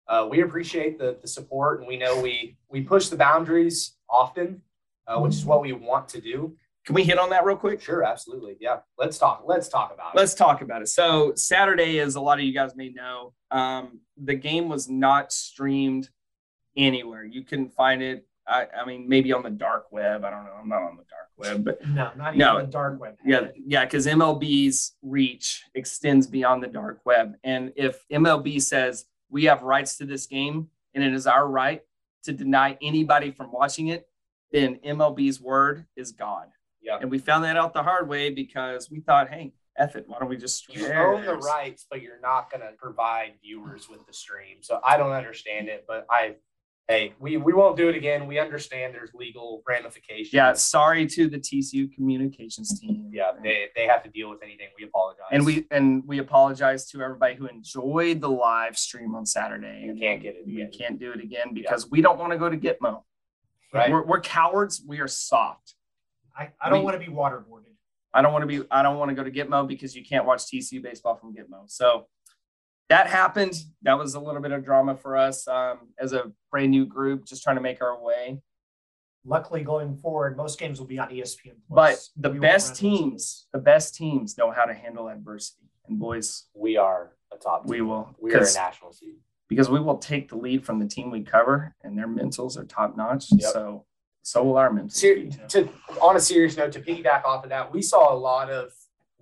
Uh, 0.07 0.27
we 0.29 0.41
appreciate 0.41 0.99
the 0.99 1.17
the 1.21 1.27
support, 1.27 1.79
and 1.79 1.87
we 1.87 1.97
know 1.97 2.19
we 2.19 2.57
we 2.69 2.81
push 2.81 3.07
the 3.07 3.15
boundaries 3.15 3.95
often, 4.09 4.61
uh, 5.07 5.19
which 5.19 5.33
is 5.33 5.45
what 5.45 5.61
we 5.61 5.71
want 5.73 6.07
to 6.09 6.21
do. 6.21 6.55
Can 6.85 6.93
we 6.93 7.03
hit 7.03 7.17
on 7.17 7.31
that 7.31 7.43
real 7.45 7.55
quick? 7.55 7.81
Sure, 7.81 8.03
absolutely. 8.03 8.57
Yeah, 8.59 8.77
let's 8.99 9.17
talk. 9.17 9.43
Let's 9.47 9.67
talk 9.67 9.91
about 9.91 10.13
it. 10.13 10.17
Let's 10.17 10.35
talk 10.35 10.61
about 10.61 10.83
it. 10.83 10.89
So 10.89 11.33
Saturday, 11.35 11.99
as 11.99 12.13
a 12.13 12.21
lot 12.21 12.37
of 12.37 12.45
you 12.45 12.53
guys 12.53 12.75
may 12.75 12.89
know, 12.89 13.33
um, 13.49 14.01
the 14.23 14.35
game 14.35 14.69
was 14.69 14.87
not 14.87 15.33
streamed 15.33 16.09
anywhere. 16.77 17.23
You 17.23 17.43
couldn't 17.43 17.73
find 17.73 18.03
it. 18.03 18.27
I, 18.47 18.67
I 18.81 18.85
mean, 18.85 19.09
maybe 19.09 19.33
on 19.33 19.43
the 19.43 19.49
dark 19.49 19.91
web. 19.91 20.23
I 20.23 20.29
don't 20.29 20.45
know. 20.45 20.53
I'm 20.61 20.69
not 20.69 20.83
on 20.83 20.97
the 20.97 21.03
dark 21.09 21.29
web, 21.37 21.63
but 21.65 21.85
No, 21.87 22.11
not 22.15 22.29
even 22.35 22.37
No. 22.39 22.61
the 22.61 22.67
dark 22.67 22.99
web. 22.99 23.17
yeah, 23.25 23.47
yeah, 23.65 23.85
because 23.85 24.05
MLB's 24.07 24.93
reach 25.01 25.63
extends 25.73 26.27
beyond 26.27 26.61
the 26.63 26.67
dark 26.67 27.01
web. 27.05 27.35
And 27.43 27.73
if 27.75 28.05
MLB 28.09 28.61
says 28.61 29.05
we 29.29 29.45
have 29.45 29.63
rights 29.63 29.97
to 29.97 30.05
this 30.05 30.27
game 30.27 30.69
and 30.93 31.03
it 31.03 31.13
is 31.13 31.25
our 31.27 31.47
right 31.47 31.81
to 32.23 32.33
deny 32.33 32.77
anybody 32.81 33.31
from 33.31 33.51
watching 33.51 33.87
it, 33.87 34.07
then 34.51 34.79
MLB's 34.85 35.41
word 35.41 35.85
is 35.95 36.11
God. 36.11 36.47
Yeah. 36.81 36.99
And 37.01 37.09
we 37.09 37.17
found 37.17 37.43
that 37.45 37.57
out 37.57 37.73
the 37.73 37.81
hard 37.83 38.07
way 38.07 38.29
because 38.29 38.91
we 38.91 38.99
thought, 38.99 39.29
hey, 39.29 39.53
F 39.77 39.95
it. 39.97 40.05
Why 40.07 40.19
don't 40.19 40.29
we 40.29 40.37
just 40.37 40.73
You 40.73 40.85
own 40.87 41.25
the 41.25 41.35
rights, 41.35 41.85
but 41.89 42.01
you're 42.01 42.21
not 42.21 42.49
going 42.49 42.61
to 42.61 42.71
provide 42.77 43.33
viewers 43.41 43.89
with 43.89 44.05
the 44.07 44.13
stream. 44.13 44.57
So 44.61 44.79
I 44.85 44.95
don't 44.97 45.11
understand 45.11 45.67
it, 45.67 45.83
but 45.87 46.05
I, 46.09 46.35
hey, 46.87 47.13
we, 47.19 47.37
we 47.37 47.53
won't 47.53 47.77
do 47.77 47.89
it 47.89 47.95
again. 47.95 48.27
We 48.27 48.37
understand 48.39 48.93
there's 48.93 49.13
legal 49.13 49.63
ramifications. 49.67 50.33
Yeah, 50.33 50.53
sorry 50.53 51.07
to 51.07 51.27
the 51.27 51.39
TCU 51.39 51.93
communications 51.93 52.79
team. 52.79 53.09
Yeah, 53.11 53.31
they, 53.41 53.67
they 53.75 53.87
have 53.87 54.03
to 54.03 54.09
deal 54.09 54.29
with 54.29 54.39
anything. 54.43 54.67
We 54.77 54.85
apologize. 54.85 55.25
and 55.31 55.45
we 55.45 55.65
and 55.71 56.03
we 56.05 56.19
apologize 56.19 56.85
to 56.91 57.01
everybody 57.01 57.35
who 57.35 57.47
enjoyed 57.47 58.21
the 58.21 58.29
live 58.29 58.77
stream 58.77 59.15
on 59.15 59.25
Saturday. 59.25 59.83
You 59.85 59.95
can't 59.95 60.21
get 60.21 60.35
it 60.35 60.45
We 60.45 60.65
can't 60.67 60.99
do 60.99 61.11
it 61.11 61.21
again 61.23 61.53
because 61.53 61.89
we 61.89 62.01
don't 62.01 62.19
want 62.19 62.31
to 62.33 62.37
go 62.37 62.49
to 62.49 62.57
Gitmo. 62.57 63.01
Right. 63.73 63.91
We're, 63.91 64.05
we're 64.05 64.21
cowards. 64.21 64.81
We 64.87 64.99
are 64.99 65.07
soft. 65.07 65.75
I, 66.37 66.51
I 66.61 66.69
don't 66.69 66.79
We- 66.79 66.85
want 66.85 67.01
to 67.01 67.05
be 67.05 67.11
waterboarded. 67.11 67.61
I 68.13 68.21
don't 68.21 68.31
want 68.31 68.43
to 68.43 68.47
be. 68.47 68.65
I 68.71 68.81
don't 68.81 68.97
want 68.97 69.09
to 69.09 69.15
go 69.15 69.25
to 69.25 69.31
Gitmo 69.31 69.67
because 69.67 69.93
you 69.93 70.05
can't 70.05 70.25
watch 70.25 70.43
TCU 70.45 70.81
baseball 70.81 71.17
from 71.17 71.33
Gitmo. 71.35 71.63
So 71.69 72.07
that 72.89 73.07
happened. 73.07 73.55
That 73.81 73.97
was 73.97 74.15
a 74.15 74.19
little 74.19 74.41
bit 74.41 74.51
of 74.51 74.63
drama 74.63 74.95
for 74.95 75.17
us 75.17 75.47
um, 75.47 75.89
as 75.99 76.13
a 76.13 76.31
brand 76.51 76.71
new 76.71 76.85
group, 76.85 77.25
just 77.25 77.43
trying 77.43 77.55
to 77.55 77.61
make 77.61 77.81
our 77.81 78.01
way. 78.01 78.41
Luckily, 79.27 79.63
going 79.63 79.95
forward, 79.97 80.37
most 80.37 80.59
games 80.59 80.79
will 80.79 80.85
be 80.85 80.99
on 80.99 81.09
ESPN. 81.09 81.55
But 81.69 81.99
the 82.15 82.29
We 82.29 82.39
best 82.39 82.69
run 82.69 82.77
teams, 82.77 83.47
the 83.51 83.59
best 83.59 83.95
teams 83.95 84.37
know 84.37 84.51
how 84.51 84.65
to 84.65 84.73
handle 84.73 85.07
adversity. 85.07 85.63
And 85.87 85.97
boys, 85.99 86.43
we 86.53 86.77
are 86.77 87.11
a 87.33 87.37
top. 87.37 87.65
we 87.65 87.81
will. 87.81 88.15
We 88.21 88.33
are 88.33 88.37
a 88.37 88.53
national 88.53 88.93
seed. 88.93 89.15
because 89.49 89.67
we 89.69 89.79
will 89.79 89.97
take 89.97 90.29
the 90.29 90.37
lead 90.37 90.63
from 90.63 90.77
the 90.79 90.85
team 90.87 91.09
we 91.09 91.21
cover, 91.23 91.75
and 91.83 91.97
their 91.97 92.07
mentals 92.07 92.55
are 92.55 92.65
top 92.65 92.95
notch. 92.95 93.25
Yep. 93.31 93.51
So, 93.51 93.85
so 94.21 94.43
will 94.43 94.57
our 94.57 94.69
mentals. 94.69 94.91
Ser- 94.93 95.15
be. 95.15 95.31
to 95.49 95.69
on 96.01 96.15
a 96.15 96.19
serious 96.19 96.55
note, 96.55 96.71
to 96.73 96.79
piggyback 96.79 97.25
off 97.25 97.43
of 97.43 97.49
that, 97.49 97.73
we 97.73 97.81
saw 97.81 98.13
a 98.13 98.17
lot 98.17 98.51
of 98.51 98.71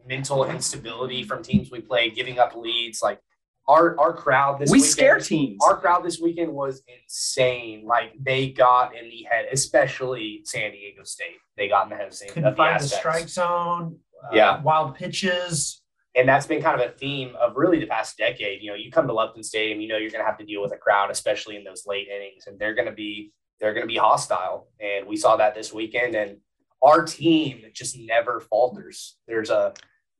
mental 0.05 0.43
instability 0.49 1.23
from 1.23 1.41
teams 1.43 1.71
we 1.71 1.79
played, 1.79 2.13
giving 2.13 2.39
up 2.39 2.55
leads. 2.57 3.01
Like 3.01 3.19
our 3.67 3.97
our 3.99 4.13
crowd 4.13 4.59
this 4.59 4.69
we 4.69 4.79
weekend, 4.79 4.91
scare 4.91 5.19
teams. 5.19 5.57
Our 5.63 5.77
crowd 5.77 6.03
this 6.03 6.19
weekend 6.19 6.51
was 6.53 6.81
insane. 6.87 7.85
Like 7.85 8.13
they 8.19 8.49
got 8.49 8.95
in 8.95 9.09
the 9.09 9.25
head, 9.29 9.45
especially 9.51 10.41
San 10.45 10.71
Diego 10.71 11.03
State. 11.03 11.37
They 11.57 11.67
got 11.69 11.83
in 11.83 11.89
the 11.91 11.95
head 11.95 12.07
of 12.07 12.13
San 12.13 12.29
Couldn't 12.29 12.45
of 12.45 12.53
the 12.53 12.57
find 12.57 12.79
the 12.81 12.87
strike 12.87 13.29
zone. 13.29 13.99
uh, 14.23 14.35
Yeah. 14.35 14.61
Wild 14.61 14.95
pitches. 14.95 15.81
and 16.15 16.27
that's 16.27 16.45
been 16.45 16.61
kind 16.61 16.79
of 16.79 16.87
a 16.87 16.91
theme 16.93 17.35
of 17.39 17.55
really 17.55 17.79
the 17.79 17.87
past 17.87 18.17
decade. 18.17 18.61
You 18.61 18.71
know, 18.71 18.75
you 18.75 18.91
come 18.91 19.07
to 19.07 19.13
Lupton 19.13 19.43
Stadium, 19.43 19.81
you 19.81 19.87
know 19.87 19.97
you're 19.97 20.11
going 20.11 20.23
to 20.23 20.27
have 20.29 20.37
to 20.39 20.45
deal 20.45 20.61
with 20.61 20.73
a 20.73 20.77
crowd, 20.77 21.09
especially 21.09 21.55
in 21.55 21.63
those 21.63 21.83
late 21.87 22.07
innings, 22.07 22.45
and 22.47 22.59
they're 22.59 22.75
going 22.75 22.87
to 22.87 22.93
be 22.93 23.31
they're 23.59 23.73
going 23.73 23.83
to 23.83 23.87
be 23.87 23.97
hostile. 23.97 24.67
And 24.81 25.07
we 25.07 25.15
saw 25.15 25.37
that 25.37 25.55
this 25.55 25.71
weekend. 25.71 26.15
And 26.15 26.37
our 26.81 27.05
team 27.05 27.61
just 27.73 27.97
never 27.97 28.41
falters. 28.41 29.17
There's 29.25 29.49
a 29.49 29.73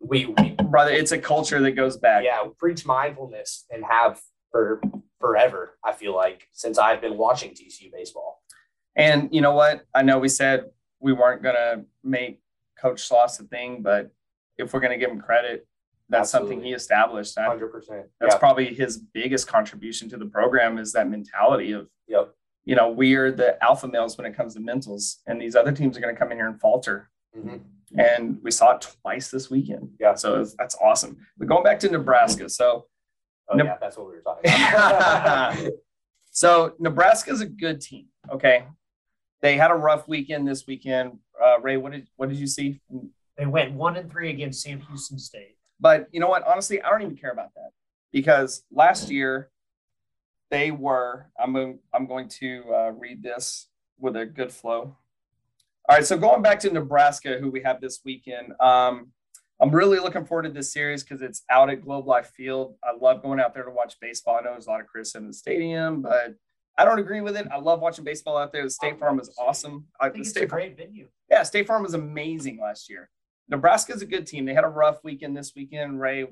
we, 0.04 0.26
we 0.26 0.50
brother. 0.52 0.92
It's 0.92 1.12
a 1.12 1.18
culture 1.18 1.60
that 1.62 1.72
goes 1.72 1.98
back. 1.98 2.24
yeah 2.24 2.44
preach 2.58 2.86
mindfulness 2.86 3.66
and 3.72 3.84
have 3.86 4.20
for 4.52 4.82
forever. 5.20 5.78
I 5.84 5.94
feel 5.94 6.16
like 6.16 6.48
since 6.52 6.78
I've 6.78 7.02
been 7.02 7.18
watching 7.18 7.52
TCU 7.52 7.92
baseball. 7.92 8.42
And 8.96 9.30
you 9.34 9.42
know 9.42 9.54
what? 9.54 9.86
I 9.94 10.02
know 10.04 10.20
we 10.20 10.30
said 10.30 10.66
we 11.00 11.14
weren't 11.14 11.42
gonna 11.42 11.84
make 12.04 12.42
Coach 12.80 13.08
Schloss 13.08 13.40
a 13.40 13.44
thing, 13.44 13.82
but 13.82 14.12
if 14.58 14.74
we're 14.74 14.80
gonna 14.82 14.98
give 14.98 15.10
him 15.10 15.20
credit, 15.22 15.68
that's 16.10 16.30
something 16.30 16.62
he 16.62 16.74
established. 16.74 17.38
Hundred 17.40 17.70
percent. 17.70 18.08
that's 18.20 18.36
Yeah. 18.36 18.40
probably 18.40 18.74
his 18.74 18.98
biggest 18.98 19.48
contribution 19.48 20.10
to 20.10 20.18
the 20.18 20.26
program 20.28 20.78
is 20.78 20.92
that 20.94 21.10
mentality 21.10 21.72
of 21.72 21.88
Yep. 22.08 22.36
you 22.66 22.76
know 22.76 22.90
we 22.90 23.16
are 23.16 23.32
the 23.32 23.62
alpha 23.64 23.88
males 23.88 24.18
when 24.18 24.26
it 24.28 24.36
comes 24.36 24.54
to 24.56 24.60
mentals, 24.60 25.22
and 25.26 25.42
these 25.42 25.56
other 25.56 25.72
teams 25.72 25.98
are 25.98 26.02
gonna 26.02 26.16
come 26.16 26.32
in 26.32 26.38
here 26.38 26.48
and 26.48 26.60
falter. 26.60 27.10
Mhm. 27.36 27.62
And 27.98 28.40
we 28.44 28.52
saw 28.52 28.76
it 28.76 28.88
twice 29.02 29.30
this 29.30 29.50
weekend. 29.50 29.90
Yeah. 30.00 30.16
So 30.16 30.42
it's, 30.42 30.56
that's 30.58 30.76
awesome. 30.82 31.18
But 31.38 31.48
going 31.48 31.64
back 31.64 31.80
to 31.82 31.90
Nebraska, 31.90 32.50
so 32.50 32.88
Oh 33.50 33.56
Nope. 33.56 33.68
yeah, 33.68 33.78
that's 33.80 33.98
what 33.98 34.08
we 34.08 34.14
were 34.14 34.22
talking 34.22 34.42
about. 34.52 35.58
so 36.32 36.74
Nebraska's 36.80 37.42
a 37.42 37.46
good 37.46 37.82
team. 37.82 38.08
Okay, 38.32 38.66
they 39.42 39.58
had 39.58 39.72
a 39.72 39.76
rough 39.76 40.08
weekend 40.08 40.48
this 40.48 40.66
weekend. 40.66 41.20
Uh, 41.44 41.60
Ray, 41.60 41.78
what 41.78 41.92
did 41.92 42.08
what 42.16 42.30
did 42.30 42.38
you 42.38 42.48
see? 42.48 42.80
They 43.38 43.46
went 43.46 43.74
one 43.74 43.98
and 43.98 44.10
three 44.10 44.30
against 44.30 44.62
Sam 44.62 44.80
Houston 44.80 45.20
State. 45.20 45.58
But 45.80 46.08
you 46.12 46.20
know 46.20 46.30
what? 46.30 46.48
Honestly, 46.48 46.82
I 46.82 46.90
don't 46.90 47.02
even 47.02 47.18
care 47.18 47.32
about 47.32 47.54
that 47.56 47.72
because 48.12 48.64
last 48.72 49.10
year 49.10 49.50
they 50.50 50.72
were. 50.72 51.28
I'm 51.38 51.52
going, 51.52 51.80
I'm 51.94 52.08
going 52.08 52.30
to 52.30 52.64
uh, 52.74 52.92
read 52.92 53.22
this 53.22 53.68
with 54.00 54.16
a 54.16 54.26
good 54.26 54.52
flow. 54.52 54.96
All 55.90 55.98
right, 55.98 56.06
so 56.06 56.18
going 56.18 56.42
back 56.42 56.60
to 56.62 56.72
Nebraska, 56.72 57.38
who 57.40 57.52
we 57.52 57.62
have 57.64 57.82
this 57.82 58.00
weekend. 58.06 58.54
Um, 58.62 59.12
I'm 59.62 59.70
really 59.72 60.00
looking 60.00 60.26
forward 60.26 60.44
to 60.44 60.50
this 60.50 60.72
series 60.72 61.04
because 61.04 61.22
it's 61.22 61.44
out 61.50 61.70
at 61.70 61.82
Globe 61.84 62.08
Life 62.08 62.32
Field. 62.36 62.76
I 62.84 62.94
love 63.00 63.22
going 63.22 63.40
out 63.40 63.54
there 63.54 63.64
to 63.64 63.72
watch 63.72 63.96
baseball. 64.00 64.38
I 64.38 64.42
know 64.44 64.52
there's 64.52 64.68
a 64.68 64.70
lot 64.70 64.82
of 64.82 64.88
Chris 64.88 65.16
in 65.16 65.28
the 65.28 65.34
stadium, 65.34 66.02
but 66.02 66.36
I 66.78 66.86
don't 66.86 67.00
agree 67.00 67.22
with 67.22 67.36
it. 67.36 67.48
I 67.54 67.58
love 67.60 67.82
watching 67.82 68.04
baseball 68.06 68.38
out 68.38 68.52
there. 68.52 68.64
The 68.64 68.70
State 68.70 68.98
Farm 68.98 69.20
is 69.20 69.30
awesome. 69.38 69.86
I, 70.00 70.06
I 70.06 70.10
the 70.10 70.14
think 70.14 70.22
it's 70.24 70.30
State 70.32 70.46
a 70.46 70.48
Farm, 70.50 70.62
great 70.62 70.78
venue. 70.78 71.08
yeah, 71.30 71.44
State 71.44 71.68
Farm 71.68 71.84
was 71.84 71.94
amazing 71.94 72.60
last 72.62 72.90
year. 72.90 73.10
Nebraska's 73.50 74.02
a 74.02 74.06
good 74.06 74.26
team. 74.26 74.46
They 74.46 74.54
had 74.54 74.64
a 74.64 74.70
rough 74.70 75.04
weekend 75.04 75.36
this 75.36 75.54
weekend. 75.56 76.00
Ray, 76.00 76.26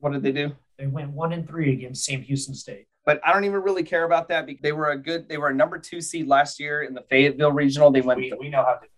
what 0.00 0.12
did 0.12 0.22
they 0.22 0.32
do? 0.32 0.54
They 0.78 0.86
went 0.86 1.10
one 1.10 1.32
and 1.32 1.48
three 1.48 1.72
against 1.72 2.04
Sam 2.04 2.20
Houston 2.22 2.54
State. 2.54 2.86
but 3.06 3.20
I 3.26 3.32
don't 3.32 3.44
even 3.44 3.62
really 3.62 3.82
care 3.82 4.04
about 4.04 4.28
that 4.28 4.44
because 4.46 4.62
they 4.62 4.72
were 4.72 4.90
a 4.90 4.98
good, 4.98 5.28
they 5.28 5.38
were 5.38 5.48
a 5.48 5.54
number 5.54 5.78
two 5.78 6.00
seed 6.00 6.28
last 6.28 6.60
year 6.60 6.82
in 6.82 6.92
the 6.94 7.02
Fayetteville 7.10 7.52
regional. 7.52 7.90
They 7.90 8.02
went, 8.02 8.20
We, 8.20 8.32
we 8.38 8.48
know 8.50 8.62
how 8.62 8.78
is. 8.82 8.90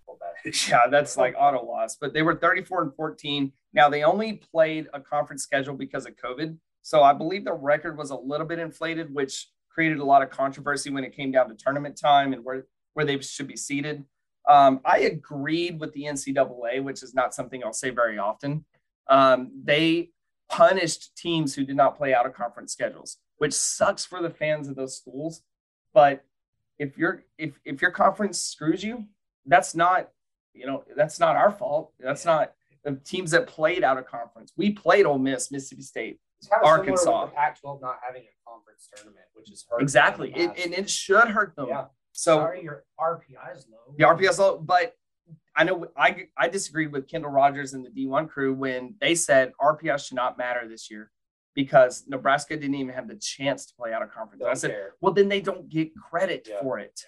yeah, 0.68 0.86
that's 0.90 1.16
like 1.16 1.34
auto 1.38 1.64
loss, 1.64 1.96
but 1.96 2.12
they 2.12 2.22
were 2.22 2.34
34 2.34 2.82
and 2.82 2.94
14. 2.94 3.52
Now 3.72 3.88
they 3.88 4.02
only 4.02 4.34
played 4.52 4.88
a 4.92 5.00
conference 5.00 5.42
schedule 5.42 5.74
because 5.74 6.06
of 6.06 6.14
COVID. 6.16 6.56
So 6.82 7.02
I 7.02 7.12
believe 7.12 7.44
the 7.44 7.52
record 7.52 7.98
was 7.98 8.10
a 8.10 8.16
little 8.16 8.46
bit 8.46 8.58
inflated, 8.58 9.12
which 9.12 9.48
created 9.68 9.98
a 9.98 10.04
lot 10.04 10.22
of 10.22 10.30
controversy 10.30 10.90
when 10.90 11.04
it 11.04 11.14
came 11.14 11.30
down 11.30 11.48
to 11.48 11.54
tournament 11.54 11.98
time 11.98 12.32
and 12.32 12.44
where, 12.44 12.66
where 12.94 13.04
they 13.04 13.18
should 13.20 13.46
be 13.46 13.56
seated. 13.56 14.04
Um, 14.48 14.80
I 14.84 15.00
agreed 15.00 15.78
with 15.78 15.92
the 15.92 16.04
NCAA, 16.04 16.82
which 16.82 17.02
is 17.02 17.14
not 17.14 17.34
something 17.34 17.62
I'll 17.62 17.72
say 17.72 17.90
very 17.90 18.18
often. 18.18 18.64
Um, 19.08 19.52
they 19.62 20.10
punished 20.48 21.16
teams 21.16 21.54
who 21.54 21.64
did 21.64 21.76
not 21.76 21.96
play 21.96 22.14
out 22.14 22.26
of 22.26 22.34
conference 22.34 22.72
schedules, 22.72 23.18
which 23.38 23.52
sucks 23.52 24.04
for 24.04 24.22
the 24.22 24.30
fans 24.30 24.68
of 24.68 24.76
those 24.76 24.96
schools. 24.96 25.42
But 25.92 26.24
if 26.78 26.96
your 26.96 27.24
if 27.38 27.58
if 27.64 27.82
your 27.82 27.90
conference 27.90 28.40
screws 28.40 28.82
you, 28.82 29.04
that's 29.46 29.74
not 29.74 30.08
you 30.54 30.66
know 30.66 30.84
that's 30.96 31.18
not 31.20 31.36
our 31.36 31.50
fault. 31.50 31.92
That's 31.98 32.24
not 32.24 32.52
the 32.84 32.96
teams 33.04 33.30
that 33.32 33.46
played 33.46 33.84
out 33.84 33.98
of 33.98 34.06
conference. 34.06 34.52
We 34.56 34.72
played 34.72 35.06
Ole 35.06 35.18
Miss, 35.18 35.50
Mississippi 35.50 35.82
State. 35.82 36.20
Kind 36.50 36.62
of 36.62 36.68
Arkansas. 36.68 37.02
similar 37.04 37.20
with 37.24 37.30
the 37.32 37.36
Pac-12 37.36 37.82
not 37.82 37.96
having 38.06 38.22
a 38.22 38.50
conference 38.50 38.88
tournament, 38.96 39.26
which 39.34 39.50
is 39.52 39.66
hurt. 39.70 39.82
Exactly, 39.82 40.32
it, 40.34 40.50
and 40.64 40.72
it 40.72 40.88
should 40.88 41.28
hurt 41.28 41.54
them. 41.56 41.66
Yeah. 41.68 41.84
So 42.12 42.36
Sorry, 42.38 42.62
your 42.62 42.84
RPI 42.98 43.56
is 43.56 43.66
low. 43.70 43.94
the 43.98 44.04
RPI 44.04 44.30
is 44.30 44.38
low, 44.38 44.58
but 44.58 44.94
I 45.54 45.64
know 45.64 45.86
I 45.96 46.26
I 46.38 46.48
disagreed 46.48 46.92
with 46.92 47.06
Kendall 47.08 47.30
Rogers 47.30 47.74
and 47.74 47.84
the 47.84 47.90
D1 47.90 48.28
crew 48.30 48.54
when 48.54 48.94
they 49.00 49.14
said 49.14 49.52
RPI 49.60 50.04
should 50.04 50.16
not 50.16 50.38
matter 50.38 50.66
this 50.66 50.90
year 50.90 51.10
because 51.54 52.04
Nebraska 52.08 52.56
didn't 52.56 52.76
even 52.76 52.94
have 52.94 53.06
the 53.08 53.16
chance 53.16 53.66
to 53.66 53.74
play 53.74 53.92
out 53.92 54.02
of 54.02 54.10
conference. 54.10 54.42
I 54.48 54.54
said, 54.54 54.70
care. 54.70 54.94
well, 55.00 55.12
then 55.12 55.28
they 55.28 55.40
don't 55.40 55.68
get 55.68 55.90
credit 55.94 56.46
Yeah. 56.50 56.60
for 56.62 56.78
it. 56.78 56.98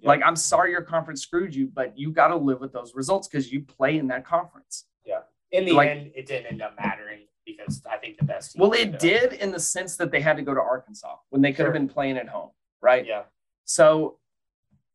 Yeah. 0.00 0.08
Like, 0.08 0.20
I'm 0.24 0.36
sorry 0.36 0.70
your 0.70 0.82
conference 0.82 1.22
screwed 1.22 1.54
you, 1.54 1.66
but 1.72 1.98
you 1.98 2.12
got 2.12 2.28
to 2.28 2.36
live 2.36 2.60
with 2.60 2.72
those 2.72 2.94
results 2.94 3.26
because 3.28 3.50
you 3.52 3.62
play 3.62 3.98
in 3.98 4.06
that 4.08 4.24
conference. 4.24 4.84
Yeah. 5.04 5.20
In 5.50 5.64
the 5.64 5.72
like- 5.72 5.88
end, 5.90 6.12
it 6.14 6.26
didn't 6.26 6.46
end 6.46 6.62
up 6.62 6.76
mattering 6.80 7.20
because 7.44 7.82
I 7.90 7.96
think 7.96 8.18
the 8.18 8.24
best. 8.24 8.52
team 8.52 8.60
Well, 8.62 8.72
it 8.72 8.94
up- 8.94 9.00
did 9.00 9.32
in 9.34 9.50
the 9.50 9.60
sense 9.60 9.96
that 9.96 10.10
they 10.10 10.20
had 10.20 10.36
to 10.36 10.42
go 10.42 10.54
to 10.54 10.60
Arkansas 10.60 11.16
when 11.30 11.42
they 11.42 11.52
could 11.52 11.64
have 11.64 11.72
been 11.74 11.88
playing 11.88 12.16
at 12.18 12.28
home, 12.28 12.50
right? 12.80 13.04
Yeah. 13.06 13.24
So, 13.64 14.18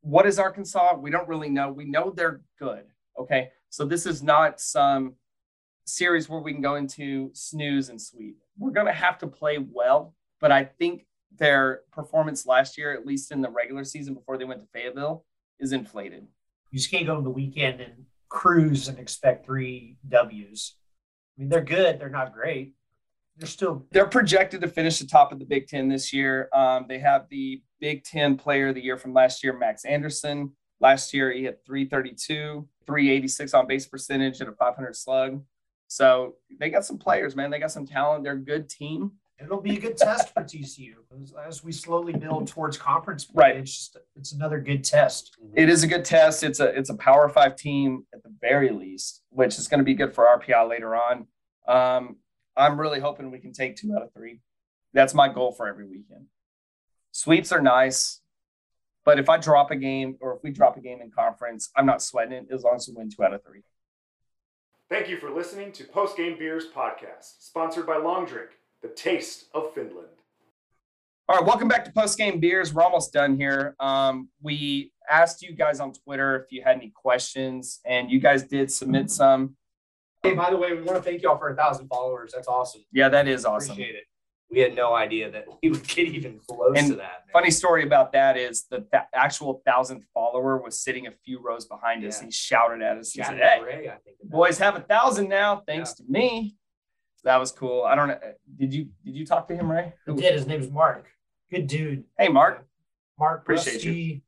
what 0.01 0.25
is 0.25 0.37
Arkansas? 0.39 0.95
We 0.97 1.11
don't 1.11 1.27
really 1.27 1.49
know. 1.49 1.71
We 1.71 1.85
know 1.85 2.11
they're 2.15 2.41
good. 2.59 2.85
Okay. 3.17 3.51
So, 3.69 3.85
this 3.85 4.05
is 4.05 4.21
not 4.23 4.59
some 4.59 5.15
series 5.85 6.29
where 6.29 6.39
we 6.39 6.53
can 6.53 6.61
go 6.61 6.75
into 6.75 7.29
snooze 7.33 7.89
and 7.89 7.99
sweep. 8.01 8.37
We're 8.57 8.71
going 8.71 8.85
to 8.85 8.93
have 8.93 9.17
to 9.19 9.27
play 9.27 9.57
well, 9.57 10.13
but 10.39 10.51
I 10.51 10.63
think 10.63 11.05
their 11.37 11.81
performance 11.91 12.45
last 12.45 12.77
year, 12.77 12.93
at 12.93 13.05
least 13.05 13.31
in 13.31 13.41
the 13.41 13.49
regular 13.49 13.83
season 13.83 14.13
before 14.13 14.37
they 14.37 14.45
went 14.45 14.61
to 14.61 14.67
Fayetteville, 14.67 15.25
is 15.59 15.71
inflated. 15.71 16.27
You 16.71 16.79
just 16.79 16.91
can't 16.91 17.05
go 17.05 17.15
to 17.15 17.21
the 17.21 17.29
weekend 17.29 17.81
and 17.81 18.05
cruise 18.29 18.87
and 18.87 18.97
expect 18.97 19.45
three 19.45 19.97
W's. 20.07 20.75
I 21.37 21.41
mean, 21.41 21.49
they're 21.49 21.61
good. 21.61 21.99
They're 21.99 22.09
not 22.09 22.33
great. 22.33 22.73
They're 23.37 23.47
still 23.47 23.85
They're 23.91 24.05
projected 24.05 24.61
to 24.61 24.67
finish 24.67 24.99
the 24.99 25.07
top 25.07 25.31
of 25.31 25.39
the 25.39 25.45
Big 25.45 25.67
Ten 25.67 25.89
this 25.89 26.13
year. 26.13 26.49
Um, 26.53 26.85
they 26.87 26.99
have 26.99 27.27
the 27.29 27.61
Big 27.79 28.03
Ten 28.03 28.37
Player 28.37 28.69
of 28.69 28.75
the 28.75 28.83
Year 28.83 28.97
from 28.97 29.13
last 29.13 29.43
year, 29.43 29.57
Max 29.57 29.85
Anderson. 29.85 30.51
Last 30.79 31.13
year, 31.13 31.31
he 31.31 31.43
had 31.43 31.63
332, 31.65 32.67
386 32.85 33.53
on 33.53 33.67
base 33.67 33.87
percentage, 33.87 34.41
and 34.41 34.49
a 34.49 34.53
500 34.53 34.95
slug. 34.95 35.41
So 35.87 36.35
they 36.59 36.69
got 36.69 36.85
some 36.85 36.97
players, 36.97 37.35
man. 37.35 37.51
They 37.51 37.59
got 37.59 37.71
some 37.71 37.85
talent. 37.87 38.23
They're 38.23 38.33
a 38.33 38.37
good 38.37 38.69
team. 38.69 39.13
It'll 39.41 39.61
be 39.61 39.77
a 39.77 39.79
good 39.79 39.97
test 39.97 40.33
for 40.33 40.43
TCU 40.43 40.93
as, 41.21 41.33
as 41.47 41.63
we 41.63 41.71
slowly 41.71 42.13
build 42.13 42.47
towards 42.47 42.77
conference 42.77 43.25
play. 43.25 43.41
Right. 43.41 43.57
It's 43.57 43.75
just 43.75 43.97
it's 44.15 44.31
another 44.31 44.59
good 44.59 44.83
test. 44.83 45.37
It 45.55 45.69
is 45.69 45.83
a 45.83 45.87
good 45.87 46.05
test. 46.05 46.43
It's 46.43 46.59
a 46.59 46.67
it's 46.77 46.89
a 46.89 46.95
Power 46.95 47.29
Five 47.29 47.55
team 47.55 48.05
at 48.13 48.23
the 48.23 48.33
very 48.41 48.69
least, 48.69 49.23
which 49.29 49.57
is 49.57 49.67
going 49.67 49.79
to 49.79 49.83
be 49.83 49.93
good 49.93 50.13
for 50.13 50.25
RPI 50.25 50.69
later 50.69 50.95
on. 50.95 51.27
Um, 51.67 52.17
I'm 52.55 52.79
really 52.79 52.99
hoping 52.99 53.31
we 53.31 53.39
can 53.39 53.53
take 53.53 53.75
two 53.75 53.93
out 53.95 54.03
of 54.03 54.13
three. 54.13 54.39
That's 54.93 55.13
my 55.13 55.27
goal 55.27 55.51
for 55.51 55.67
every 55.67 55.85
weekend. 55.85 56.27
Sweeps 57.11 57.51
are 57.51 57.61
nice, 57.61 58.21
but 59.05 59.19
if 59.19 59.29
I 59.29 59.37
drop 59.37 59.71
a 59.71 59.75
game 59.75 60.17
or 60.21 60.35
if 60.35 60.43
we 60.43 60.51
drop 60.51 60.77
a 60.77 60.81
game 60.81 61.01
in 61.01 61.11
conference, 61.11 61.69
I'm 61.75 61.85
not 61.85 62.01
sweating 62.01 62.33
it 62.33 62.47
as 62.51 62.63
long 62.63 62.75
as 62.75 62.87
we 62.87 62.95
win 62.95 63.09
two 63.09 63.23
out 63.23 63.33
of 63.33 63.43
three. 63.43 63.63
Thank 64.89 65.09
you 65.09 65.17
for 65.17 65.31
listening 65.31 65.71
to 65.73 65.85
Post 65.85 66.17
Game 66.17 66.37
Beers 66.37 66.65
podcast, 66.75 67.39
sponsored 67.39 67.87
by 67.87 67.97
Long 67.97 68.25
Drink, 68.25 68.49
the 68.83 68.89
taste 68.89 69.45
of 69.53 69.73
Finland. 69.73 70.07
All 71.29 71.37
right, 71.37 71.45
welcome 71.45 71.69
back 71.69 71.85
to 71.85 71.91
Post 71.91 72.17
Game 72.17 72.39
Beers. 72.39 72.73
We're 72.73 72.83
almost 72.83 73.13
done 73.13 73.37
here. 73.37 73.75
Um, 73.79 74.27
we 74.41 74.91
asked 75.09 75.41
you 75.41 75.53
guys 75.55 75.79
on 75.79 75.93
Twitter 75.93 76.35
if 76.35 76.51
you 76.51 76.61
had 76.63 76.75
any 76.75 76.91
questions, 76.93 77.79
and 77.85 78.11
you 78.11 78.19
guys 78.19 78.43
did 78.43 78.69
submit 78.69 79.09
some. 79.09 79.55
Hey, 80.21 80.33
by 80.33 80.51
the 80.51 80.57
way, 80.57 80.73
we 80.73 80.81
want 80.81 80.97
to 80.97 81.01
thank 81.01 81.21
y'all 81.21 81.37
for 81.37 81.49
a 81.49 81.55
thousand 81.55 81.87
followers. 81.87 82.33
That's 82.35 82.47
awesome. 82.47 82.81
Yeah, 82.91 83.07
that 83.09 83.27
is 83.27 83.45
awesome. 83.45 83.71
Appreciate 83.71 83.95
it. 83.95 84.03
We 84.51 84.59
had 84.59 84.75
no 84.75 84.93
idea 84.93 85.31
that 85.31 85.45
we 85.63 85.69
would 85.69 85.87
get 85.87 86.07
even 86.09 86.39
close 86.47 86.73
And 86.77 86.89
to 86.89 86.95
that. 86.97 87.23
man. 87.25 87.31
Funny 87.31 87.49
story 87.51 87.83
about 87.83 88.11
that 88.11 88.37
is 88.37 88.65
the 88.69 88.81
th- 88.91 89.03
actual 89.15 89.61
thousandth 89.65 90.05
follower 90.13 90.61
was 90.61 90.79
sitting 90.79 91.07
a 91.07 91.11
few 91.25 91.41
rows 91.41 91.65
behind 91.65 92.05
us. 92.05 92.19
Yeah. 92.19 92.25
He 92.25 92.31
shouted 92.31 92.81
at 92.83 92.97
us. 92.97 93.11
He 93.13 93.23
said, 93.23 93.37
"Hey, 93.37 93.59
Bray, 93.61 93.87
I 93.89 93.95
think, 94.03 94.17
boys 94.23 94.57
have 94.59 94.75
a 94.75 94.81
thousand 94.81 95.29
now, 95.29 95.63
thanks 95.65 95.93
to 95.93 96.03
me." 96.07 96.55
So 97.23 97.29
that 97.29 97.37
was 97.39 97.51
cool. 97.53 97.83
I 97.83 97.95
don't 97.95 98.09
know. 98.09 98.19
Did 98.57 98.73
you 98.73 98.87
did 99.05 99.15
you 99.15 99.25
talk 99.25 99.47
to 99.47 99.55
him, 99.55 99.71
Ray? 99.71 99.93
He 100.05 100.13
did. 100.13 100.33
His 100.33 100.45
name's 100.45 100.69
Mark. 100.69 101.05
Good 101.49 101.67
dude. 101.67 102.03
Hey, 102.17 102.27
Mark. 102.27 102.65
Mark, 103.17 103.41
Appreciate 103.43 103.75
Rusty, 103.75 104.23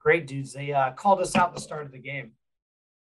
great 0.00 0.26
dudes. 0.26 0.52
They 0.52 0.72
uh, 0.72 0.90
called 0.92 1.20
us 1.20 1.34
out 1.36 1.50
at 1.50 1.54
the 1.54 1.60
start 1.60 1.86
of 1.86 1.92
the 1.92 1.98
game 1.98 2.32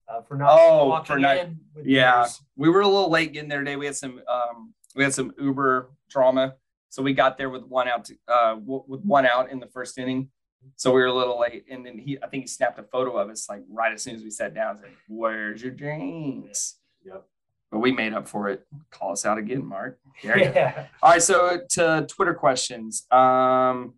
uh, 0.10 0.22
for 0.24 0.36
not 0.36 0.50
Oh, 0.52 0.88
walking 0.88 1.06
for 1.16 1.20
not- 1.20 1.38
in. 1.38 1.60
With 1.74 1.86
Yeah, 1.86 2.22
beers. 2.24 2.42
we 2.58 2.68
were 2.70 2.82
a 2.82 2.88
little 2.88 3.10
late 3.10 3.32
getting 3.32 3.48
there 3.48 3.60
today. 3.60 3.76
We 3.78 3.86
had 3.86 3.96
some 3.96 4.20
um 4.28 4.74
we 4.96 5.04
had 5.04 5.14
some 5.14 5.32
Uber 5.40 5.92
drama, 6.10 6.56
so 6.90 7.02
we 7.04 7.14
got 7.14 7.38
there 7.38 7.50
with 7.50 7.64
one 7.64 7.88
out 7.88 8.06
to, 8.06 8.16
uh 8.28 8.56
w- 8.56 8.84
with 8.88 9.02
one 9.06 9.26
out 9.26 9.52
in 9.52 9.60
the 9.60 9.68
first 9.68 9.98
inning. 9.98 10.30
So 10.76 10.92
we 10.92 11.00
were 11.00 11.08
a 11.08 11.14
little 11.14 11.40
late, 11.40 11.66
and 11.72 11.86
then 11.86 11.98
he 11.98 12.18
I 12.22 12.28
think 12.28 12.44
he 12.44 12.48
snapped 12.48 12.78
a 12.80 12.84
photo 12.84 13.16
of 13.18 13.30
us 13.30 13.48
like 13.48 13.62
right 13.70 13.94
as 13.94 14.02
soon 14.04 14.16
as 14.16 14.24
we 14.24 14.32
sat 14.32 14.54
down. 14.54 14.78
Said, 14.80 14.90
"Where's 15.08 15.62
your 15.62 15.72
drinks?" 15.72 16.78
Yep. 17.06 17.24
But 17.72 17.80
we 17.80 17.92
made 17.92 18.14
up 18.14 18.28
for 18.28 18.48
it. 18.50 18.66
Call 18.92 19.12
us 19.12 19.26
out 19.26 19.38
again, 19.38 19.66
Mark. 19.66 20.00
Yeah. 20.24 20.86
All 21.04 21.12
right, 21.12 21.22
so 21.22 21.60
to 21.72 22.08
Twitter 22.10 22.34
questions. 22.34 23.06
Um, 23.12 23.96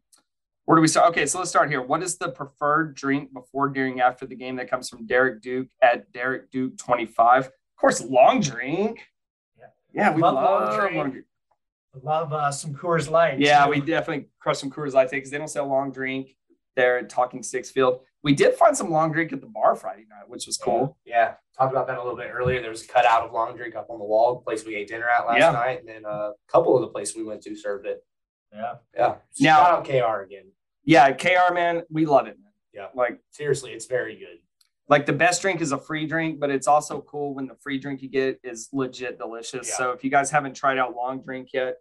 where 0.65 0.75
do 0.75 0.81
we 0.81 0.87
start? 0.87 1.09
Okay, 1.09 1.25
so 1.25 1.37
let's 1.39 1.49
start 1.49 1.69
here. 1.69 1.81
What 1.81 2.01
is 2.03 2.17
the 2.17 2.29
preferred 2.29 2.95
drink 2.95 3.33
before, 3.33 3.69
during, 3.69 4.01
after 4.01 4.25
the 4.25 4.35
game? 4.35 4.55
That 4.55 4.69
comes 4.69 4.89
from 4.89 5.05
Derek 5.05 5.41
Duke 5.41 5.67
at 5.81 6.11
Derek 6.11 6.49
Duke 6.51 6.77
twenty 6.77 7.05
five. 7.05 7.45
Of 7.47 7.53
course, 7.79 8.01
long 8.01 8.39
drink. 8.41 8.99
Yeah. 9.57 9.65
Yeah, 9.93 10.13
we 10.15 10.21
Love 10.21 10.35
love, 10.35 10.69
long 10.69 10.79
drink. 10.79 10.95
long 10.95 11.11
drink. 11.11 11.25
Love 12.03 12.33
uh, 12.33 12.51
some 12.51 12.73
Coors 12.75 13.09
Light. 13.09 13.39
Yeah, 13.39 13.65
too. 13.65 13.71
we 13.71 13.81
definitely 13.81 14.29
crush 14.39 14.57
some 14.59 14.69
Coors 14.69 14.93
Light 14.93 15.09
because 15.09 15.31
they 15.31 15.37
don't 15.37 15.47
sell 15.47 15.67
long 15.67 15.91
drink 15.91 16.35
there 16.75 16.99
at 16.99 17.09
Talking 17.09 17.41
Stick 17.43 17.65
Field. 17.65 18.01
We 18.21 18.33
did 18.33 18.55
find 18.55 18.75
some 18.75 18.89
long 18.91 19.11
drink 19.13 19.31
at 19.31 19.39
the 19.41 19.47
bar 19.47 19.75
Friday 19.75 20.05
night, 20.09 20.27
which 20.27 20.45
was 20.45 20.57
cool. 20.57 20.97
Yeah, 21.05 21.35
talked 21.57 21.71
about 21.71 21.87
that 21.87 21.97
a 21.97 22.03
little 22.03 22.17
bit 22.17 22.29
earlier. 22.33 22.59
There 22.61 22.69
was 22.69 22.83
a 22.83 22.87
cutout 22.87 23.23
of 23.25 23.31
long 23.31 23.55
drink 23.55 23.75
up 23.75 23.89
on 23.89 23.97
the 23.97 24.03
wall, 24.05 24.35
the 24.35 24.41
place 24.41 24.65
we 24.65 24.75
ate 24.75 24.89
dinner 24.89 25.07
at 25.09 25.25
last 25.25 25.39
Yeah. 25.39 25.51
night, 25.51 25.79
and 25.79 25.87
then 25.87 26.05
uh, 26.05 26.31
a 26.31 26.33
couple 26.51 26.75
of 26.75 26.81
the 26.81 26.87
places 26.87 27.15
we 27.15 27.23
went 27.23 27.41
to 27.43 27.55
served 27.55 27.85
it. 27.85 28.03
Yeah. 28.53 28.75
Yeah. 28.95 29.15
Now- 29.39 29.55
Shout 29.63 29.71
out 29.71 29.85
KR 29.85 30.21
again. 30.23 30.51
Yeah, 30.83 31.11
KR 31.13 31.53
man, 31.53 31.83
we 31.89 32.05
love 32.05 32.27
it. 32.27 32.37
Man. 32.41 32.51
Yeah. 32.73 32.87
like 32.93 33.19
Seriously, 33.31 33.71
it's 33.71 33.85
very 33.85 34.17
good. 34.17 34.39
like 34.89 35.05
the 35.05 35.13
best 35.13 35.41
drink 35.41 35.61
is 35.61 35.71
a 35.71 35.77
free 35.77 36.05
drink, 36.05 36.39
but 36.39 36.49
it's 36.49 36.67
also 36.67 37.01
cool 37.01 37.33
when 37.35 37.47
the 37.47 37.55
free 37.55 37.77
drink 37.79 38.01
you 38.01 38.09
get 38.09 38.39
is 38.43 38.69
legit 38.73 39.17
delicious. 39.17 39.69
Yeah. 39.69 39.75
So 39.77 39.91
if 39.91 40.03
you 40.03 40.09
guys 40.09 40.29
haven't 40.31 40.55
tried 40.55 40.77
out 40.77 40.95
long 40.95 41.21
drink 41.21 41.49
yet, 41.53 41.77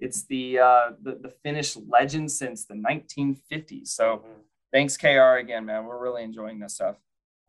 it's 0.00 0.24
the 0.26 0.58
uh 0.58 0.90
the, 1.02 1.16
the 1.20 1.28
Finnish 1.42 1.76
legend 1.76 2.30
since 2.30 2.64
the 2.64 2.74
1950s. 2.74 3.88
So 3.88 4.04
Mhm. 4.24 4.42
Thanks 4.72 4.96
KR 4.96 5.36
again, 5.38 5.66
man. 5.66 5.84
We're 5.84 6.02
really 6.02 6.22
enjoying 6.24 6.58
this 6.60 6.74
stuff. 6.74 6.96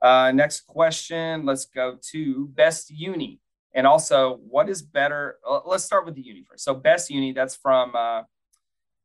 Uh 0.02 0.32
next 0.34 0.62
question, 0.68 1.46
let's 1.46 1.66
go 1.66 1.98
to 2.12 2.48
best 2.50 2.90
uni. 2.92 3.40
And 3.76 3.88
also, 3.88 4.40
what 4.48 4.70
is 4.70 4.82
better? 4.84 5.38
uh, 5.48 5.62
Let's 5.66 5.84
start 5.84 6.06
with 6.06 6.14
the 6.16 6.22
uni 6.22 6.44
first. 6.44 6.64
So 6.64 6.74
best 6.76 7.10
uni, 7.10 7.32
that's 7.34 7.56
from 7.56 7.96
uh 7.96 8.24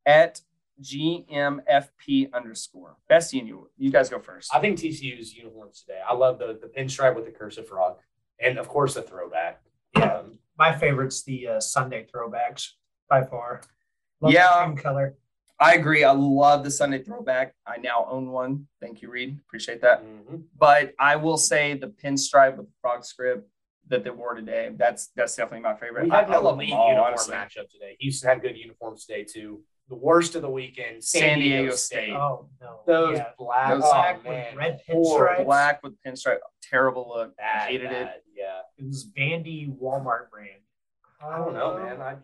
at 0.05 0.41
GMFP 0.81 2.31
underscore. 2.33 2.95
Best 3.07 3.33
uni. 3.33 3.53
You 3.77 3.91
guys 3.91 4.09
go 4.09 4.19
first. 4.19 4.53
I 4.53 4.59
think 4.59 4.77
TCU's 4.79 5.33
uniforms 5.35 5.81
today. 5.81 5.99
I 6.07 6.13
love 6.13 6.39
the 6.39 6.57
the 6.61 6.67
pinstripe 6.67 7.15
with 7.15 7.25
the 7.25 7.31
cursive 7.31 7.67
frog, 7.67 7.97
and 8.39 8.57
of 8.57 8.67
course 8.67 8.93
the 8.93 9.01
throwback. 9.01 9.61
Yeah. 9.95 10.21
My 10.57 10.75
favorite's 10.77 11.23
the 11.23 11.47
uh, 11.47 11.59
Sunday 11.61 12.05
throwbacks 12.13 12.71
by 13.09 13.23
far. 13.23 13.61
Love 14.21 14.33
Yeah. 14.33 14.59
the 14.59 14.65
cream 14.65 14.77
color. 14.77 15.17
I 15.59 15.73
agree. 15.75 16.03
I 16.05 16.11
love 16.11 16.63
the 16.63 16.71
Sunday 16.71 17.03
throwback. 17.03 17.53
I 17.67 17.77
now 17.77 18.07
own 18.09 18.31
one. 18.31 18.67
Thank 18.81 19.01
you, 19.01 19.09
Reed. 19.09 19.39
Appreciate 19.45 19.81
that. 19.81 20.03
mhm. 20.05 20.43
But 20.57 20.93
I 20.99 21.17
will 21.17 21.37
say 21.37 21.73
the 21.73 21.87
pinstripe 21.87 22.55
with 22.57 22.67
the 22.67 22.71
frog 22.81 23.03
script 23.03 23.47
that 23.89 24.03
they 24.03 24.09
wore 24.09 24.35
today. 24.35 24.71
That's 24.75 25.07
that's 25.15 25.35
definitely 25.35 25.61
my 25.61 25.75
favorite. 25.75 26.05
We 26.05 26.11
I, 26.11 26.21
had 26.21 26.29
I 26.29 26.33
no 26.33 26.41
love 26.41 26.55
elite 26.55 26.69
them 26.69 26.77
all, 26.79 26.87
uniform 26.89 27.07
honestly. 27.13 27.35
matchup 27.35 27.69
today. 27.69 27.97
Houston 27.99 28.29
had 28.29 28.41
good 28.41 28.55
uniforms 28.57 29.05
today 29.05 29.23
too. 29.25 29.61
the 29.89 29.95
worst 29.95 30.35
of 30.35 30.43
the 30.43 30.49
weekend, 30.49 31.03
San, 31.03 31.21
San 31.21 31.39
Diego, 31.39 31.57
Diego 31.63 31.75
State. 31.75 32.03
State. 32.03 32.13
Oh 32.15 32.47
no. 32.61 32.79
Those 32.85 33.17
yeah. 33.17 33.29
black, 33.37 33.69
Those- 33.71 33.81
oh, 33.83 33.91
Black 33.91 34.17
with 34.17 34.25
man, 34.25 34.55
red 34.55 34.79
horrible. 34.87 35.43
pinstripes. 35.43 35.45
Black 35.45 35.83
with 35.83 35.93
pinstripe, 36.05 36.37
terrible 36.61 37.09
look. 37.13 37.35
Bad, 37.35 37.69
Hated 37.69 37.91
it. 37.91 38.23
Yeah, 38.33 38.59
It 38.77 38.85
was 38.85 39.09
Vandy 39.17 39.67
Walmart 39.77 40.29
brand. 40.29 40.61
I 41.21 41.37
don't 41.37 41.53
know, 41.53 41.77
man. 41.77 41.99
I 42.01 42.15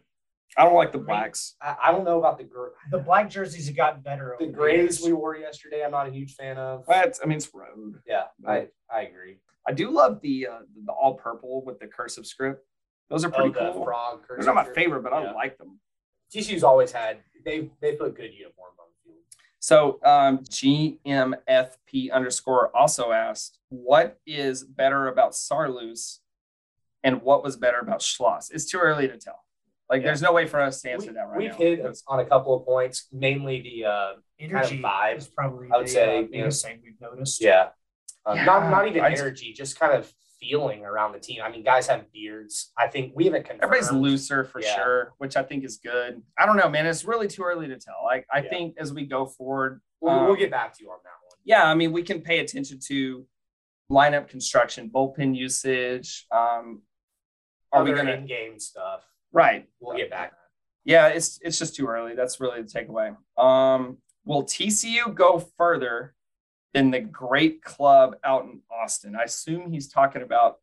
I 0.58 0.64
don't 0.64 0.76
like 0.76 0.92
the 0.92 1.00
blacks. 1.00 1.56
I, 1.62 1.76
I 1.86 1.92
don't 1.92 2.06
know 2.06 2.18
about 2.18 2.38
the 2.38 2.46
gr- 2.46 2.70
The 2.90 3.00
black 3.00 3.30
jerseys 3.30 3.68
have 3.68 3.76
gotten 3.76 4.02
better. 4.02 4.36
the 4.40 4.46
over 4.46 4.54
grays 4.54 5.02
we 5.02 5.12
wore 5.12 5.36
yesterday. 5.36 5.84
I'm 5.84 5.92
not 5.92 6.08
a 6.08 6.12
huge 6.12 6.36
fan 6.36 6.58
of. 6.58 6.86
But 6.88 7.20
I 7.22 7.28
mean, 7.28 7.38
it's 7.38 7.50
road. 7.54 8.00
Yeah, 8.08 8.24
I 8.48 8.68
I 8.90 9.02
agree. 9.02 9.38
I 9.68 9.74
do 9.74 9.90
love 9.90 10.22
the 10.22 10.48
uh, 10.48 10.60
the 10.86 10.92
all 10.92 11.16
purple 11.16 11.64
with 11.66 11.80
the 11.80 11.88
cursive 11.88 12.26
script. 12.26 12.66
Those 13.10 13.26
are 13.26 13.30
pretty 13.30 13.50
oh, 13.50 13.66
the 13.66 13.74
cool. 13.74 13.84
frog. 13.84 14.22
They're 14.30 14.46
not 14.46 14.56
my 14.56 14.74
favorite, 14.74 15.04
but 15.04 15.14
I 15.14 15.32
like 15.34 15.58
them. 15.58 15.80
TCU's 16.34 16.64
always 16.64 16.92
had 16.92 17.18
they 17.44 17.70
they 17.82 17.94
put 17.94 18.16
good 18.16 18.34
uniforms 18.34 18.78
on 18.80 18.86
the 18.92 19.12
field. 19.12 19.24
So 19.60 20.00
um, 20.04 20.40
GMFP 20.40 22.12
underscore 22.12 22.76
also 22.76 23.12
asked, 23.12 23.60
what 23.70 24.20
is 24.26 24.64
better 24.64 25.08
about 25.08 25.32
Saarloos 25.32 26.20
and 27.04 27.22
what 27.22 27.44
was 27.44 27.56
better 27.56 27.80
about 27.80 28.02
Schloss? 28.02 28.52
It's 28.52 28.66
too 28.66 28.80
early 28.80 29.08
to 29.08 29.18
tell. 29.18 29.45
Like, 29.90 30.02
Yeah. 30.02 30.08
there's 30.08 30.22
no 30.22 30.34
way 30.34 30.48
for 30.48 30.60
us 30.62 30.82
to 30.82 30.92
answer 30.92 31.08
We, 31.10 31.14
that 31.14 31.22
right 31.28 31.32
now. 31.50 31.58
we've 31.58 31.78
hit 31.80 31.98
on 32.08 32.20
a 32.20 32.26
couple 32.26 32.56
of 32.56 32.66
points, 32.66 33.08
mainly 33.12 33.62
the 33.62 33.86
uh 33.86 34.14
energy 34.40 34.82
vibe, 34.82 35.18
is 35.18 35.28
probably 35.28 35.70
I 35.72 35.78
would 35.78 35.86
the, 35.86 35.90
say, 35.92 36.04
uh, 36.18 36.20
you 36.20 36.22
know. 36.24 36.28
biggest 36.32 36.66
thing 36.66 36.80
we've 36.84 37.00
noticed. 37.00 37.42
yeah, 37.42 37.70
uh, 38.26 38.36
not 38.36 38.64
Yeah, 38.64 38.70
not 38.72 38.88
even 38.88 39.02
I 39.04 39.12
energy, 39.12 39.54
just 39.54 39.80
kind 39.80 39.94
of 39.94 40.12
feeling 40.40 40.84
around 40.84 41.14
the 41.14 41.20
team. 41.20 41.42
I 41.44 41.50
mean, 41.50 41.64
guys 41.64 41.88
have 41.88 42.12
beards. 42.12 42.72
I 42.78 42.88
think 42.88 43.14
we 43.16 43.26
haven't 43.26 43.44
confirmed. 43.44 43.64
Everybody's 43.64 43.92
looser 43.92 44.44
for 44.44 44.60
Yeah. 44.62 44.76
sure, 44.76 45.14
which 45.18 45.38
I 45.38 45.44
think 45.44 45.64
is 45.64 45.78
good. 45.78 46.22
I 46.38 46.46
don't 46.46 46.58
know, 46.58 46.70
man. 46.70 46.86
It's 46.88 47.06
really 47.06 47.28
too 47.28 47.44
early 47.44 47.68
to 47.68 47.78
tell. 47.78 48.02
Like, 48.04 48.26
I 48.32 48.40
Yeah. 48.42 48.50
think 48.50 48.78
as 48.78 48.94
we 48.94 49.06
go 49.06 49.26
forward, 49.26 49.82
We'll, 50.02 50.14
um, 50.14 50.26
we'll 50.26 50.36
get 50.36 50.52
back 50.52 50.74
to 50.78 50.84
you 50.84 50.92
on 50.92 50.98
that 51.04 51.10
one. 51.30 51.38
yeah, 51.46 51.64
I 51.66 51.74
mean, 51.74 51.92
we 51.92 52.04
can 52.04 52.22
pay 52.22 52.40
attention 52.40 52.80
to 52.88 53.26
lineup 53.92 54.28
construction, 54.28 54.90
bullpen 54.90 55.36
usage. 55.36 56.28
Um, 56.32 56.84
are 57.72 57.84
we 57.84 57.94
gonna 57.94 58.12
in-game 58.12 58.60
stuff? 58.60 59.04
Right? 59.36 59.68
We'll 59.80 59.98
get 59.98 60.10
back. 60.10 60.34
Yeah, 60.86 61.08
it's 61.08 61.40
it's 61.44 61.60
just 61.60 61.76
too 61.76 61.88
early. 61.88 62.16
That's 62.16 62.40
really 62.40 62.62
the 62.62 62.68
takeaway. 62.68 63.16
Um, 63.38 63.98
will 64.24 64.44
TCU 64.44 65.14
go 65.14 65.40
further 65.58 66.16
than 66.74 66.90
the 66.90 67.02
great 67.02 67.64
club 67.64 68.16
out 68.24 68.46
in 68.46 68.62
Austin? 68.72 69.16
I 69.16 69.24
assume 69.24 69.72
he's 69.72 69.88
talking 69.88 70.22
about 70.22 70.60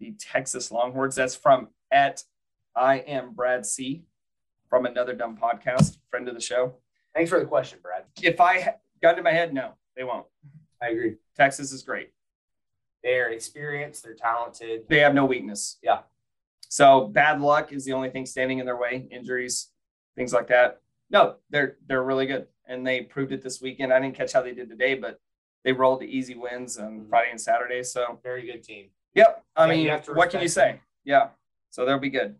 the 0.00 0.12
Texas 0.18 0.70
Longhorns. 0.70 1.14
That's 1.14 1.36
from 1.36 1.68
at 1.90 2.24
I 2.74 2.96
am 2.98 3.32
Brad 3.32 3.64
C 3.64 4.02
from 4.68 4.86
another 4.86 5.14
dumb 5.14 5.38
podcast, 5.38 5.98
friend 6.10 6.28
of 6.28 6.34
the 6.34 6.40
show. 6.40 6.74
Thanks 7.14 7.30
for 7.30 7.38
the 7.38 7.46
question, 7.46 7.78
Brad. 7.80 8.04
If 8.22 8.40
I 8.40 8.74
got 9.00 9.10
into 9.10 9.22
my 9.22 9.32
head, 9.32 9.54
no, 9.54 9.72
they 9.96 10.04
won't. 10.04 10.26
I 10.82 10.88
agree. 10.88 11.16
Texas 11.36 11.72
is 11.72 11.82
great. 11.82 12.10
They're 13.02 13.30
experienced. 13.30 14.02
They're 14.02 14.14
talented. 14.14 14.82
They 14.88 14.98
have 14.98 15.14
no 15.14 15.24
weakness. 15.24 15.78
Yeah. 15.82 16.00
So 16.68 17.06
bad 17.08 17.40
luck 17.40 17.72
is 17.72 17.84
the 17.84 17.92
only 17.92 18.10
thing 18.10 18.26
standing 18.26 18.58
in 18.58 18.66
their 18.66 18.76
way, 18.76 19.06
injuries, 19.10 19.70
things 20.16 20.32
like 20.32 20.48
that. 20.48 20.80
No, 21.10 21.36
they're 21.50 21.76
they're 21.86 22.02
really 22.02 22.26
good. 22.26 22.46
And 22.68 22.84
they 22.86 23.02
proved 23.02 23.32
it 23.32 23.42
this 23.42 23.60
weekend. 23.60 23.92
I 23.92 24.00
didn't 24.00 24.16
catch 24.16 24.32
how 24.32 24.42
they 24.42 24.52
did 24.52 24.68
today, 24.68 24.94
but 24.94 25.20
they 25.64 25.72
rolled 25.72 26.00
the 26.00 26.06
easy 26.06 26.34
wins 26.34 26.78
on 26.78 27.00
Mhm. 27.02 27.08
Friday 27.08 27.30
and 27.30 27.40
Saturday. 27.40 27.82
So 27.82 28.18
Very 28.22 28.44
good 28.44 28.62
team. 28.64 28.90
yep. 29.14 29.44
I 29.54 29.72
Yeah, 29.72 29.98
mean, 29.98 30.16
what 30.16 30.30
can 30.30 30.40
you 30.42 30.48
say? 30.48 30.80
Yeah. 31.04 31.30
So 31.70 31.84
they'll 31.84 31.98
be 32.00 32.10
good. 32.10 32.36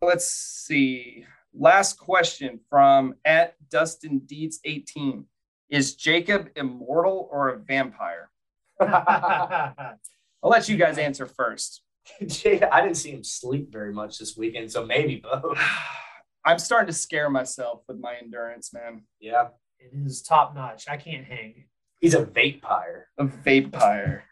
Let's 0.00 0.26
see. 0.26 1.26
Last 1.52 1.98
question 1.98 2.60
from 2.70 3.16
at 3.24 3.56
Dustin 3.68 4.20
Deeds 4.20 4.60
18. 4.64 5.26
Is 5.68 5.96
Jacob 5.96 6.50
immortal 6.56 7.28
or 7.32 7.48
a 7.48 7.58
vampire? 7.58 8.30
I'll 8.80 9.98
let 10.42 10.68
you 10.68 10.76
guys 10.76 10.98
answer 10.98 11.26
first. 11.26 11.82
Jay, 12.26 12.60
I 12.62 12.80
didn't 12.80 12.96
see 12.96 13.10
him 13.10 13.24
sleep 13.24 13.70
very 13.72 13.92
much 13.92 14.18
this 14.18 14.36
weekend, 14.36 14.70
so 14.70 14.84
maybe 14.84 15.16
both. 15.16 15.58
I'm 16.44 16.58
starting 16.58 16.86
to 16.86 16.92
scare 16.92 17.28
myself 17.30 17.82
with 17.88 17.98
my 17.98 18.14
endurance, 18.22 18.72
man. 18.72 19.02
Yeah, 19.20 19.48
It 19.78 19.90
is 20.06 20.22
top 20.22 20.54
notch. 20.54 20.88
I 20.88 20.96
can't 20.96 21.24
hang. 21.26 21.64
he's 22.00 22.14
a 22.14 22.24
vampire. 22.24 23.08
A 23.18 23.24
vampire, 23.24 24.24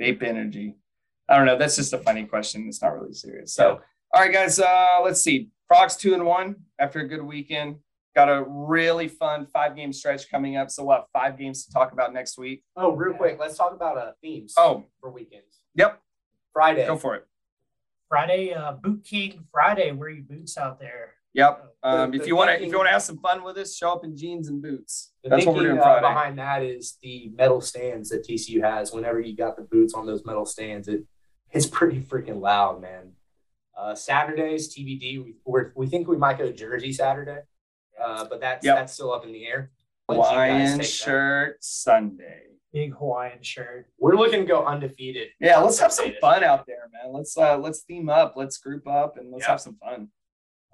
vape 0.00 0.22
energy. 0.22 0.76
I 1.28 1.36
don't 1.36 1.46
know. 1.46 1.56
That's 1.56 1.76
just 1.76 1.92
a 1.92 1.98
funny 1.98 2.24
question. 2.24 2.66
It's 2.68 2.82
not 2.82 2.98
really 2.98 3.14
serious. 3.14 3.54
So, 3.54 3.80
all 4.12 4.20
right, 4.20 4.32
guys. 4.32 4.58
Uh, 4.58 5.00
let's 5.04 5.22
see. 5.22 5.50
Frogs 5.68 5.96
two 5.96 6.14
and 6.14 6.26
one 6.26 6.56
after 6.78 7.00
a 7.00 7.08
good 7.08 7.22
weekend. 7.22 7.76
Got 8.14 8.28
a 8.28 8.44
really 8.46 9.08
fun 9.08 9.46
five 9.46 9.74
game 9.76 9.92
stretch 9.92 10.30
coming 10.30 10.56
up. 10.56 10.70
So 10.70 10.84
we'll 10.84 10.96
have 10.96 11.04
five 11.14 11.38
games 11.38 11.64
to 11.64 11.72
talk 11.72 11.92
about 11.92 12.12
next 12.12 12.36
week. 12.36 12.62
Oh, 12.76 12.92
real 12.92 13.14
quick, 13.14 13.38
let's 13.40 13.56
talk 13.56 13.72
about 13.72 13.96
uh 13.96 14.12
themes. 14.20 14.52
Oh, 14.58 14.84
for 15.00 15.10
weekends. 15.10 15.60
yep. 15.74 16.00
Friday. 16.52 16.86
Go 16.86 16.96
for 16.96 17.14
it. 17.16 17.26
Friday, 18.08 18.52
uh, 18.52 18.72
Boot 18.72 19.04
King 19.04 19.44
Friday. 19.50 19.90
Wear 19.92 20.10
your 20.10 20.24
boots 20.24 20.58
out 20.58 20.78
there. 20.78 21.14
Yep. 21.34 21.74
Um, 21.82 22.10
The- 22.10 22.20
if 22.20 22.26
you 22.26 22.36
want 22.36 22.50
to, 22.50 22.56
if 22.62 22.70
you 22.70 22.76
want 22.76 22.88
to 22.88 22.92
have 22.92 23.02
some 23.02 23.18
fun 23.18 23.42
with 23.42 23.56
us, 23.56 23.74
show 23.74 23.90
up 23.92 24.04
in 24.04 24.14
jeans 24.16 24.48
and 24.48 24.60
boots. 24.62 25.12
The 25.24 25.30
That's 25.30 25.46
what 25.46 25.54
we're 25.54 25.60
thinking, 25.62 25.76
doing 25.76 25.80
uh, 25.80 25.82
Friday. 26.00 26.06
behind 26.08 26.38
that 26.38 26.62
is 26.62 26.98
the 27.02 27.30
metal 27.34 27.60
stands 27.62 28.10
that 28.10 28.26
TCU 28.26 28.62
has. 28.62 28.92
Whenever 28.92 29.18
you 29.20 29.34
got 29.34 29.56
the 29.56 29.62
boots 29.62 29.94
on 29.94 30.04
those 30.06 30.24
metal 30.26 30.44
stands, 30.44 30.88
it 30.88 31.04
it's 31.50 31.66
pretty 31.66 32.00
freaking 32.00 32.40
loud, 32.40 32.80
man. 32.82 33.12
Uh, 33.76 33.94
Saturdays 33.94 34.74
TBD. 34.74 35.24
We 35.24 35.36
we're, 35.46 35.72
we 35.74 35.86
think 35.86 36.06
we 36.06 36.18
might 36.18 36.36
go 36.38 36.52
Jersey 36.52 36.92
Saturday, 36.92 37.40
uh, 38.02 38.26
but 38.26 38.40
that's 38.40 38.64
Yep. 38.66 38.76
that's 38.76 38.92
still 38.92 39.12
up 39.12 39.24
in 39.24 39.32
the 39.32 39.46
air. 39.46 39.70
Let 40.08 40.16
Hawaiian 40.16 40.68
take 40.72 40.76
that. 40.78 40.86
shirt 40.86 41.64
Sunday. 41.64 42.42
Big 42.72 42.94
Hawaiian 42.94 43.42
shirt. 43.42 43.86
We're 43.98 44.16
looking 44.16 44.40
to 44.40 44.46
go 44.46 44.64
undefeated. 44.64 45.28
Yeah, 45.40 45.58
let's 45.58 45.78
have 45.78 45.92
some 45.92 46.12
fun 46.20 46.42
out 46.42 46.66
there, 46.66 46.88
man. 46.92 47.12
Let's 47.12 47.36
uh 47.36 47.56
let's 47.58 47.82
theme 47.82 48.08
up, 48.08 48.34
let's 48.36 48.58
group 48.58 48.86
up, 48.88 49.18
and 49.18 49.30
let's 49.30 49.44
Yeah. 49.44 49.50
have 49.52 49.60
some 49.60 49.76
fun. 49.76 50.08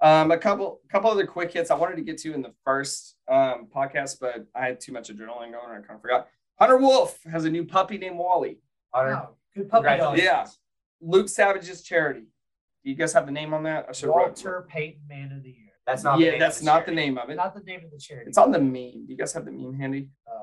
Um, 0.01 0.31
a 0.31 0.37
couple 0.37 0.79
couple 0.89 1.09
other 1.11 1.27
quick 1.27 1.51
hits 1.51 1.69
I 1.71 1.75
wanted 1.75 1.97
to 1.97 2.01
get 2.03 2.17
to 2.19 2.33
in 2.33 2.41
the 2.41 2.53
first 2.63 3.15
um 3.29 3.67
podcast, 3.73 4.17
but 4.21 4.45
I 4.55 4.65
had 4.67 4.79
too 4.79 4.93
much 4.93 5.09
adrenaline 5.09 5.51
going, 5.51 5.69
and 5.69 5.83
I 5.83 5.87
kind 5.87 5.95
of 5.95 6.01
forgot. 6.01 6.27
Hunter 6.57 6.77
Wolf 6.77 7.19
has 7.31 7.45
a 7.45 7.49
new 7.49 7.65
puppy 7.65 7.97
named 7.97 8.17
Wally. 8.17 8.59
Hunter, 8.93 9.13
Wow, 9.13 9.35
good 9.55 9.69
puppy 9.69 9.97
dog. 9.97 10.17
Yeah. 10.17 10.45
Luke 11.01 11.27
Savage's 11.29 11.83
charity. 11.83 12.27
Do 12.83 12.89
you 12.89 12.95
guys 12.95 13.11
have 13.13 13.25
the 13.25 13.31
name 13.31 13.53
on 13.53 13.63
that? 13.63 13.85
I 13.89 13.91
should 13.91 14.07
wrote- 14.07 14.15
Walter 14.27 14.65
Payton 14.69 15.01
Man 15.07 15.31
of 15.33 15.43
the 15.43 15.49
Year. 15.49 15.65
That's 15.85 16.03
not. 16.03 16.17
the 16.17 16.25
Yeah, 16.25 16.31
name 16.31 16.39
that's 16.39 16.59
of 16.59 16.65
not 16.65 16.85
the 16.85 16.91
name 16.91 17.17
of 17.17 17.29
it. 17.29 17.35
Not 17.35 17.53
the 17.55 17.61
name 17.61 17.83
of 17.83 17.91
the 17.91 17.97
charity. 17.97 18.29
It's 18.29 18.37
on 18.37 18.51
the 18.51 18.59
meme. 18.59 19.05
Do 19.05 19.05
you 19.07 19.17
guys 19.17 19.33
have 19.33 19.43
the 19.45 19.51
meme 19.51 19.73
handy? 19.73 20.09
Um, 20.31 20.38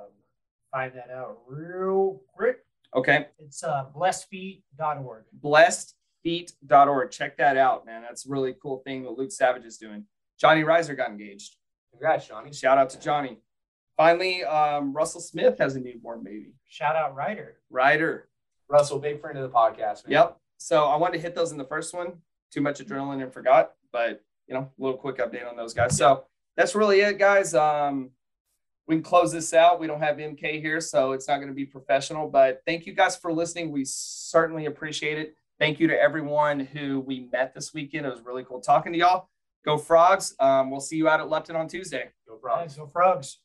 find 0.76 0.92
that 0.94 1.10
out 1.10 1.38
real 1.48 2.20
quick. 2.34 2.58
Okay. 2.94 3.28
It's 3.38 3.64
uh, 3.64 3.86
blessedfeet.org. 3.96 5.24
Blessedfeet.org. 5.42 7.10
Check 7.10 7.38
that 7.38 7.56
out, 7.56 7.86
man. 7.86 8.02
That's 8.02 8.26
a 8.26 8.28
really 8.28 8.54
cool 8.62 8.82
thing 8.84 9.04
that 9.04 9.12
Luke 9.12 9.32
Savage 9.32 9.64
is 9.64 9.78
doing. 9.78 10.04
Johnny 10.38 10.64
Reiser 10.64 10.94
got 10.94 11.08
engaged. 11.08 11.56
Congrats, 11.92 12.28
Johnny. 12.28 12.52
Shout 12.52 12.76
out 12.76 12.90
to 12.90 13.00
Johnny. 13.00 13.38
Finally, 13.96 14.44
um, 14.44 14.92
Russell 14.92 15.22
Smith 15.22 15.58
has 15.58 15.76
a 15.76 15.80
newborn 15.80 16.22
baby. 16.22 16.52
Shout 16.68 16.94
out 16.94 17.14
Ryder. 17.14 17.56
Ryder. 17.70 18.28
Russell, 18.68 18.98
big 18.98 19.22
friend 19.22 19.38
of 19.38 19.50
the 19.50 19.56
podcast. 19.56 20.04
Man. 20.04 20.12
Yep. 20.12 20.36
So 20.58 20.84
I 20.84 20.96
wanted 20.96 21.16
to 21.16 21.22
hit 21.22 21.34
those 21.34 21.52
in 21.52 21.58
the 21.58 21.64
first 21.64 21.94
one. 21.94 22.18
Too 22.52 22.60
much 22.60 22.80
adrenaline 22.80 23.22
and 23.22 23.32
forgot, 23.32 23.72
but 23.92 24.22
you 24.46 24.54
know, 24.54 24.60
a 24.60 24.82
little 24.82 24.98
quick 24.98 25.16
update 25.18 25.48
on 25.48 25.56
those 25.56 25.72
guys. 25.72 25.96
So 25.96 26.24
that's 26.54 26.74
really 26.74 27.00
it, 27.00 27.18
guys. 27.18 27.54
Um, 27.54 28.10
we 28.86 28.96
can 28.96 29.02
close 29.02 29.32
this 29.32 29.52
out. 29.52 29.80
We 29.80 29.86
don't 29.86 30.00
have 30.00 30.16
MK 30.16 30.60
here, 30.60 30.80
so 30.80 31.12
it's 31.12 31.26
not 31.26 31.36
going 31.36 31.48
to 31.48 31.54
be 31.54 31.66
professional. 31.66 32.28
But 32.28 32.62
thank 32.66 32.86
you 32.86 32.94
guys 32.94 33.16
for 33.16 33.32
listening. 33.32 33.72
We 33.72 33.84
certainly 33.84 34.66
appreciate 34.66 35.18
it. 35.18 35.36
Thank 35.58 35.80
you 35.80 35.88
to 35.88 36.00
everyone 36.00 36.60
who 36.60 37.00
we 37.00 37.28
met 37.32 37.54
this 37.54 37.72
weekend. 37.74 38.06
It 38.06 38.10
was 38.10 38.22
really 38.24 38.44
cool 38.44 38.60
talking 38.60 38.92
to 38.92 38.98
y'all. 38.98 39.28
Go 39.64 39.78
Frogs. 39.78 40.34
Um, 40.38 40.70
we'll 40.70 40.80
see 40.80 40.96
you 40.96 41.08
out 41.08 41.20
at 41.20 41.28
Lupton 41.28 41.56
on 41.56 41.66
Tuesday. 41.66 42.10
Go 42.28 42.38
Frogs. 42.38 42.60
Thanks, 42.60 42.76
go 42.76 42.86
Frogs. 42.86 43.38